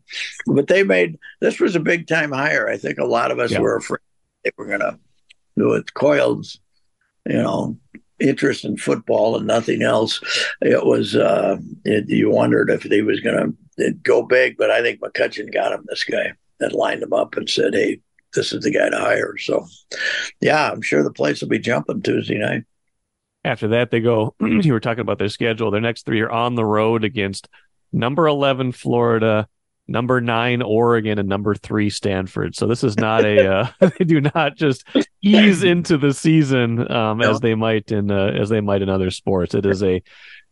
But 0.46 0.68
they 0.68 0.82
made 0.82 1.18
this 1.40 1.60
was 1.60 1.76
a 1.76 1.80
big 1.80 2.06
time 2.06 2.32
hire. 2.32 2.68
I 2.68 2.76
think 2.76 2.98
a 2.98 3.04
lot 3.04 3.30
of 3.30 3.38
us 3.38 3.50
yeah. 3.50 3.60
were 3.60 3.76
afraid 3.76 4.00
they 4.44 4.52
were 4.56 4.66
going 4.66 4.80
to 4.80 4.98
do 5.56 5.72
it. 5.74 5.94
Coyle's 5.94 6.58
you 7.26 7.34
know, 7.34 7.76
interest 8.18 8.64
in 8.64 8.76
football 8.76 9.36
and 9.36 9.46
nothing 9.46 9.82
else. 9.82 10.20
It 10.60 10.84
was 10.84 11.16
uh, 11.16 11.58
it, 11.84 12.08
you 12.08 12.30
wondered 12.30 12.70
if 12.70 12.82
he 12.82 13.02
was 13.02 13.20
going 13.20 13.56
to 13.78 13.92
go 14.02 14.22
big, 14.22 14.56
but 14.56 14.70
I 14.70 14.82
think 14.82 15.00
McCutcheon 15.00 15.52
got 15.52 15.72
him. 15.72 15.84
This 15.88 16.04
guy 16.04 16.32
that 16.60 16.72
lined 16.72 17.02
him 17.02 17.12
up 17.12 17.36
and 17.36 17.48
said, 17.48 17.74
"Hey, 17.74 18.00
this 18.34 18.52
is 18.52 18.64
the 18.64 18.70
guy 18.70 18.88
to 18.88 18.98
hire." 18.98 19.36
So, 19.38 19.66
yeah, 20.40 20.70
I'm 20.70 20.82
sure 20.82 21.02
the 21.02 21.12
place 21.12 21.40
will 21.40 21.48
be 21.48 21.58
jumping 21.58 22.02
Tuesday 22.02 22.38
night. 22.38 22.64
After 23.44 23.68
that, 23.68 23.90
they 23.90 24.00
go. 24.00 24.34
you 24.40 24.72
were 24.72 24.80
talking 24.80 25.00
about 25.00 25.18
their 25.18 25.28
schedule. 25.28 25.70
Their 25.70 25.80
next 25.80 26.06
three 26.06 26.20
are 26.20 26.30
on 26.30 26.54
the 26.54 26.64
road 26.64 27.04
against 27.04 27.48
number 27.92 28.26
eleven 28.26 28.72
Florida, 28.72 29.48
number 29.88 30.20
nine 30.20 30.62
Oregon 30.62 31.18
and 31.18 31.28
number 31.28 31.54
three 31.54 31.90
Stanford. 31.90 32.54
So 32.54 32.66
this 32.66 32.84
is 32.84 32.96
not 32.96 33.24
a 33.24 33.52
uh, 33.52 33.68
they 33.98 34.04
do 34.04 34.20
not 34.20 34.56
just 34.56 34.84
ease 35.22 35.62
into 35.62 35.98
the 35.98 36.12
season 36.14 36.90
um, 36.90 37.18
no. 37.18 37.30
as 37.30 37.40
they 37.40 37.54
might 37.54 37.90
in 37.92 38.10
uh, 38.10 38.32
as 38.34 38.48
they 38.48 38.60
might 38.60 38.82
in 38.82 38.88
other 38.88 39.10
sports. 39.10 39.54
It 39.54 39.66
is 39.66 39.82
a 39.82 39.96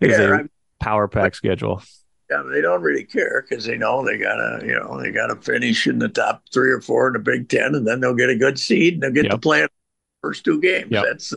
it 0.01 0.11
is 0.11 0.19
yeah, 0.19 0.41
a 0.41 0.45
power 0.83 1.09
pack 1.09 1.35
schedule. 1.35 1.83
Yeah, 2.31 2.45
they 2.53 2.61
don't 2.61 2.83
really 2.83 3.05
care 3.05 3.45
because 3.49 3.65
they 3.65 3.77
know 3.77 4.05
they 4.05 4.19
gotta 4.19 4.65
you 4.65 4.75
know 4.75 5.01
they 5.01 5.11
gotta 5.11 5.37
finish 5.37 5.87
in 5.87 5.99
the 5.99 6.09
top 6.09 6.45
three 6.53 6.71
or 6.71 6.81
four 6.81 7.09
in 7.09 7.15
the 7.15 7.19
Big 7.19 7.49
Ten, 7.49 7.75
and 7.75 7.87
then 7.87 8.01
they'll 8.01 8.15
get 8.15 8.31
a 8.31 8.37
good 8.37 8.59
seed 8.59 8.95
and 8.95 9.03
they'll 9.03 9.11
get 9.11 9.25
yep. 9.25 9.33
to 9.33 9.39
play 9.39 9.61
in 9.61 9.65
the 9.65 10.29
first 10.29 10.45
two 10.45 10.61
games. 10.61 10.91
Yep. 10.91 11.05
That's 11.05 11.35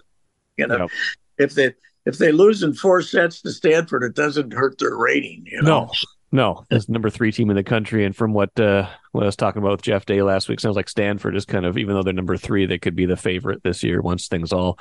you 0.58 0.68
know 0.68 0.78
yep. 0.78 0.90
If 1.38 1.54
they 1.56 1.74
if 2.06 2.18
they 2.18 2.32
lose 2.32 2.64
in 2.64 2.74
four 2.74 3.02
sets 3.02 3.42
to 3.42 3.52
Stanford, 3.52 4.04
it 4.04 4.16
doesn't 4.16 4.54
hurt 4.54 4.78
their 4.78 4.96
rating. 4.96 5.46
You 5.50 5.62
know? 5.62 5.86
No, 5.86 5.92
no, 6.32 6.66
it's 6.70 6.90
number 6.90 7.10
three 7.10 7.32
team 7.32 7.50
in 7.50 7.56
the 7.56 7.64
country, 7.64 8.06
and 8.06 8.16
from 8.16 8.34
what 8.34 8.58
uh, 8.60 8.88
what 9.12 9.24
I 9.24 9.28
was 9.28 9.36
talking 9.36 9.62
about 9.62 9.72
with 9.72 9.82
Jeff 9.84 10.06
Day 10.06 10.22
last 10.22 10.50
week, 10.50 10.60
sounds 10.60 10.76
like 10.76 10.90
Stanford 10.90 11.36
is 11.36 11.46
kind 11.46 11.66
of 11.66 11.78
even 11.78 11.96
though 11.96 12.04
they're 12.04 12.14
number 12.14 12.38
three, 12.38 12.66
they 12.66 12.80
could 12.80 12.96
be 12.96 13.06
the 13.06 13.18
favorite 13.18 13.64
this 13.64 13.84
year 13.84 14.02
once 14.02 14.28
things 14.28 14.52
all 14.52 14.80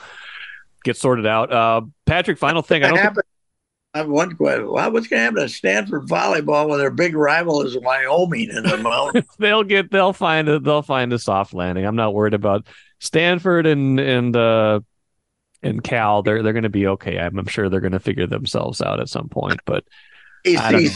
get 0.84 0.96
sorted 0.96 1.26
out. 1.26 1.52
Uh, 1.52 1.82
Patrick, 2.06 2.38
final 2.38 2.62
thing, 2.62 2.84
I 2.84 2.88
don't. 2.88 2.98
Think... 2.98 3.26
I 3.94 3.98
have 3.98 4.08
one 4.08 4.34
question. 4.36 4.68
what's 4.68 5.06
going 5.06 5.18
to 5.18 5.18
happen 5.18 5.42
to 5.42 5.48
Stanford 5.50 6.08
volleyball 6.08 6.66
when 6.66 6.78
their 6.78 6.90
big 6.90 7.14
rival 7.14 7.60
is 7.60 7.76
Wyoming 7.76 8.48
in 8.48 8.62
the 8.62 8.78
mountains? 8.78 9.26
they'll 9.38 9.64
get, 9.64 9.90
they'll 9.90 10.14
find 10.14 10.48
a, 10.48 10.58
they'll 10.58 10.80
find 10.80 11.12
a 11.12 11.18
soft 11.18 11.52
landing. 11.52 11.84
I'm 11.84 11.96
not 11.96 12.14
worried 12.14 12.32
about 12.32 12.66
Stanford 13.00 13.66
and 13.66 14.00
and 14.00 14.34
uh, 14.34 14.80
and 15.62 15.82
Cal. 15.82 16.22
They're 16.22 16.42
they're 16.42 16.52
going 16.52 16.62
to 16.64 16.68
be 16.68 16.86
okay. 16.88 17.18
I'm, 17.18 17.38
I'm 17.38 17.46
sure 17.46 17.68
they're 17.68 17.80
going 17.80 17.92
to 17.92 18.00
figure 18.00 18.26
themselves 18.26 18.80
out 18.80 19.00
at 19.00 19.08
some 19.08 19.28
point, 19.28 19.60
but. 19.64 19.84
I 20.44 20.72
don't 20.72 20.84
know. 20.84 20.90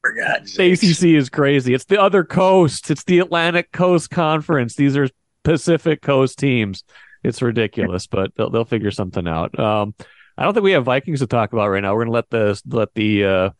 For 0.00 0.12
God's 0.12 0.54
the 0.54 0.72
ACC 0.72 1.16
is 1.16 1.28
crazy. 1.28 1.74
It's 1.74 1.84
the 1.84 2.00
other 2.00 2.24
coast. 2.24 2.90
It's 2.90 3.04
the 3.04 3.18
Atlantic 3.18 3.72
Coast 3.72 4.08
Conference. 4.10 4.76
These 4.76 4.96
are 4.96 5.08
Pacific 5.42 6.00
Coast 6.00 6.38
teams. 6.38 6.84
It's 7.24 7.42
ridiculous, 7.42 8.06
but 8.06 8.30
they'll 8.36 8.50
they'll 8.50 8.64
figure 8.64 8.92
something 8.92 9.26
out. 9.26 9.58
Um, 9.58 9.94
I 10.38 10.44
don't 10.44 10.54
think 10.54 10.64
we 10.64 10.72
have 10.72 10.84
Vikings 10.84 11.20
to 11.20 11.26
talk 11.26 11.52
about 11.52 11.70
right 11.70 11.82
now. 11.82 11.94
We're 11.94 12.04
gonna 12.04 12.12
let 12.12 12.30
the 12.30 12.60
let 12.66 12.94
the 12.94 13.24
uh, 13.24 13.50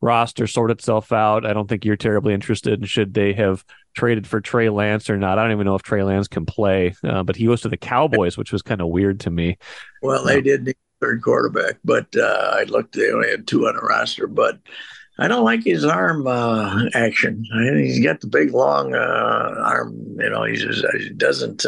roster 0.00 0.46
sort 0.46 0.70
itself 0.70 1.12
out. 1.12 1.46
I 1.46 1.52
don't 1.52 1.68
think 1.68 1.84
you're 1.84 1.96
terribly 1.96 2.34
interested 2.34 2.80
in 2.80 2.86
should 2.86 3.14
they 3.14 3.32
have 3.32 3.64
traded 3.94 4.26
for 4.26 4.40
Trey 4.40 4.68
Lance 4.68 5.08
or 5.08 5.16
not. 5.16 5.38
I 5.38 5.42
don't 5.42 5.52
even 5.52 5.66
know 5.66 5.74
if 5.74 5.82
Trey 5.82 6.02
Lance 6.02 6.28
can 6.28 6.46
play, 6.46 6.94
uh, 7.02 7.22
but 7.22 7.36
he 7.36 7.46
goes 7.46 7.62
to 7.62 7.68
the 7.68 7.76
Cowboys, 7.76 8.36
which 8.36 8.52
was 8.52 8.62
kind 8.62 8.80
of 8.80 8.88
weird 8.88 9.20
to 9.20 9.30
me. 9.30 9.58
Well, 10.02 10.24
they 10.24 10.40
did 10.40 10.64
need 10.64 10.76
third 11.00 11.22
quarterback, 11.22 11.78
but 11.84 12.06
uh, 12.16 12.50
I 12.54 12.64
looked. 12.64 12.94
They 12.94 13.10
only 13.10 13.30
had 13.30 13.46
two 13.46 13.66
on 13.66 13.74
the 13.74 13.82
roster, 13.82 14.26
but 14.26 14.58
I 15.18 15.28
don't 15.28 15.44
like 15.44 15.64
his 15.64 15.84
arm 15.84 16.26
uh, 16.26 16.84
action. 16.94 17.44
He's 17.78 18.04
got 18.04 18.20
the 18.20 18.26
big 18.26 18.52
long 18.52 18.94
uh, 18.94 19.54
arm. 19.58 20.16
You 20.18 20.30
know, 20.30 20.44
he 20.44 20.56
just 20.56 20.84
he 20.98 21.10
doesn't. 21.10 21.64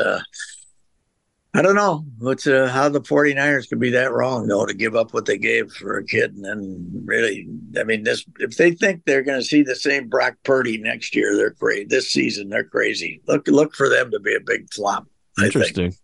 I 1.54 1.62
don't 1.62 1.74
know. 1.74 2.04
What's 2.18 2.46
uh, 2.46 2.68
how 2.68 2.88
the 2.88 3.00
49ers 3.00 3.68
could 3.68 3.80
be 3.80 3.90
that 3.90 4.12
wrong 4.12 4.46
though 4.46 4.66
to 4.66 4.74
give 4.74 4.94
up 4.94 5.14
what 5.14 5.24
they 5.24 5.38
gave 5.38 5.72
for 5.72 5.96
a 5.96 6.04
kid 6.04 6.34
and 6.34 6.44
then 6.44 7.02
really 7.04 7.48
I 7.78 7.84
mean 7.84 8.04
this 8.04 8.24
if 8.38 8.56
they 8.56 8.72
think 8.72 9.04
they're 9.04 9.22
going 9.22 9.40
to 9.40 9.46
see 9.46 9.62
the 9.62 9.74
same 9.74 10.08
Brock 10.08 10.34
Purdy 10.44 10.78
next 10.78 11.16
year 11.16 11.34
they're 11.36 11.52
crazy 11.52 11.84
this 11.84 12.12
season 12.12 12.48
they're 12.48 12.64
crazy. 12.64 13.22
Look 13.26 13.48
look 13.48 13.74
for 13.74 13.88
them 13.88 14.10
to 14.10 14.20
be 14.20 14.34
a 14.34 14.40
big 14.40 14.72
flop 14.72 15.06
interesting. 15.42 15.94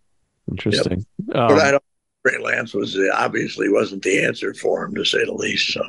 Interesting. 0.51 1.05
Yep. 1.27 1.37
um, 1.37 1.49
but 1.49 1.59
I 1.59 1.71
don't 1.73 1.85
Trey 2.27 2.39
Lance 2.39 2.73
was 2.73 2.99
obviously 3.13 3.69
wasn't 3.69 4.03
the 4.03 4.25
answer 4.25 4.55
for 4.55 4.85
him 4.85 4.95
to 4.95 5.05
say 5.05 5.25
the 5.25 5.35
least 5.35 5.73
so. 5.73 5.85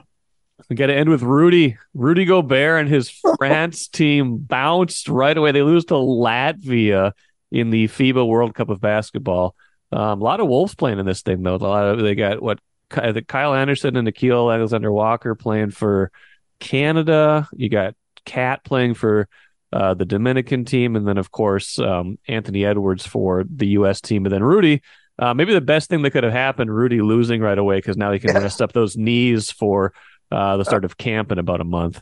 We 0.69 0.75
got 0.75 0.87
to 0.87 0.95
end 0.95 1.09
with 1.09 1.21
Rudy. 1.21 1.77
Rudy 1.93 2.25
Gobert 2.25 2.81
and 2.81 2.89
his 2.89 3.09
France 3.37 3.87
team 3.87 4.37
bounced 4.37 5.07
right 5.07 5.37
away. 5.37 5.51
They 5.51 5.61
lose 5.61 5.85
to 5.85 5.93
Latvia 5.93 7.11
in 7.51 7.69
the 7.69 7.87
FIBA 7.87 8.27
World 8.27 8.55
Cup 8.55 8.69
of 8.69 8.81
basketball. 8.81 9.55
Um, 9.91 10.21
a 10.21 10.23
lot 10.23 10.39
of 10.39 10.47
Wolves 10.47 10.75
playing 10.75 10.99
in 10.99 11.05
this 11.05 11.21
thing 11.21 11.43
though. 11.43 11.55
A 11.55 11.57
lot 11.57 11.85
of 11.87 11.99
they 11.99 12.15
got 12.15 12.41
what 12.41 12.59
the 12.89 13.23
Kyle 13.25 13.53
Anderson 13.53 13.95
and 13.95 14.07
Nickeil 14.07 14.53
Alexander 14.53 14.91
Walker 14.91 15.35
playing 15.35 15.71
for 15.71 16.11
Canada. 16.59 17.47
You 17.53 17.69
got 17.69 17.95
Cat 18.25 18.63
playing 18.63 18.95
for 18.95 19.27
uh, 19.71 19.93
the 19.93 20.05
Dominican 20.05 20.65
team, 20.65 20.95
and 20.95 21.07
then 21.07 21.17
of 21.17 21.31
course 21.31 21.79
um, 21.79 22.17
Anthony 22.27 22.65
Edwards 22.65 23.05
for 23.05 23.43
the 23.49 23.67
U.S. 23.67 24.01
team, 24.01 24.25
and 24.25 24.33
then 24.33 24.43
Rudy. 24.43 24.81
Uh, 25.17 25.33
maybe 25.33 25.53
the 25.53 25.61
best 25.61 25.89
thing 25.89 26.01
that 26.01 26.11
could 26.11 26.25
have 26.25 26.33
happened, 26.33 26.75
Rudy 26.75 27.01
losing 27.01 27.39
right 27.39 27.57
away 27.57 27.77
because 27.77 27.95
now 27.95 28.11
he 28.11 28.19
can 28.19 28.33
rest 28.33 28.61
up 28.61 28.73
those 28.73 28.97
knees 28.97 29.49
for 29.49 29.93
uh, 30.29 30.57
the 30.57 30.65
start 30.65 30.83
of 30.83 30.97
camp 30.97 31.31
in 31.31 31.39
about 31.39 31.61
a 31.61 31.65
month. 31.65 32.01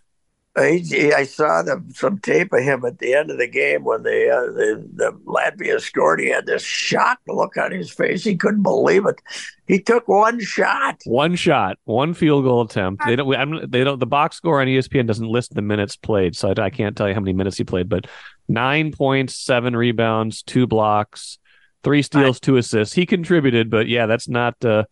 I 0.55 1.23
saw 1.23 1.63
the, 1.63 1.83
some 1.95 2.19
tape 2.19 2.53
of 2.53 2.61
him 2.61 2.85
at 2.85 2.99
the 2.99 3.15
end 3.15 3.31
of 3.31 3.39
the 3.39 3.47
game 3.47 3.83
when 3.83 4.03
the, 4.03 4.29
uh, 4.29 4.51
the, 4.51 4.87
the 4.93 5.11
Latvia 5.25 5.81
scored. 5.81 6.19
He 6.19 6.29
had 6.29 6.45
this 6.45 6.61
shocked 6.61 7.27
look 7.27 7.57
on 7.57 7.71
his 7.71 7.89
face. 7.89 8.23
He 8.23 8.35
couldn't 8.35 8.61
believe 8.61 9.07
it. 9.07 9.19
He 9.67 9.79
took 9.79 10.07
one 10.07 10.39
shot. 10.39 11.01
One 11.05 11.35
shot, 11.35 11.77
one 11.85 12.13
field 12.13 12.43
goal 12.43 12.61
attempt. 12.61 13.03
They 13.05 13.15
don't. 13.15 13.35
I'm, 13.35 13.69
they 13.69 13.83
don't. 13.83 13.99
The 13.99 14.05
box 14.05 14.37
score 14.37 14.61
on 14.61 14.67
ESPN 14.67 15.07
doesn't 15.07 15.27
list 15.27 15.55
the 15.55 15.63
minutes 15.63 15.95
played, 15.95 16.35
so 16.35 16.53
I, 16.55 16.65
I 16.65 16.69
can't 16.69 16.95
tell 16.95 17.07
you 17.07 17.15
how 17.15 17.21
many 17.21 17.33
minutes 17.33 17.57
he 17.57 17.63
played. 17.63 17.89
But 17.89 18.05
nine 18.47 18.91
points, 18.91 19.35
seven 19.35 19.75
rebounds, 19.75 20.43
two 20.43 20.67
blocks, 20.67 21.39
three 21.83 22.03
steals, 22.03 22.39
two 22.39 22.57
assists. 22.57 22.93
He 22.93 23.07
contributed, 23.07 23.71
but 23.71 23.87
yeah, 23.87 24.05
that's 24.05 24.27
not. 24.27 24.63
Uh, 24.63 24.83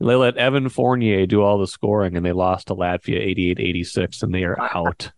they 0.00 0.14
let 0.14 0.36
Evan 0.36 0.68
Fournier 0.68 1.26
do 1.26 1.42
all 1.42 1.58
the 1.58 1.66
scoring, 1.66 2.16
and 2.16 2.24
they 2.24 2.32
lost 2.32 2.68
to 2.68 2.74
Latvia 2.74 3.34
88-86, 3.56 4.22
and 4.22 4.34
they 4.34 4.44
are 4.44 4.60
out. 4.60 5.10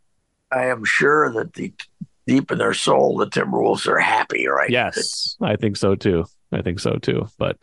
I 0.50 0.66
am 0.66 0.84
sure 0.84 1.32
that 1.32 1.54
the 1.54 1.72
deep 2.26 2.50
in 2.50 2.58
their 2.58 2.74
soul, 2.74 3.16
the 3.16 3.26
Timberwolves 3.26 3.86
are 3.86 3.98
happy, 3.98 4.46
right? 4.46 4.70
Yes, 4.70 5.36
I 5.40 5.56
think 5.56 5.76
so 5.76 5.94
too. 5.94 6.24
I 6.52 6.62
think 6.62 6.80
so 6.80 6.96
too. 6.96 7.28
But 7.38 7.58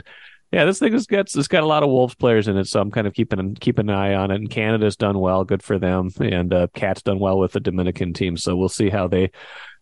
yeah, 0.51 0.65
this 0.65 0.79
thing 0.79 0.93
has 0.93 1.07
got 1.07 1.35
it's 1.35 1.47
got 1.47 1.63
a 1.63 1.67
lot 1.67 1.83
of 1.83 1.89
Wolves 1.89 2.15
players 2.15 2.47
in 2.47 2.57
it, 2.57 2.65
so 2.65 2.79
I'm 2.79 2.91
kind 2.91 3.07
of 3.07 3.13
keeping 3.13 3.55
keeping 3.55 3.89
an 3.89 3.95
eye 3.95 4.13
on 4.13 4.31
it. 4.31 4.35
And 4.35 4.49
Canada's 4.49 4.95
done 4.95 5.19
well, 5.19 5.43
good 5.43 5.63
for 5.63 5.77
them, 5.77 6.09
and 6.21 6.53
uh, 6.53 6.67
Cat's 6.73 7.01
done 7.01 7.19
well 7.19 7.37
with 7.39 7.51
the 7.51 7.59
Dominican 7.59 8.13
team. 8.13 8.37
So 8.37 8.55
we'll 8.55 8.69
see 8.69 8.89
how 8.89 9.07
they 9.07 9.31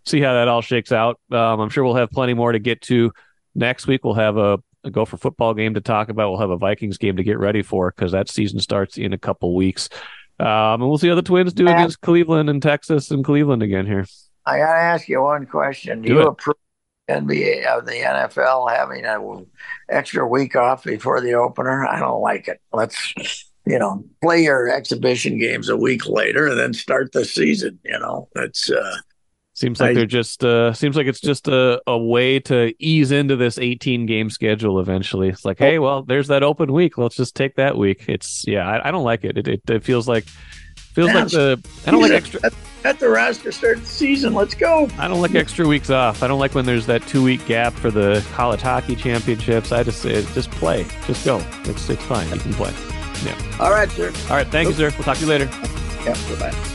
see 0.05 0.21
how 0.21 0.33
that 0.33 0.47
all 0.47 0.61
shakes 0.61 0.91
out. 0.91 1.19
Um, 1.31 1.59
I'm 1.59 1.69
sure 1.69 1.83
we'll 1.83 1.95
have 1.95 2.09
plenty 2.09 2.33
more 2.33 2.51
to 2.51 2.59
get 2.59 2.81
to 2.83 3.11
next 3.53 3.87
week. 3.87 4.03
We'll 4.03 4.15
have 4.15 4.37
a 4.37 4.59
a 4.85 4.91
Gopher 4.91 5.17
football 5.17 5.53
game 5.53 5.73
to 5.73 5.81
talk 5.81 6.09
about. 6.09 6.29
We'll 6.29 6.39
have 6.39 6.49
a 6.49 6.57
Vikings 6.57 6.97
game 6.97 7.17
to 7.17 7.23
get 7.23 7.39
ready 7.39 7.61
for 7.61 7.91
because 7.91 8.11
that 8.13 8.29
season 8.29 8.59
starts 8.59 8.97
in 8.97 9.13
a 9.13 9.17
couple 9.17 9.55
weeks. 9.55 9.89
Um, 10.39 10.81
and 10.81 10.87
we'll 10.87 10.97
see 10.97 11.07
how 11.07 11.15
the 11.15 11.21
Twins 11.21 11.53
do 11.53 11.67
against 11.67 12.01
Cleveland 12.01 12.49
and 12.49 12.61
Texas 12.61 13.11
and 13.11 13.23
Cleveland 13.23 13.63
again 13.63 13.85
here. 13.85 14.05
I 14.45 14.57
got 14.57 14.73
to 14.73 14.79
ask 14.79 15.07
you 15.07 15.21
one 15.21 15.45
question. 15.45 16.01
Do, 16.01 16.09
do 16.09 16.13
you 16.15 16.21
it. 16.21 16.27
approve 16.27 16.57
NBA 17.09 17.65
of 17.65 17.85
the 17.85 17.93
NFL 17.93 18.69
having 18.71 19.05
an 19.05 19.45
extra 19.89 20.27
week 20.27 20.55
off 20.55 20.83
before 20.83 21.21
the 21.21 21.33
opener? 21.33 21.85
I 21.85 21.99
don't 21.99 22.21
like 22.21 22.47
it. 22.47 22.59
Let's 22.73 23.13
you 23.65 23.79
know, 23.79 24.05
play 24.21 24.43
your 24.43 24.69
exhibition 24.69 25.39
games 25.39 25.69
a 25.69 25.77
week 25.77 26.07
later 26.07 26.47
and 26.47 26.59
then 26.59 26.73
start 26.73 27.11
the 27.11 27.25
season. 27.25 27.79
You 27.83 27.99
know, 27.99 28.29
that's 28.35 28.69
uh, 28.69 28.97
seems 29.55 29.79
like 29.79 29.91
I, 29.91 29.93
they're 29.93 30.05
just 30.05 30.43
uh, 30.43 30.73
seems 30.73 30.95
like 30.95 31.07
it's 31.07 31.21
just 31.21 31.47
a, 31.47 31.81
a 31.87 31.97
way 31.97 32.39
to 32.41 32.73
ease 32.77 33.11
into 33.11 33.35
this 33.35 33.57
18 33.57 34.05
game 34.05 34.29
schedule 34.29 34.79
eventually. 34.79 35.29
It's 35.29 35.45
like, 35.45 35.57
hey, 35.57 35.79
well, 35.79 36.03
there's 36.03 36.27
that 36.27 36.43
open 36.43 36.73
week. 36.73 36.97
Let's 36.97 37.15
just 37.15 37.35
take 37.35 37.55
that 37.55 37.77
week. 37.77 38.05
It's 38.07 38.45
yeah, 38.45 38.67
I, 38.67 38.89
I 38.89 38.91
don't 38.91 39.03
like 39.03 39.23
it. 39.23 39.37
It, 39.37 39.47
it. 39.47 39.69
it 39.69 39.83
feels 39.83 40.07
like 40.07 40.25
feels 40.93 41.13
like 41.13 41.29
the 41.29 41.65
I 41.87 41.91
don't 41.91 42.01
like 42.01 42.11
extra. 42.11 42.39
At 42.83 42.99
the 42.99 43.09
roster 43.09 43.51
start 43.51 43.79
the 43.79 43.85
season. 43.85 44.33
Let's 44.33 44.53
go. 44.53 44.87
I 44.99 45.07
don't 45.07 45.21
like 45.21 45.33
extra 45.33 45.65
weeks 45.65 45.89
off. 45.89 46.21
I 46.21 46.27
don't 46.27 46.39
like 46.39 46.53
when 46.53 46.65
there's 46.65 46.85
that 46.85 47.01
two 47.07 47.23
week 47.23 47.45
gap 47.47 47.73
for 47.73 47.89
the 47.89 48.23
college 48.33 48.61
hockey 48.61 48.95
championships. 48.95 49.71
I 49.71 49.83
just 49.83 50.01
say, 50.01 50.21
just 50.33 50.51
play, 50.51 50.85
just 51.07 51.25
go. 51.25 51.41
It's 51.63 51.89
it's 51.89 52.03
fine. 52.03 52.29
You 52.29 52.39
can 52.39 52.53
play. 52.53 52.73
Yeah. 53.23 53.57
All 53.59 53.71
right, 53.71 53.89
sir. 53.89 54.11
All 54.29 54.35
right. 54.35 54.47
Thank 54.47 54.67
you, 54.67 54.75
sir. 54.75 54.91
We'll 54.91 55.03
talk 55.03 55.17
to 55.17 55.23
you 55.23 55.29
later. 55.29 55.49
Yeah. 56.05 56.15
Goodbye. 56.27 56.74